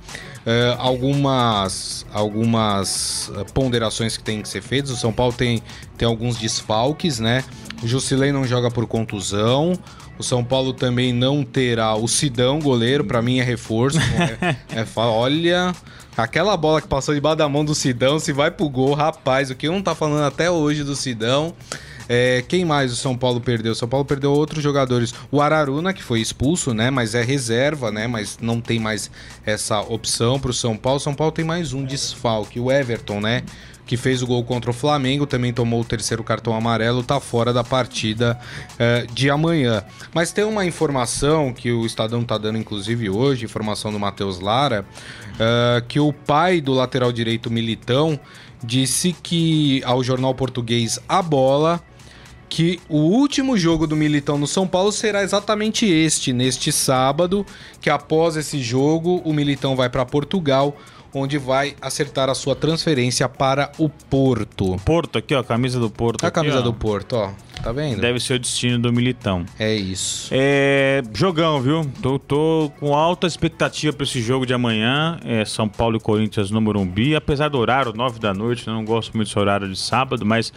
É, 0.46 0.74
algumas 0.78 2.06
algumas 2.12 3.30
eh, 3.36 3.44
ponderações 3.52 4.16
que 4.16 4.24
tem 4.24 4.40
que 4.40 4.48
ser 4.48 4.62
feitas. 4.62 4.90
O 4.90 4.96
São 4.96 5.12
Paulo 5.12 5.32
tem, 5.32 5.62
tem 5.96 6.08
alguns 6.08 6.38
desfalques, 6.38 7.18
né? 7.18 7.44
O 7.82 7.86
Jusilei 7.86 8.32
não 8.32 8.44
joga 8.44 8.70
por 8.70 8.86
contusão. 8.86 9.74
O 10.18 10.22
São 10.22 10.42
Paulo 10.42 10.72
também 10.72 11.12
não 11.12 11.44
terá 11.44 11.94
o 11.94 12.08
Sidão, 12.08 12.58
goleiro, 12.58 13.04
pra 13.04 13.22
mim 13.22 13.38
é 13.38 13.44
reforço. 13.44 13.98
É, 14.00 14.80
é 14.80 14.86
olha, 14.96 15.72
Aquela 16.18 16.56
bola 16.56 16.82
que 16.82 16.88
passou 16.88 17.14
debaixo 17.14 17.38
da 17.38 17.48
mão 17.48 17.64
do 17.64 17.76
Sidão, 17.76 18.18
se 18.18 18.32
vai 18.32 18.50
pro 18.50 18.68
gol, 18.68 18.92
rapaz, 18.92 19.50
o 19.50 19.54
que 19.54 19.68
não 19.68 19.80
tá 19.80 19.94
falando 19.94 20.24
até 20.24 20.50
hoje 20.50 20.82
do 20.82 20.96
Sidão. 20.96 21.54
É, 22.08 22.42
quem 22.48 22.64
mais 22.64 22.92
o 22.92 22.96
São 22.96 23.16
Paulo 23.16 23.40
perdeu? 23.40 23.70
O 23.70 23.74
São 23.76 23.88
Paulo 23.88 24.04
perdeu 24.04 24.32
outros 24.32 24.60
jogadores. 24.60 25.14
O 25.30 25.40
Araruna, 25.40 25.92
que 25.92 26.02
foi 26.02 26.20
expulso, 26.20 26.74
né? 26.74 26.90
Mas 26.90 27.14
é 27.14 27.22
reserva, 27.22 27.92
né? 27.92 28.08
Mas 28.08 28.36
não 28.40 28.60
tem 28.60 28.80
mais 28.80 29.08
essa 29.46 29.80
opção 29.80 30.40
pro 30.40 30.52
São 30.52 30.76
Paulo. 30.76 30.98
São 30.98 31.14
Paulo 31.14 31.30
tem 31.30 31.44
mais 31.44 31.72
um 31.72 31.84
desfalque, 31.84 32.58
o 32.58 32.72
Everton, 32.72 33.20
né? 33.20 33.44
que 33.88 33.96
fez 33.96 34.22
o 34.22 34.26
gol 34.26 34.44
contra 34.44 34.70
o 34.70 34.74
Flamengo, 34.74 35.26
também 35.26 35.50
tomou 35.50 35.80
o 35.80 35.84
terceiro 35.84 36.22
cartão 36.22 36.54
amarelo, 36.54 37.02
tá 37.02 37.18
fora 37.18 37.54
da 37.54 37.64
partida 37.64 38.38
uh, 38.74 39.12
de 39.14 39.30
amanhã. 39.30 39.82
Mas 40.12 40.30
tem 40.30 40.44
uma 40.44 40.66
informação 40.66 41.54
que 41.54 41.72
o 41.72 41.86
Estadão 41.86 42.22
tá 42.22 42.36
dando, 42.36 42.58
inclusive 42.58 43.08
hoje, 43.08 43.46
informação 43.46 43.90
do 43.90 43.98
Matheus 43.98 44.40
Lara, 44.40 44.84
uh, 45.38 45.86
que 45.86 45.98
o 46.00 46.12
pai 46.12 46.60
do 46.60 46.72
lateral 46.72 47.12
direito 47.12 47.50
Militão 47.50 48.18
disse 48.62 49.12
que 49.12 49.82
ao 49.84 50.02
jornal 50.02 50.34
português 50.34 50.98
A 51.08 51.22
Bola 51.22 51.82
que 52.48 52.80
o 52.88 52.96
último 52.96 53.56
jogo 53.58 53.86
do 53.86 53.94
Militão 53.94 54.38
no 54.38 54.46
São 54.46 54.66
Paulo 54.66 54.90
será 54.90 55.22
exatamente 55.22 55.86
este, 55.86 56.32
neste 56.32 56.72
sábado, 56.72 57.44
que 57.80 57.90
após 57.90 58.36
esse 58.36 58.60
jogo 58.62 59.20
o 59.24 59.32
Militão 59.32 59.76
vai 59.76 59.90
para 59.90 60.04
Portugal 60.06 60.74
onde 61.12 61.38
vai 61.38 61.74
acertar 61.80 62.28
a 62.28 62.34
sua 62.34 62.54
transferência 62.54 63.28
para 63.28 63.72
o 63.78 63.88
Porto. 63.88 64.76
Porto 64.84 65.18
aqui, 65.18 65.34
ó, 65.34 65.42
camisa 65.42 65.80
do 65.80 65.90
Porto. 65.90 66.24
A 66.24 66.28
aqui, 66.28 66.34
camisa 66.34 66.58
ó. 66.58 66.62
do 66.62 66.72
Porto, 66.72 67.14
ó. 67.14 67.30
Tá 67.62 67.72
vendo? 67.72 68.00
Deve 68.00 68.20
ser 68.20 68.34
o 68.34 68.38
destino 68.38 68.78
do 68.78 68.92
Militão. 68.92 69.44
É 69.58 69.74
isso. 69.74 70.28
É. 70.30 71.02
Jogão, 71.12 71.60
viu? 71.60 71.84
Tô, 72.00 72.16
tô 72.18 72.70
com 72.78 72.94
alta 72.94 73.26
expectativa 73.26 73.92
para 73.92 74.04
esse 74.04 74.20
jogo 74.20 74.46
de 74.46 74.54
amanhã. 74.54 75.18
É 75.24 75.44
São 75.44 75.68
Paulo 75.68 75.96
e 75.96 76.00
Corinthians 76.00 76.52
no 76.52 76.60
Morumbi. 76.60 77.16
Apesar 77.16 77.48
do 77.48 77.58
horário, 77.58 77.92
9 77.92 78.20
da 78.20 78.32
noite, 78.32 78.64
eu 78.66 78.72
não 78.72 78.84
gosto 78.84 79.16
muito 79.16 79.26
desse 79.28 79.38
horário 79.38 79.68
de 79.68 79.78
sábado, 79.78 80.24
mas 80.24 80.52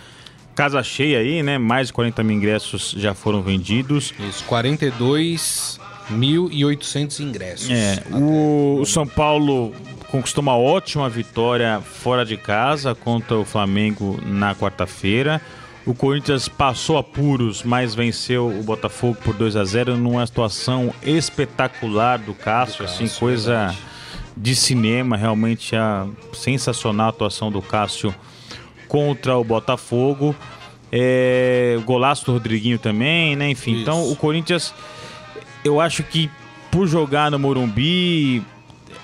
casa 0.54 0.84
cheia 0.84 1.20
aí, 1.20 1.42
né? 1.42 1.58
Mais 1.58 1.88
de 1.88 1.94
40 1.94 2.24
mil 2.24 2.38
ingressos 2.38 2.94
já 2.98 3.16
foram 3.16 3.42
vendidos. 3.42 4.14
Isso, 4.30 4.46
42.800 4.46 7.20
ingressos. 7.20 7.70
É, 7.72 8.04
o, 8.12 8.80
o 8.82 8.86
São 8.86 9.08
Paulo 9.08 9.74
conquistou 10.12 10.42
uma 10.42 10.58
ótima 10.58 11.10
vitória 11.10 11.80
fora 11.80 12.26
de 12.26 12.36
casa 12.36 12.94
contra 12.94 13.38
o 13.38 13.46
Flamengo 13.46 14.20
na 14.26 14.54
quarta-feira. 14.54 15.42
O 15.86 15.96
Corinthians 15.96 16.50
passou 16.50 16.98
apuros, 16.98 17.64
mas 17.64 17.96
venceu 17.96 18.48
o 18.48 18.62
Botafogo 18.62 19.18
por 19.24 19.34
2 19.34 19.56
a 19.56 19.64
0 19.64 19.98
numa 19.98 20.28
situação 20.28 20.94
espetacular 21.02 22.20
do 22.20 22.34
Cássio, 22.34 22.84
assim, 22.86 23.08
coisa 23.08 23.54
verdade. 23.54 23.78
de 24.36 24.56
cinema, 24.56 25.16
realmente 25.16 25.76
a 25.76 26.06
sensacional 26.34 27.10
atuação 27.10 27.50
do 27.50 27.62
Cássio 27.62 28.14
contra 28.88 29.38
o 29.38 29.44
Botafogo. 29.44 30.36
É, 30.92 31.76
o 31.80 31.82
golaço 31.82 32.26
do 32.26 32.34
Rodriguinho 32.34 32.78
também, 32.78 33.36
né? 33.38 33.50
Enfim, 33.50 33.72
Isso. 33.72 33.82
então 33.82 34.12
o 34.12 34.16
Corinthians, 34.16 34.74
eu 35.64 35.80
acho 35.80 36.04
que 36.04 36.30
por 36.70 36.86
jogar 36.86 37.32
no 37.32 37.40
Morumbi, 37.40 38.44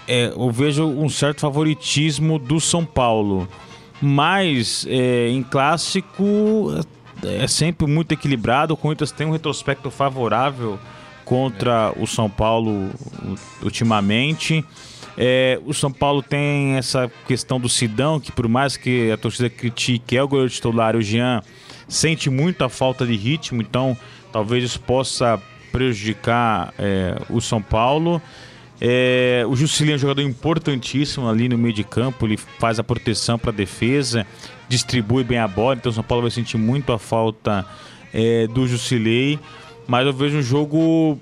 é, 0.08 0.28
eu 0.28 0.52
vejo 0.52 0.86
um 0.86 1.10
certo 1.10 1.42
favoritismo 1.42 2.40
do 2.40 2.60
São 2.60 2.86
Paulo. 2.86 3.48
Mas 4.02 4.86
é, 4.90 5.30
em 5.30 5.42
clássico 5.44 6.74
é 7.24 7.48
sempre 7.48 7.88
muito 7.88 8.12
equilibrado. 8.12 8.74
O 8.74 8.78
Corinthians 8.78 9.12
tem 9.12 9.28
um 9.28 9.32
retrospecto 9.32 9.90
favorável 9.90 10.80
contra 11.26 11.92
o 11.98 12.06
São 12.06 12.30
Paulo 12.30 12.90
ultimamente. 13.62 14.64
É, 15.18 15.60
o 15.66 15.74
São 15.74 15.92
Paulo 15.92 16.22
tem 16.22 16.76
essa 16.76 17.12
questão 17.28 17.60
do 17.60 17.68
Sidão, 17.68 18.20
que 18.20 18.32
por 18.32 18.48
mais 18.48 18.78
que 18.78 19.12
a 19.12 19.18
torcida 19.18 19.50
critique, 19.50 20.16
é 20.16 20.22
o 20.22 20.28
goleiro 20.28 20.52
titular, 20.52 20.96
o 20.96 21.02
Jean 21.02 21.42
sente 21.88 22.30
muito 22.30 22.64
a 22.64 22.70
falta 22.70 23.06
de 23.06 23.16
ritmo, 23.16 23.62
então 23.62 23.98
talvez 24.32 24.64
isso 24.64 24.80
possa 24.80 25.42
prejudicar 25.72 26.72
é, 26.78 27.20
o 27.30 27.42
São 27.42 27.62
Paulo. 27.62 28.22
É, 28.80 29.44
o 29.48 29.56
Jusilei 29.56 29.94
é 29.94 29.96
um 29.96 30.00
jogador 30.00 30.22
importantíssimo 30.22 31.28
ali 31.28 31.50
no 31.50 31.58
meio 31.58 31.74
de 31.74 31.84
campo, 31.84 32.26
ele 32.26 32.38
faz 32.38 32.80
a 32.80 32.84
proteção 32.84 33.38
para 33.38 33.50
a 33.50 33.54
defesa, 33.54 34.26
distribui 34.70 35.24
bem 35.24 35.40
a 35.40 35.48
bola, 35.48 35.76
então 35.76 35.92
o 35.92 35.96
São 35.96 36.04
Paulo 36.04 36.22
vai 36.22 36.32
sentir 36.32 36.58
muito 36.58 36.94
a 36.94 37.00
falta 37.00 37.66
é, 38.14 38.46
do 38.48 38.68
Jusilei, 38.68 39.40
mas 39.88 40.06
eu 40.06 40.14
vejo 40.14 40.38
um 40.38 40.42
jogo 40.42 41.20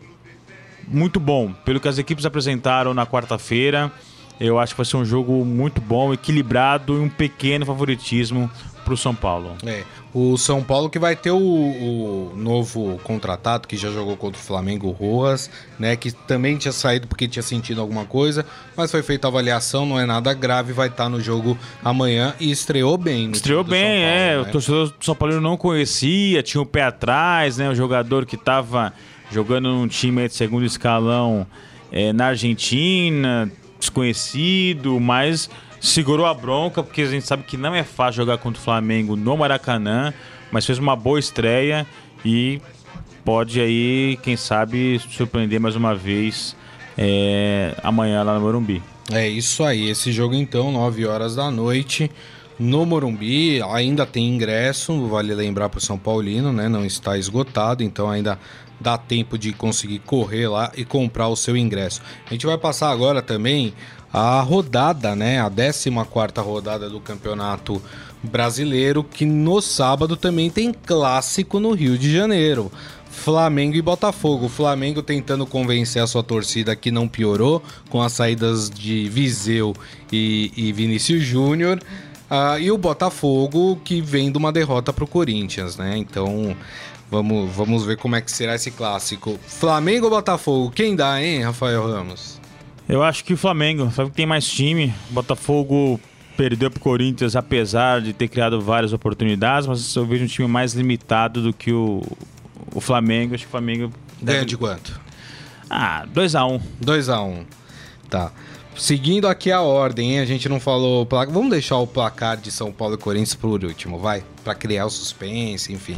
muito 0.87 1.19
bom. 1.19 1.53
Pelo 1.63 1.79
que 1.79 1.87
as 1.87 1.97
equipes 1.97 2.25
apresentaram 2.25 2.93
na 2.93 3.05
quarta-feira, 3.05 3.91
eu 4.39 4.59
acho 4.59 4.73
que 4.73 4.77
vai 4.77 4.85
ser 4.85 4.97
um 4.97 5.05
jogo 5.05 5.45
muito 5.45 5.79
bom, 5.79 6.13
equilibrado 6.13 6.95
e 6.95 6.99
um 6.99 7.09
pequeno 7.09 7.65
favoritismo 7.65 8.51
para 8.85 8.93
o 8.93 8.97
São 8.97 9.13
Paulo. 9.13 9.55
É, 9.65 9.83
o 10.13 10.37
São 10.37 10.63
Paulo 10.63 10.89
que 10.89 10.99
vai 10.99 11.15
ter 11.15 11.31
o, 11.31 11.37
o 11.37 12.33
novo 12.35 12.99
contratado 13.03 13.67
que 13.67 13.75
já 13.75 13.89
jogou 13.91 14.15
contra 14.15 14.39
o 14.39 14.43
Flamengo, 14.43 14.87
o 14.87 14.91
Rojas, 14.91 15.49
né? 15.77 15.95
Que 15.95 16.11
também 16.11 16.55
tinha 16.55 16.71
saído 16.71 17.07
porque 17.07 17.27
tinha 17.27 17.43
sentido 17.43 17.81
alguma 17.81 18.05
coisa, 18.05 18.45
mas 18.77 18.91
foi 18.91 19.01
feita 19.01 19.27
a 19.27 19.29
avaliação, 19.29 19.85
não 19.85 19.99
é 19.99 20.05
nada 20.05 20.33
grave, 20.33 20.71
vai 20.71 20.87
estar 20.87 21.09
no 21.09 21.19
jogo 21.19 21.57
amanhã 21.83 22.35
e 22.39 22.51
estreou 22.51 22.97
bem. 22.97 23.31
Estreou 23.31 23.63
bem, 23.63 23.81
São 23.81 23.89
Paulo, 23.89 24.05
é. 24.05 24.35
né? 24.35 24.39
O 24.39 24.45
torcedor 24.51 24.87
do 24.97 25.05
São 25.05 25.15
Paulo 25.15 25.41
não 25.41 25.57
conhecia, 25.57 26.43
tinha 26.43 26.61
o 26.61 26.65
pé 26.65 26.83
atrás, 26.83 27.57
né? 27.57 27.67
O 27.69 27.75
jogador 27.75 28.25
que 28.25 28.35
estava 28.35 28.93
jogando 29.31 29.69
num 29.69 29.87
time 29.87 30.27
de 30.27 30.35
segundo 30.35 30.65
escalão 30.65 31.47
é, 31.91 32.13
na 32.13 32.27
Argentina, 32.27 33.51
desconhecido, 33.79 34.99
mas 34.99 35.49
segurou 35.85 36.25
a 36.25 36.33
bronca, 36.33 36.81
porque 36.81 37.01
a 37.03 37.05
gente 37.05 37.25
sabe 37.25 37.43
que 37.43 37.57
não 37.57 37.73
é 37.73 37.83
fácil 37.83 38.23
jogar 38.23 38.37
contra 38.37 38.59
o 38.59 38.63
Flamengo 38.63 39.15
no 39.15 39.37
Maracanã, 39.37 40.13
mas 40.51 40.65
fez 40.65 40.79
uma 40.79 40.95
boa 40.95 41.19
estreia 41.19 41.85
e 42.23 42.59
pode 43.23 43.61
aí, 43.61 44.17
quem 44.23 44.35
sabe, 44.35 44.99
surpreender 45.09 45.59
mais 45.59 45.75
uma 45.75 45.95
vez 45.95 46.55
é, 46.97 47.75
amanhã 47.83 48.23
lá 48.23 48.35
no 48.35 48.41
Morumbi. 48.41 48.81
É 49.11 49.27
isso 49.27 49.63
aí, 49.63 49.89
esse 49.89 50.11
jogo 50.11 50.33
então, 50.33 50.71
9 50.71 51.05
horas 51.05 51.35
da 51.35 51.51
noite, 51.51 52.09
no 52.57 52.85
Morumbi, 52.85 53.61
ainda 53.61 54.05
tem 54.05 54.27
ingresso, 54.27 55.07
vale 55.07 55.35
lembrar 55.35 55.69
para 55.69 55.77
o 55.77 55.81
São 55.81 55.97
Paulino, 55.97 56.51
né? 56.51 56.67
Não 56.67 56.85
está 56.85 57.17
esgotado, 57.17 57.83
então 57.83 58.09
ainda 58.09 58.39
dá 58.79 58.97
tempo 58.97 59.37
de 59.37 59.53
conseguir 59.53 59.99
correr 59.99 60.47
lá 60.47 60.71
e 60.75 60.83
comprar 60.83 61.27
o 61.27 61.35
seu 61.35 61.55
ingresso. 61.55 62.01
A 62.25 62.33
gente 62.33 62.45
vai 62.45 62.57
passar 62.57 62.89
agora 62.89 63.21
também 63.21 63.73
a 64.17 64.39
rodada, 64.39 65.13
né? 65.13 65.41
A 65.41 65.49
14 65.49 65.89
rodada 66.37 66.89
do 66.89 67.01
Campeonato 67.01 67.81
Brasileiro, 68.23 69.03
que 69.03 69.25
no 69.25 69.59
sábado 69.59 70.15
também 70.15 70.49
tem 70.49 70.71
clássico 70.71 71.59
no 71.59 71.73
Rio 71.73 71.97
de 71.97 72.13
Janeiro. 72.13 72.71
Flamengo 73.09 73.75
e 73.75 73.81
Botafogo. 73.81 74.45
O 74.45 74.49
Flamengo 74.49 75.03
tentando 75.03 75.45
convencer 75.45 76.01
a 76.01 76.07
sua 76.07 76.23
torcida 76.23 76.77
que 76.77 76.91
não 76.91 77.09
piorou 77.09 77.61
com 77.89 78.01
as 78.01 78.13
saídas 78.13 78.69
de 78.69 79.09
Viseu 79.09 79.75
e, 80.09 80.49
e 80.55 80.71
Vinícius 80.71 81.21
Júnior. 81.21 81.81
Ah, 82.29 82.57
e 82.57 82.71
o 82.71 82.77
Botafogo 82.77 83.81
que 83.83 83.99
vem 83.99 84.31
de 84.31 84.37
uma 84.37 84.51
derrota 84.51 84.93
para 84.93 85.03
o 85.03 85.07
Corinthians, 85.07 85.75
né? 85.75 85.97
Então 85.97 86.55
vamos, 87.11 87.53
vamos 87.53 87.83
ver 87.83 87.97
como 87.97 88.15
é 88.15 88.21
que 88.21 88.31
será 88.31 88.55
esse 88.55 88.71
clássico. 88.71 89.37
Flamengo 89.45 90.05
ou 90.05 90.11
Botafogo? 90.11 90.71
Quem 90.71 90.95
dá, 90.95 91.21
hein, 91.21 91.43
Rafael 91.43 91.85
Ramos? 91.85 92.34
Eu 92.87 93.03
acho 93.03 93.23
que 93.23 93.33
o 93.33 93.37
Flamengo, 93.37 93.91
sabe 93.91 94.11
que 94.11 94.15
tem 94.15 94.25
mais 94.25 94.47
time. 94.47 94.93
O 95.09 95.13
Botafogo 95.13 95.99
perdeu 96.37 96.69
pro 96.69 96.79
Corinthians, 96.79 97.35
apesar 97.35 98.01
de 98.01 98.13
ter 98.13 98.27
criado 98.27 98.61
várias 98.61 98.93
oportunidades, 98.93 99.67
mas 99.67 99.95
eu 99.95 100.05
vejo 100.05 100.25
um 100.25 100.27
time 100.27 100.47
mais 100.47 100.73
limitado 100.73 101.41
do 101.41 101.53
que 101.53 101.71
o, 101.71 102.03
o 102.73 102.81
Flamengo. 102.81 103.33
Acho 103.33 103.43
que 103.43 103.47
o 103.47 103.51
Flamengo. 103.51 103.91
Ganha 104.21 104.45
de 104.45 104.55
quanto? 104.55 104.99
Ah, 105.69 106.05
2x1. 106.13 106.61
2x1. 106.83 107.45
Tá. 108.09 108.31
Seguindo 108.77 109.27
aqui 109.27 109.51
a 109.51 109.61
ordem, 109.61 110.11
hein? 110.11 110.19
A 110.19 110.25
gente 110.25 110.49
não 110.49 110.59
falou 110.59 111.07
o. 111.09 111.25
Vamos 111.31 111.49
deixar 111.49 111.77
o 111.77 111.87
placar 111.87 112.35
de 112.35 112.51
São 112.51 112.73
Paulo 112.73 112.95
e 112.95 112.97
Corinthians 112.97 113.33
por 113.33 113.63
último, 113.63 113.97
vai? 113.97 114.23
Pra 114.43 114.53
criar 114.53 114.85
o 114.85 114.89
suspense, 114.89 115.71
enfim. 115.71 115.97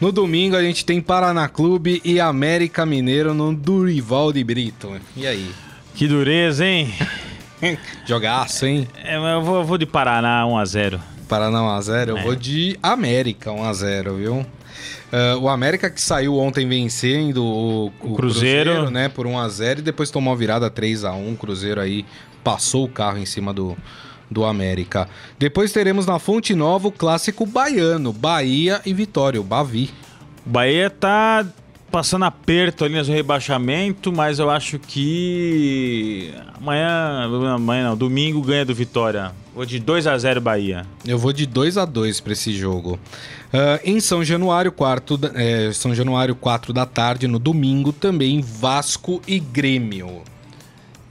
No 0.00 0.10
domingo 0.10 0.56
a 0.56 0.62
gente 0.62 0.84
tem 0.84 1.00
Paraná 1.00 1.48
Clube 1.48 2.02
e 2.04 2.20
América 2.20 2.84
Mineiro 2.84 3.32
no 3.32 3.54
Durival 3.54 4.32
de 4.32 4.42
Brito. 4.42 5.00
E 5.16 5.26
aí? 5.26 5.48
Que 5.98 6.06
dureza, 6.06 6.64
hein? 6.64 6.94
Jogaço, 8.06 8.64
hein? 8.66 8.86
É, 9.02 9.18
mas 9.18 9.32
eu 9.34 9.42
vou, 9.42 9.56
eu 9.56 9.64
vou 9.64 9.76
de 9.76 9.84
Paraná 9.84 10.44
1x0. 10.44 11.00
Paraná 11.28 11.58
1x0. 11.58 12.08
Eu 12.10 12.18
É. 12.18 12.22
vou 12.22 12.36
de 12.36 12.78
América 12.80 13.50
1x0, 13.50 14.16
viu? 14.16 14.46
Ah, 15.12 15.36
o 15.40 15.48
América 15.48 15.90
que 15.90 16.00
saiu 16.00 16.38
ontem 16.38 16.68
vencendo 16.68 17.44
o, 17.44 17.92
o 18.00 18.14
Cruzeiro. 18.14 18.88
né, 18.90 19.08
por 19.08 19.26
1x0 19.26 19.80
e 19.80 19.82
depois 19.82 20.08
tomou 20.08 20.32
a 20.32 20.36
virada 20.36 20.70
3x1. 20.70 21.32
O 21.32 21.36
Cruzeiro 21.36 21.80
aí 21.80 22.06
passou 22.44 22.84
o 22.84 22.88
carro 22.88 23.18
em 23.18 23.26
cima 23.26 23.52
do, 23.52 23.76
do 24.30 24.44
América. 24.44 25.08
Depois 25.36 25.72
teremos 25.72 26.06
na 26.06 26.20
Fonte 26.20 26.54
Nova 26.54 26.86
o 26.86 26.92
clássico 26.92 27.44
baiano, 27.44 28.12
Bahia 28.12 28.80
e 28.86 28.94
Vitória, 28.94 29.40
o 29.40 29.44
Bavi. 29.44 29.90
O 30.46 30.50
Bahia 30.50 30.88
tá 30.90 31.44
passando 31.90 32.24
aperto 32.24 32.84
ali 32.84 32.96
no 32.96 33.02
rebaixamento, 33.02 34.12
mas 34.12 34.38
eu 34.38 34.50
acho 34.50 34.78
que 34.78 36.32
amanhã, 36.60 37.24
amanhã 37.54 37.90
não, 37.90 37.96
domingo 37.96 38.42
ganha 38.42 38.64
do 38.64 38.74
Vitória. 38.74 39.32
Vou 39.54 39.64
de 39.64 39.78
2 39.78 40.06
a 40.06 40.16
0 40.16 40.40
Bahia. 40.40 40.86
Eu 41.06 41.18
vou 41.18 41.32
de 41.32 41.46
2 41.46 41.76
a 41.76 41.84
2 41.84 42.20
para 42.20 42.32
esse 42.32 42.52
jogo. 42.52 42.98
Uh, 43.52 43.80
em 43.84 43.98
São 43.98 44.22
Januário, 44.22 44.70
quarto, 44.70 45.18
é, 45.34 45.72
São 45.72 45.94
Januário, 45.94 46.34
4 46.34 46.72
da 46.72 46.86
tarde, 46.86 47.26
no 47.26 47.38
domingo, 47.38 47.92
também 47.92 48.40
Vasco 48.40 49.20
e 49.26 49.40
Grêmio. 49.40 50.22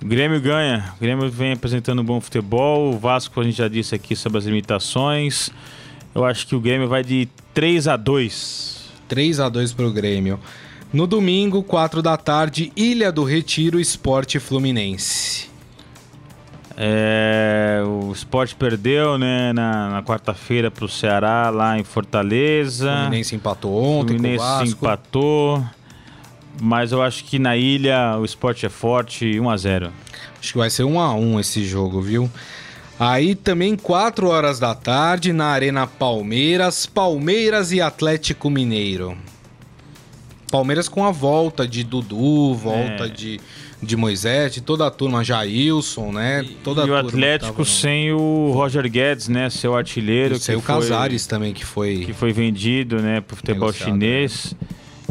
O 0.02 0.06
Grêmio 0.06 0.40
ganha. 0.40 0.94
O 0.96 1.02
Grêmio 1.02 1.30
vem 1.30 1.54
apresentando 1.54 2.02
um 2.02 2.06
bom 2.06 2.22
futebol. 2.22 2.94
O 2.94 3.00
Vasco, 3.00 3.42
a 3.42 3.44
gente 3.44 3.58
já 3.58 3.68
disse 3.68 3.96
aqui 3.96 4.16
sobre 4.16 4.38
as 4.38 4.46
limitações. 4.46 5.50
Eu 6.14 6.24
acho 6.24 6.48
que 6.48 6.56
o 6.56 6.60
Grêmio 6.60 6.88
vai 6.88 7.04
de 7.04 7.28
3 7.54 7.88
a 7.88 7.98
2 7.98 8.78
3 9.08 9.40
a 9.40 9.50
2 9.50 9.74
para 9.74 9.88
o 9.88 9.92
Grêmio. 9.92 10.40
No 10.98 11.06
domingo, 11.06 11.62
4 11.62 12.02
da 12.02 12.18
tarde, 12.18 12.74
Ilha 12.76 13.12
do 13.12 13.24
Retiro, 13.24 13.80
Esporte 13.80 14.40
Fluminense. 14.40 15.48
É, 16.76 17.84
o 17.86 18.12
esporte 18.12 18.56
perdeu 18.56 19.16
né, 19.16 19.54
na, 19.54 19.92
na 19.92 20.02
quarta-feira 20.02 20.72
para 20.72 20.84
o 20.84 20.90
Ceará, 20.90 21.52
lá 21.52 21.78
em 21.78 21.84
Fortaleza. 21.84 22.92
O 22.92 22.98
Fluminense 23.02 23.36
empatou 23.36 23.76
ontem. 23.80 24.16
O 24.16 24.18
Fluminense 24.18 24.74
empatou. 24.74 25.64
Mas 26.60 26.92
eu 26.92 27.04
acho 27.04 27.26
que 27.26 27.38
na 27.38 27.56
ilha 27.56 28.18
o 28.18 28.26
esporte 28.26 28.66
é 28.66 28.70
forte, 28.70 29.40
1 29.40 29.50
a 29.52 29.56
0 29.56 29.92
Acho 30.40 30.52
que 30.54 30.58
vai 30.58 30.72
ser 30.72 30.84
1 30.84 31.00
a 31.00 31.14
1 31.14 31.40
esse 31.40 31.64
jogo, 31.64 32.02
viu? 32.02 32.28
Aí 33.00 33.36
também 33.36 33.76
4 33.76 34.28
horas 34.28 34.58
da 34.58 34.74
tarde 34.74 35.32
na 35.32 35.46
Arena 35.46 35.86
Palmeiras, 35.86 36.88
Palmeiras 36.88 37.72
e 37.72 37.80
Atlético 37.80 38.50
Mineiro. 38.50 39.16
Palmeiras 40.52 40.88
com 40.88 41.04
a 41.04 41.12
volta 41.12 41.68
de 41.68 41.84
Dudu, 41.84 42.54
volta 42.54 43.06
é. 43.06 43.10
de, 43.10 43.40
de 43.82 43.96
Moisés, 43.96 44.54
de 44.54 44.62
toda 44.62 44.88
a 44.88 44.92
turma, 44.92 45.24
Jailson, 45.24 46.12
né? 46.12 46.46
Toda 46.64 46.86
e 46.86 46.90
o 46.90 46.96
Atlético 46.96 47.66
sem 47.66 48.12
o 48.14 48.52
Roger 48.54 48.90
Guedes, 48.90 49.28
né? 49.28 49.50
Seu 49.50 49.76
artilheiro. 49.76 50.36
E 50.36 50.40
sem 50.40 50.56
o 50.56 50.62
Casares 50.62 51.28
também, 51.28 51.54
que 51.54 51.66
foi... 51.66 52.06
Que 52.06 52.14
foi 52.14 52.32
vendido, 52.32 53.02
né? 53.02 53.22
Pro 53.22 53.36
futebol 53.36 53.72
chinês. 53.74 54.56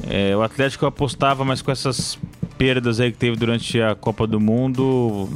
Né? 0.02 0.30
É, 0.30 0.36
o 0.36 0.42
Atlético 0.42 0.86
apostava, 0.86 1.44
mas 1.44 1.60
com 1.62 1.70
essas 1.70 2.18
perdas 2.56 3.00
aí 3.00 3.12
que 3.12 3.18
teve 3.18 3.36
durante 3.36 3.80
a 3.80 3.94
Copa 3.94 4.26
do 4.26 4.40
Mundo, 4.40 5.28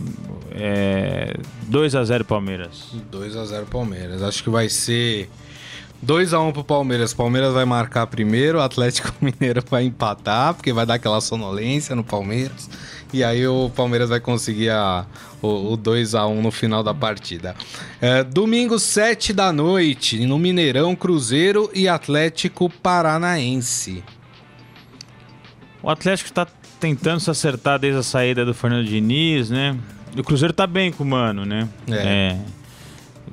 é, 0.53 1.34
2 1.68 1.94
a 1.94 2.05
0 2.05 2.24
Palmeiras. 2.24 2.88
2 3.11 3.36
a 3.36 3.44
0 3.44 3.66
Palmeiras. 3.66 4.22
Acho 4.22 4.42
que 4.42 4.51
vai 4.51 4.68
ser 4.68 5.28
2 6.03 6.32
a 6.32 6.40
1 6.40 6.53
pro 6.53 6.64
Palmeiras. 6.64 7.12
Palmeiras 7.12 7.53
vai 7.53 7.64
marcar 7.64 8.07
primeiro, 8.07 8.59
o 8.59 8.62
Atlético 8.62 9.12
Mineiro 9.20 9.62
vai 9.68 9.84
empatar, 9.84 10.55
porque 10.55 10.72
vai 10.72 10.86
dar 10.86 10.94
aquela 10.94 11.20
sonolência 11.20 11.94
no 11.94 12.03
Palmeiras. 12.03 12.70
E 13.12 13.24
aí 13.24 13.46
o 13.46 13.70
Palmeiras 13.74 14.09
vai 14.09 14.20
conseguir 14.20 14.70
a, 14.70 15.05
o, 15.42 15.72
o 15.72 15.76
2 15.76 16.14
a 16.14 16.26
1 16.26 16.42
no 16.42 16.51
final 16.51 16.82
da 16.82 16.94
partida. 16.94 17.55
É, 18.01 18.22
domingo, 18.22 18.78
7 18.78 19.32
da 19.32 19.53
noite, 19.53 20.24
no 20.26 20.38
Mineirão, 20.38 20.94
Cruzeiro 20.94 21.70
e 21.74 21.88
Atlético 21.88 22.70
Paranaense. 22.70 24.03
O 25.82 25.90
Atlético 25.90 26.28
está 26.28 26.46
tentando 26.78 27.20
se 27.20 27.30
acertar 27.30 27.78
desde 27.78 27.98
a 27.98 28.03
saída 28.03 28.44
do 28.44 28.55
Fernando 28.55 28.86
Diniz, 28.86 29.51
né? 29.51 29.76
O 30.16 30.22
Cruzeiro 30.22 30.53
tá 30.53 30.66
bem 30.66 30.90
com 30.90 31.03
o 31.05 31.07
Mano, 31.07 31.44
né? 31.44 31.68
É. 31.88 31.94
é. 31.94 32.38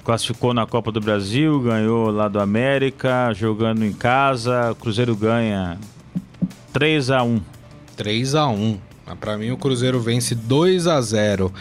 Classificou 0.07 0.53
na 0.53 0.65
Copa 0.65 0.89
do 0.89 1.01
Brasil, 1.01 1.59
ganhou 1.59 2.09
lá 2.11 2.29
do 2.29 2.39
América, 2.39 3.33
jogando 3.33 3.83
em 3.83 3.91
casa. 3.91 4.71
O 4.71 4.75
Cruzeiro 4.75 5.13
ganha 5.13 5.77
3 6.71 7.11
a 7.11 7.23
1 7.23 7.41
3 7.97 8.35
a 8.35 8.47
1 8.47 8.79
Para 9.19 9.37
mim, 9.37 9.51
o 9.51 9.57
Cruzeiro 9.57 9.99
vence 9.99 10.33
2 10.33 10.87
a 10.87 11.01
0 11.01 11.47
uh, 11.47 11.53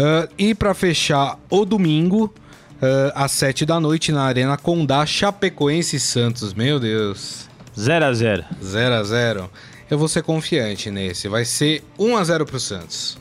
ah, 0.00 0.28
E 0.36 0.52
para 0.52 0.74
fechar 0.74 1.38
o 1.48 1.64
domingo, 1.64 2.24
uh, 2.24 3.12
às 3.14 3.30
7 3.30 3.64
da 3.64 3.78
noite, 3.78 4.10
na 4.10 4.24
Arena 4.24 4.56
Condá, 4.56 5.06
Chapecoense 5.06 5.94
e 5.94 6.00
Santos. 6.00 6.54
Meu 6.54 6.80
Deus. 6.80 7.48
0 7.78 8.04
a 8.04 8.12
0 8.12 8.44
0 8.64 8.94
a 8.96 9.04
0 9.04 9.50
eu 9.88 9.96
vou 9.96 10.08
ser 10.08 10.24
confiante 10.24 10.90
nesse. 10.90 11.28
Vai 11.28 11.44
ser 11.44 11.84
1 11.96 12.16
a 12.16 12.24
0 12.24 12.46
pro 12.46 12.58
Santos. 12.58 13.16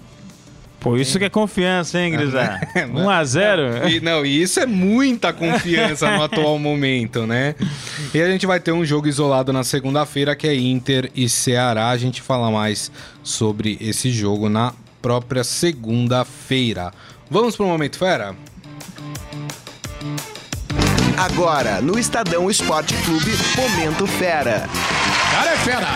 Pô, 0.86 0.96
isso 0.98 1.18
que 1.18 1.26
é 1.26 1.30
confiança, 1.32 2.00
hein, 2.00 2.12
Grisa? 2.12 2.60
1 2.94 3.10
a 3.10 3.24
0 3.24 3.90
e, 3.90 4.00
não, 4.00 4.24
e 4.24 4.44
isso 4.44 4.60
é 4.60 4.68
muita 4.68 5.34
confiança 5.34 6.12
no 6.12 6.22
atual 6.22 6.60
momento, 6.60 7.26
né? 7.26 7.56
E 8.14 8.22
a 8.22 8.28
gente 8.28 8.46
vai 8.46 8.60
ter 8.60 8.72
um 8.72 8.86
jogo 8.86 9.08
isolado 9.08 9.52
na 9.52 9.64
segunda-feira, 9.64 10.36
que 10.36 10.48
é 10.48 10.54
Inter 10.54 11.10
e 11.16 11.28
Ceará. 11.28 11.90
A 11.90 11.98
gente 11.98 12.22
fala 12.22 12.52
mais 12.52 12.92
sobre 13.24 13.80
esse 13.82 14.12
jogo 14.12 14.48
na 14.48 14.76
própria 15.02 15.44
segunda-feira. 15.44 16.94
Vamos 17.32 17.56
pro 17.56 17.66
Momento 17.66 17.98
Fera? 17.98 18.36
Agora, 21.18 21.82
no 21.82 21.98
Estadão 21.98 22.48
Esporte 22.48 22.94
Clube, 22.98 23.32
Momento 23.58 24.06
Fera. 24.06 24.70
Cara 25.32 25.52
é 25.52 25.58
fera! 25.58 25.88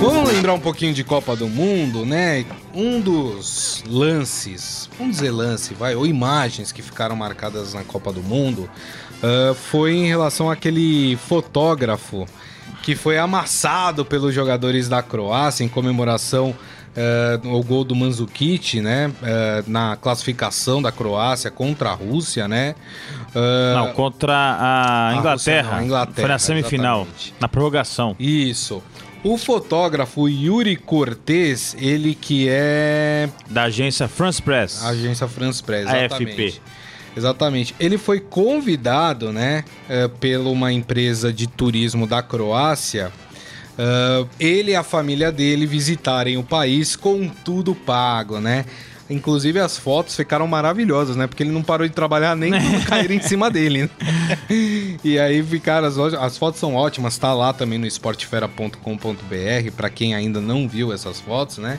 Vamos 0.00 0.32
lembrar 0.32 0.54
um 0.54 0.60
pouquinho 0.60 0.94
de 0.94 1.02
Copa 1.02 1.34
do 1.34 1.48
Mundo, 1.48 2.06
né? 2.06 2.44
Um 2.72 3.00
dos 3.00 3.82
lances, 3.88 4.88
vamos 4.96 5.16
dizer 5.16 5.32
lance, 5.32 5.74
vai, 5.74 5.96
ou 5.96 6.06
imagens 6.06 6.70
que 6.70 6.82
ficaram 6.82 7.16
marcadas 7.16 7.74
na 7.74 7.82
Copa 7.82 8.12
do 8.12 8.22
Mundo 8.22 8.70
uh, 9.22 9.54
foi 9.54 9.94
em 9.94 10.06
relação 10.06 10.48
àquele 10.48 11.16
fotógrafo 11.16 12.26
que 12.82 12.94
foi 12.94 13.18
amassado 13.18 14.04
pelos 14.04 14.32
jogadores 14.32 14.88
da 14.88 15.02
Croácia 15.02 15.64
em 15.64 15.68
comemoração 15.68 16.54
uh, 16.98 17.48
ao 17.48 17.62
gol 17.62 17.84
do 17.84 17.94
Mandzukic, 17.94 18.80
né? 18.80 19.08
Uh, 19.08 19.70
na 19.70 19.96
classificação 19.96 20.80
da 20.80 20.92
Croácia 20.92 21.50
contra 21.50 21.90
a 21.90 21.94
Rússia, 21.94 22.46
né? 22.48 22.74
Uh, 23.34 23.74
não, 23.74 23.92
contra 23.92 24.32
a, 24.32 25.08
a 25.08 25.14
Inglaterra. 25.16 25.32
Rússia, 25.32 25.62
não, 25.62 25.78
a 25.78 25.84
Inglaterra. 25.84 26.20
Foi 26.20 26.28
na 26.28 26.38
semifinal, 26.38 27.00
exatamente. 27.02 27.34
na 27.40 27.48
prorrogação. 27.48 28.16
Isso. 28.18 28.82
O 29.24 29.36
fotógrafo 29.36 30.28
Yuri 30.28 30.76
Cortez, 30.76 31.76
ele 31.78 32.14
que 32.14 32.46
é. 32.48 33.28
Da 33.50 33.64
agência 33.64 34.06
France 34.06 34.40
Press. 34.40 34.82
Agência 34.84 35.26
France 35.26 35.62
Press, 35.62 35.88
exatamente. 35.88 36.30
AFP. 36.30 36.60
Exatamente. 37.16 37.74
Ele 37.80 37.98
foi 37.98 38.20
convidado, 38.20 39.32
né, 39.32 39.64
é, 39.88 40.06
pela 40.06 40.48
uma 40.50 40.72
empresa 40.72 41.32
de 41.32 41.48
turismo 41.48 42.06
da 42.06 42.22
Croácia. 42.22 43.12
Uh, 43.78 44.28
ele 44.40 44.72
e 44.72 44.74
a 44.74 44.82
família 44.82 45.30
dele 45.30 45.64
visitarem 45.64 46.36
o 46.36 46.42
país 46.42 46.96
com 46.96 47.28
tudo 47.28 47.76
pago, 47.76 48.40
né? 48.40 48.64
Inclusive 49.10 49.58
as 49.58 49.78
fotos 49.78 50.14
ficaram 50.14 50.46
maravilhosas, 50.46 51.16
né? 51.16 51.26
Porque 51.26 51.42
ele 51.42 51.50
não 51.50 51.62
parou 51.62 51.86
de 51.86 51.94
trabalhar 51.94 52.36
nem 52.36 52.52
caíram 52.86 53.14
em 53.14 53.22
cima 53.22 53.50
dele. 53.50 53.84
Né? 53.84 53.90
e 55.02 55.18
aí 55.18 55.42
ficaram 55.42 55.86
as, 55.86 55.98
as 55.98 56.36
fotos 56.36 56.60
são 56.60 56.74
ótimas, 56.74 57.16
tá 57.16 57.32
lá 57.32 57.52
também 57.52 57.78
no 57.78 57.86
esportefera.com.br 57.86 59.70
para 59.76 59.90
quem 59.90 60.14
ainda 60.14 60.40
não 60.40 60.68
viu 60.68 60.92
essas 60.92 61.20
fotos, 61.20 61.58
né? 61.58 61.78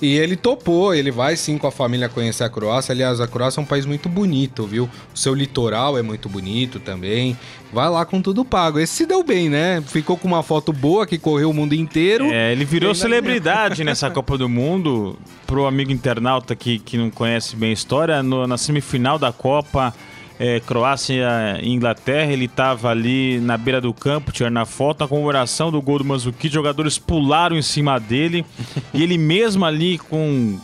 E 0.00 0.14
ele 0.14 0.36
topou, 0.36 0.94
ele 0.94 1.10
vai 1.10 1.36
sim 1.36 1.56
com 1.56 1.66
a 1.66 1.72
família 1.72 2.08
conhecer 2.08 2.44
a 2.44 2.50
Croácia. 2.50 2.92
Aliás, 2.92 3.20
a 3.20 3.26
Croácia 3.26 3.60
é 3.60 3.62
um 3.62 3.66
país 3.66 3.86
muito 3.86 4.08
bonito, 4.08 4.66
viu? 4.66 4.84
O 5.14 5.18
seu 5.18 5.34
litoral 5.34 5.96
é 5.96 6.02
muito 6.02 6.28
bonito 6.28 6.78
também. 6.78 7.36
Vai 7.72 7.88
lá 7.88 8.04
com 8.04 8.20
tudo 8.20 8.44
pago. 8.44 8.78
Esse 8.78 8.92
se 8.92 9.06
deu 9.06 9.22
bem, 9.22 9.48
né? 9.48 9.82
Ficou 9.86 10.16
com 10.16 10.28
uma 10.28 10.42
foto 10.42 10.72
boa 10.72 11.06
que 11.06 11.16
correu 11.16 11.50
o 11.50 11.54
mundo 11.54 11.74
inteiro. 11.74 12.26
É, 12.26 12.52
ele 12.52 12.64
virou 12.64 12.94
celebridade 12.94 13.82
nessa 13.84 14.10
Copa 14.10 14.36
do 14.36 14.48
Mundo. 14.48 15.18
Pro 15.46 15.66
amigo 15.66 15.90
internauta 15.90 16.54
que, 16.54 16.78
que 16.78 16.98
não 16.98 17.08
conhece 17.08 17.56
bem 17.56 17.70
a 17.70 17.72
história, 17.72 18.22
no, 18.22 18.46
na 18.46 18.58
semifinal 18.58 19.18
da 19.18 19.32
Copa 19.32 19.94
é, 20.38 20.60
Croácia 20.60 21.58
e 21.62 21.70
Inglaterra, 21.70 22.32
ele 22.32 22.44
estava 22.44 22.90
ali 22.90 23.38
na 23.40 23.56
beira 23.56 23.80
do 23.80 23.92
campo, 23.92 24.32
tirando 24.32 24.54
na 24.54 24.66
foto, 24.66 25.00
na 25.00 25.08
comemoração 25.08 25.70
do 25.70 25.80
gol 25.80 25.98
do 25.98 26.04
Mandzukic, 26.04 26.52
jogadores 26.52 26.98
pularam 26.98 27.56
em 27.56 27.62
cima 27.62 27.98
dele 27.98 28.44
e 28.92 29.02
ele 29.02 29.16
mesmo 29.16 29.64
ali 29.64 29.98
com 29.98 30.58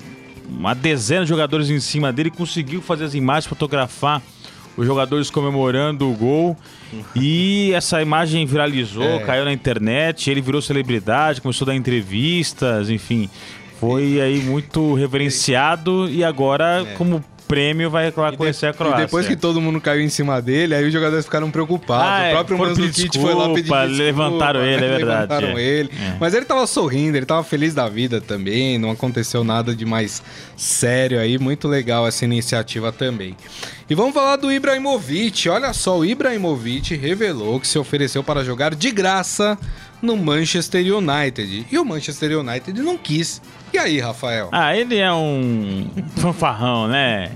uma 0.48 0.74
dezena 0.74 1.22
de 1.24 1.28
jogadores 1.28 1.70
em 1.70 1.80
cima 1.80 2.12
dele 2.12 2.30
conseguiu 2.30 2.82
fazer 2.82 3.04
as 3.04 3.14
imagens, 3.14 3.46
fotografar 3.46 4.22
os 4.76 4.86
jogadores 4.86 5.30
comemorando 5.30 6.08
o 6.08 6.14
gol. 6.14 6.56
E 7.14 7.72
essa 7.74 8.02
imagem 8.02 8.44
viralizou, 8.44 9.02
é. 9.02 9.20
caiu 9.20 9.44
na 9.44 9.52
internet, 9.52 10.30
ele 10.30 10.40
virou 10.40 10.60
celebridade, 10.60 11.40
começou 11.40 11.64
a 11.66 11.70
dar 11.70 11.76
entrevistas, 11.76 12.90
enfim. 12.90 13.28
Foi 13.80 14.20
aí 14.20 14.40
muito 14.40 14.94
reverenciado 14.94 16.08
e 16.08 16.22
agora, 16.22 16.82
é. 16.82 16.94
como 16.94 17.24
prêmio 17.52 17.90
vai 17.90 18.10
vai 18.10 18.34
conhecer 18.34 18.66
a 18.66 18.72
Croácia. 18.72 19.02
E 19.02 19.04
depois 19.04 19.26
que 19.26 19.36
todo 19.36 19.60
mundo 19.60 19.78
caiu 19.78 20.00
em 20.00 20.08
cima 20.08 20.40
dele, 20.40 20.74
aí 20.74 20.86
os 20.86 20.92
jogadores 20.92 21.26
ficaram 21.26 21.50
preocupados. 21.50 22.06
Ah, 22.06 22.20
o 22.20 22.24
é, 22.24 22.30
próprio 22.30 22.58
Mandzukic 22.58 23.20
foi 23.20 23.34
lá 23.34 23.48
pedir 23.48 23.62
desculpa, 23.62 23.86
desculpa. 23.86 24.02
levantaram 24.02 24.64
ele, 24.64 24.84
é 24.84 24.88
verdade, 24.96 25.04
Levantaram 25.04 25.58
é. 25.58 25.62
ele. 25.62 25.90
É. 25.92 26.16
Mas 26.18 26.32
ele 26.32 26.46
tava 26.46 26.66
sorrindo, 26.66 27.14
ele 27.14 27.26
tava 27.26 27.44
feliz 27.44 27.74
da 27.74 27.86
vida 27.90 28.22
também, 28.22 28.78
não 28.78 28.90
aconteceu 28.90 29.44
nada 29.44 29.76
de 29.76 29.84
mais 29.84 30.22
sério 30.56 31.20
aí. 31.20 31.38
Muito 31.38 31.68
legal 31.68 32.06
essa 32.06 32.24
iniciativa 32.24 32.90
também. 32.90 33.36
E 33.90 33.94
vamos 33.94 34.14
falar 34.14 34.36
do 34.36 34.50
Ibrahimovic. 34.50 35.50
Olha 35.50 35.74
só, 35.74 35.98
o 35.98 36.06
Ibrahimovic 36.06 36.94
revelou 36.94 37.60
que 37.60 37.68
se 37.68 37.78
ofereceu 37.78 38.24
para 38.24 38.42
jogar 38.42 38.74
de 38.74 38.90
graça 38.90 39.58
no 40.02 40.16
Manchester 40.16 40.84
United. 40.84 41.66
E 41.70 41.78
o 41.78 41.84
Manchester 41.84 42.38
United 42.38 42.82
não 42.82 42.98
quis. 42.98 43.40
E 43.72 43.78
aí, 43.78 44.00
Rafael? 44.00 44.48
Ah, 44.52 44.76
ele 44.76 44.98
é 44.98 45.12
um 45.12 45.88
fanfarrão, 46.16 46.88
né? 46.88 47.30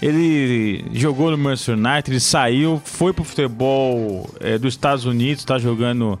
Ele 0.00 0.84
jogou 0.92 1.30
no 1.30 1.38
Manchester 1.38 1.76
United, 1.76 2.10
ele 2.10 2.20
saiu, 2.20 2.80
foi 2.84 3.12
pro 3.12 3.24
futebol 3.24 4.28
é, 4.40 4.56
dos 4.56 4.74
Estados 4.74 5.04
Unidos, 5.04 5.44
tá 5.44 5.58
jogando 5.58 6.18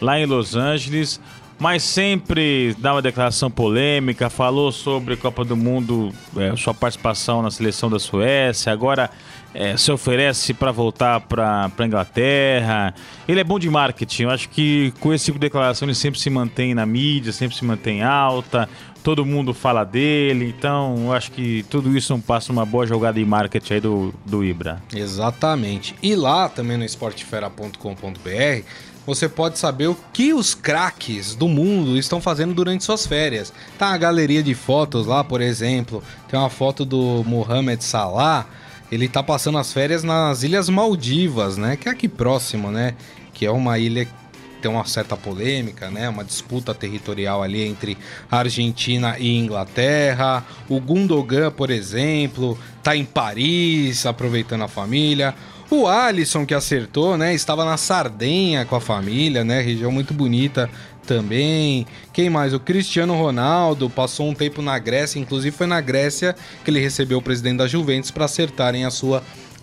lá 0.00 0.18
em 0.18 0.26
Los 0.26 0.54
Angeles, 0.54 1.18
mas 1.58 1.82
sempre 1.82 2.74
dá 2.78 2.92
uma 2.92 3.00
declaração 3.00 3.50
polêmica, 3.50 4.28
falou 4.28 4.70
sobre 4.70 5.16
Copa 5.16 5.44
do 5.44 5.56
Mundo, 5.56 6.12
é, 6.36 6.54
sua 6.56 6.74
participação 6.74 7.40
na 7.40 7.50
seleção 7.50 7.88
da 7.88 7.98
Suécia, 7.98 8.72
agora 8.72 9.08
é, 9.54 9.76
se 9.76 9.90
oferece 9.92 10.54
para 10.54 10.72
voltar 10.72 11.20
para 11.20 11.70
Inglaterra. 11.80 12.94
Ele 13.26 13.40
é 13.40 13.44
bom 13.44 13.58
de 13.58 13.68
marketing, 13.68 14.24
eu 14.24 14.30
acho 14.30 14.48
que 14.48 14.92
com 15.00 15.12
esse 15.12 15.26
tipo 15.26 15.38
de 15.38 15.46
declaração 15.46 15.86
ele 15.86 15.94
sempre 15.94 16.18
se 16.18 16.30
mantém 16.30 16.74
na 16.74 16.86
mídia, 16.86 17.32
sempre 17.32 17.56
se 17.56 17.64
mantém 17.64 18.02
alta, 18.02 18.68
todo 19.02 19.24
mundo 19.26 19.52
fala 19.52 19.84
dele, 19.84 20.54
então 20.56 20.96
eu 21.06 21.12
acho 21.12 21.32
que 21.32 21.64
tudo 21.68 21.96
isso 21.96 22.16
passa 22.20 22.52
uma 22.52 22.64
boa 22.64 22.86
jogada 22.86 23.18
de 23.18 23.24
marketing 23.24 23.74
aí 23.74 23.80
do, 23.80 24.14
do 24.24 24.44
Ibra. 24.44 24.82
Exatamente. 24.94 25.94
E 26.02 26.14
lá 26.14 26.48
também 26.48 26.76
no 26.76 26.84
esportefera.com.br 26.84 28.62
você 29.04 29.28
pode 29.28 29.58
saber 29.58 29.88
o 29.88 29.96
que 30.12 30.32
os 30.32 30.54
craques 30.54 31.34
do 31.34 31.48
mundo 31.48 31.98
estão 31.98 32.20
fazendo 32.20 32.54
durante 32.54 32.84
suas 32.84 33.04
férias. 33.04 33.52
Tá 33.76 33.88
a 33.88 33.98
galeria 33.98 34.42
de 34.42 34.54
fotos 34.54 35.06
lá, 35.06 35.24
por 35.24 35.40
exemplo, 35.40 36.02
tem 36.28 36.38
uma 36.38 36.48
foto 36.50 36.84
do 36.84 37.24
Mohamed 37.26 37.82
Salah, 37.82 38.46
ele 38.92 39.08
tá 39.08 39.22
passando 39.22 39.56
as 39.56 39.72
férias 39.72 40.04
nas 40.04 40.42
Ilhas 40.42 40.68
Maldivas, 40.68 41.56
né? 41.56 41.76
Que 41.76 41.88
é 41.88 41.92
aqui 41.92 42.06
próximo, 42.06 42.70
né? 42.70 42.94
Que 43.32 43.46
é 43.46 43.50
uma 43.50 43.78
ilha 43.78 44.04
que 44.04 44.12
tem 44.60 44.70
uma 44.70 44.84
certa 44.84 45.16
polêmica, 45.16 45.90
né? 45.90 46.10
Uma 46.10 46.22
disputa 46.22 46.74
territorial 46.74 47.42
ali 47.42 47.62
entre 47.62 47.96
Argentina 48.30 49.16
e 49.18 49.38
Inglaterra. 49.38 50.44
O 50.68 50.78
Gundogan, 50.78 51.50
por 51.50 51.70
exemplo, 51.70 52.58
tá 52.82 52.94
em 52.94 53.06
Paris, 53.06 54.04
aproveitando 54.04 54.64
a 54.64 54.68
família. 54.68 55.34
O 55.70 55.86
Alisson, 55.86 56.44
que 56.44 56.52
acertou, 56.52 57.16
né? 57.16 57.32
Estava 57.32 57.64
na 57.64 57.78
Sardenha 57.78 58.66
com 58.66 58.76
a 58.76 58.80
família, 58.80 59.42
né? 59.42 59.62
Região 59.62 59.90
muito 59.90 60.12
bonita 60.12 60.68
também. 61.06 61.86
Quem 62.12 62.30
mais? 62.30 62.54
O 62.54 62.60
Cristiano 62.60 63.14
Ronaldo 63.14 63.90
passou 63.90 64.28
um 64.28 64.34
tempo 64.34 64.62
na 64.62 64.78
Grécia, 64.78 65.18
inclusive 65.18 65.56
foi 65.56 65.66
na 65.66 65.80
Grécia 65.80 66.34
que 66.64 66.70
ele 66.70 66.80
recebeu 66.80 67.18
o 67.18 67.22
presidente 67.22 67.58
da 67.58 67.66
Juventus 67.66 68.10
para 68.10 68.24
acertarem 68.24 68.84
a 68.84 68.90
sua 68.90 69.22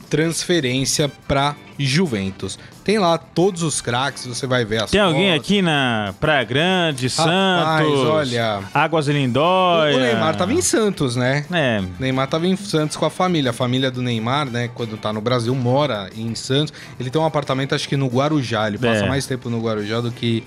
transferência 0.10 1.10
para 1.28 1.56
Juventus. 1.86 2.58
Tem 2.84 2.98
lá 2.98 3.18
todos 3.18 3.62
os 3.64 3.82
craques, 3.82 4.26
você 4.26 4.46
vai 4.48 4.66
ver 4.66 4.84
as 4.84 4.92
Tem 4.92 5.00
alguém 5.00 5.32
fotos. 5.32 5.46
aqui 5.46 5.62
na 5.62 6.14
Praia 6.20 6.44
Grande, 6.44 7.08
Rapaz, 7.08 7.86
Santos, 7.88 8.00
olha- 8.08 8.60
Águas 8.74 9.06
de 9.06 9.14
Lindóia. 9.14 9.96
O 9.96 10.00
Neymar 10.00 10.36
tava 10.36 10.54
em 10.54 10.62
Santos, 10.62 11.16
né? 11.16 11.46
É, 11.52 11.80
O 11.82 12.02
Neymar 12.02 12.28
tava 12.28 12.48
em 12.48 12.56
Santos 12.56 12.98
com 12.98 13.06
a 13.06 13.10
família. 13.10 13.52
A 13.52 13.54
família 13.54 13.92
do 13.92 14.02
Neymar, 14.02 14.48
né, 14.50 14.70
quando 14.74 14.98
tá 14.98 15.14
no 15.14 15.22
Brasil, 15.22 15.54
mora 15.56 16.10
em 16.16 16.34
Santos. 16.36 16.74
Ele 17.00 17.10
tem 17.10 17.22
um 17.22 17.26
apartamento, 17.26 17.76
acho 17.76 17.88
que 17.88 17.96
no 17.98 18.08
Guarujá. 18.08 18.68
Ele 18.68 18.78
passa 18.78 19.06
É. 19.06 19.08
mais 19.08 19.26
tempo 19.28 19.50
no 19.50 19.60
Guarujá 19.62 20.02
do 20.02 20.12
que 20.12 20.44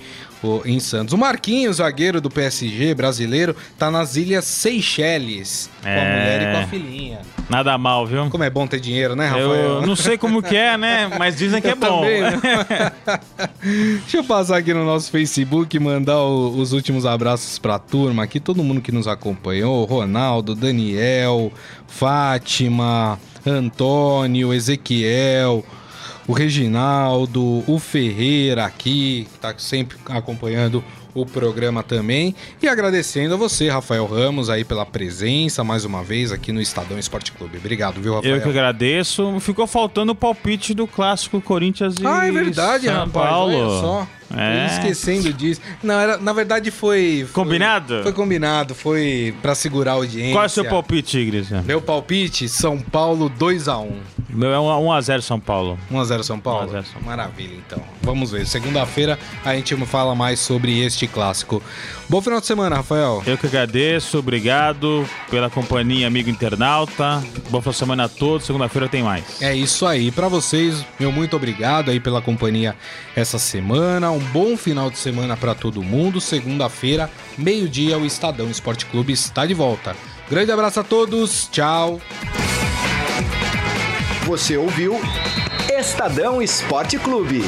em 0.65 0.81
Santos. 0.81 1.15
O 1.15 1.19
Marquinhos, 1.19 1.77
zagueiro 1.77 2.21
do 2.21 2.29
PSG, 2.29 2.95
brasileiro, 2.97 3.55
tá 3.79 3.93
nas 3.93 4.17
Ilhas 4.17 4.45
Seychelles. 4.45 5.71
Com 5.81 5.89
a 5.89 5.93
É. 5.93 6.11
mulher 6.19 6.43
e 6.43 6.53
com 6.57 6.63
a 6.65 6.67
filhinha. 6.67 7.19
nada 7.49 7.77
mal, 7.79 8.07
viu? 8.07 8.29
Como 8.31 8.43
é 8.43 8.51
bom 8.51 8.67
ter 8.67 8.81
dinheiro, 8.81 9.15
né, 9.15 9.27
Rafael? 9.27 9.53
Eu 9.53 9.87
não 9.87 9.95
sei 9.95 10.17
como 10.19 10.43
que 10.43 10.57
é, 10.57 10.77
né? 10.77 11.09
Mas 11.25 11.37
dizem 11.37 11.63
que 11.63 11.69
é 11.69 11.75
bom. 11.77 12.01
também, 12.01 12.21
né? 12.21 12.41
Deixa 14.03 14.17
eu 14.17 14.25
passar 14.25 14.57
aqui 14.57 14.75
no 14.75 14.85
nosso 14.85 15.09
Facebook 15.09 15.77
e 15.77 15.79
mandar 15.79 16.21
o- 16.21 16.57
os 16.59 16.73
últimos 16.73 17.07
abraços 17.07 17.61
pra 17.61 17.79
turma 17.79 18.25
aqui, 18.25 18.41
todo 18.41 18.65
mundo 18.65 18.81
que 18.81 18.91
nos 18.91 19.07
acompanhou, 19.07 19.85
Ronaldo, 19.85 20.53
Daniel, 20.57 21.53
Fátima, 21.87 23.21
Antônio, 23.47 24.53
Ezequiel, 24.53 25.65
o 26.27 26.33
Reginaldo, 26.33 27.63
o 27.69 27.79
Ferreira 27.79 28.65
aqui, 28.65 29.29
que 29.33 29.39
tá 29.39 29.55
sempre 29.57 29.97
acompanhando 30.09 30.83
o 31.15 31.27
programa 31.27 31.83
também. 31.83 32.35
E 32.63 32.69
agradecendo 32.69 33.35
a 33.35 33.37
você, 33.37 33.69
Rafael 33.69 34.07
Ramos, 34.07 34.49
aí 34.49 34.65
pela 34.65 34.87
presença 34.87 35.63
mais 35.63 35.85
uma 35.85 36.03
vez 36.03 36.33
aqui 36.33 36.53
no 36.53 36.61
Estadão 36.61 36.99
Esporte 36.99 37.33
Clube. 37.33 37.59
Obrigado, 37.59 38.01
viu, 38.01 38.15
Rafael? 38.15 38.37
Eu 38.37 38.43
que 38.43 38.49
agradeço. 38.49 39.39
Ficou 39.41 39.67
faltando 39.67 40.13
o 40.13 40.15
palpite 40.15 40.75
do 40.75 40.87
clássico 40.87 41.41
Corinthians 41.41 41.95
e 42.01 42.07
Ah, 42.07 42.27
é 42.27 42.33
verdade, 42.33 42.87
São 42.87 42.95
rapaz. 42.95 43.13
Paulo. 43.29 43.55
Olha 43.55 43.81
só. 43.81 44.09
É. 44.37 44.67
Esquecendo 44.67 45.33
disso. 45.33 45.61
Não, 45.83 45.95
era, 45.99 46.17
na 46.19 46.33
verdade 46.33 46.71
foi, 46.71 47.27
foi- 47.31 47.45
Combinado? 47.45 48.03
Foi 48.03 48.13
combinado, 48.13 48.75
foi 48.75 49.35
pra 49.43 49.55
segurar 49.55 49.93
a 49.93 49.95
audiência. 49.95 50.33
Qual 50.35 50.43
é 50.45 50.47
o 50.47 50.51
seu 50.51 50.65
palpite, 50.65 51.11
Tigres? 51.19 51.51
Meu 51.65 51.81
palpite, 51.81 52.49
São 52.49 52.79
Paulo 52.79 53.31
2x1. 53.31 53.91
Meu 54.31 54.51
é 54.53 54.57
1x0 54.57 55.21
São 55.21 55.39
Paulo. 55.39 55.79
1x0 55.91 56.23
São 56.23 56.39
Paulo? 56.41 56.61
1 56.61 56.65
a 56.65 56.73
0 56.73 56.85
São 56.85 56.93
Paulo. 56.95 57.07
Maravilha, 57.07 57.55
então. 57.67 57.83
Vamos 58.01 58.31
ver. 58.31 58.47
Segunda-feira 58.47 59.19
a 59.45 59.55
gente 59.55 59.77
fala 59.87 60.15
mais 60.15 60.41
sobre 60.41 60.81
este 60.81 61.07
clássico. 61.07 61.63
Bom 62.13 62.21
final 62.21 62.41
de 62.41 62.47
semana, 62.47 62.77
Rafael. 62.77 63.23
Eu 63.25 63.39
que 63.39 63.47
agradeço, 63.47 64.19
obrigado 64.19 65.09
pela 65.31 65.49
companhia, 65.49 66.07
amigo 66.07 66.29
internauta. 66.29 67.25
Boa 67.49 67.63
final 67.63 67.73
de 67.73 67.79
semana 67.79 68.05
a 68.05 68.09
todos. 68.09 68.47
Segunda-feira 68.47 68.87
tem 68.87 69.03
mais. 69.03 69.41
É 69.41 69.55
isso 69.57 69.87
aí. 69.87 70.11
Pra 70.11 70.29
vocês, 70.29 70.85
meu 71.01 71.11
muito 71.11 71.35
obrigado 71.35 71.91
aí 71.91 71.99
pela 71.99 72.21
companhia 72.21 72.77
essa 73.17 73.39
semana. 73.39 74.11
Um 74.11 74.19
bom 74.19 74.59
final 74.59 74.91
de 74.91 74.99
semana 74.99 75.39
pra 75.39 75.55
todo 75.55 75.83
mundo. 75.83 76.21
Segunda-feira, 76.21 77.11
meio-dia, 77.39 77.97
o 77.97 78.05
Estadão 78.05 78.51
Esporte 78.51 78.85
Clube 78.85 79.15
está 79.15 79.47
de 79.47 79.55
volta. 79.55 79.97
Grande 80.29 80.53
abraço 80.53 80.81
a 80.81 80.85
todos. 80.85 81.49
Tchau. 81.51 81.99
Você 84.27 84.59
ouviu 84.59 85.01
Estadão 85.67 86.43
Esporte 86.43 86.99
Clube. 86.99 87.43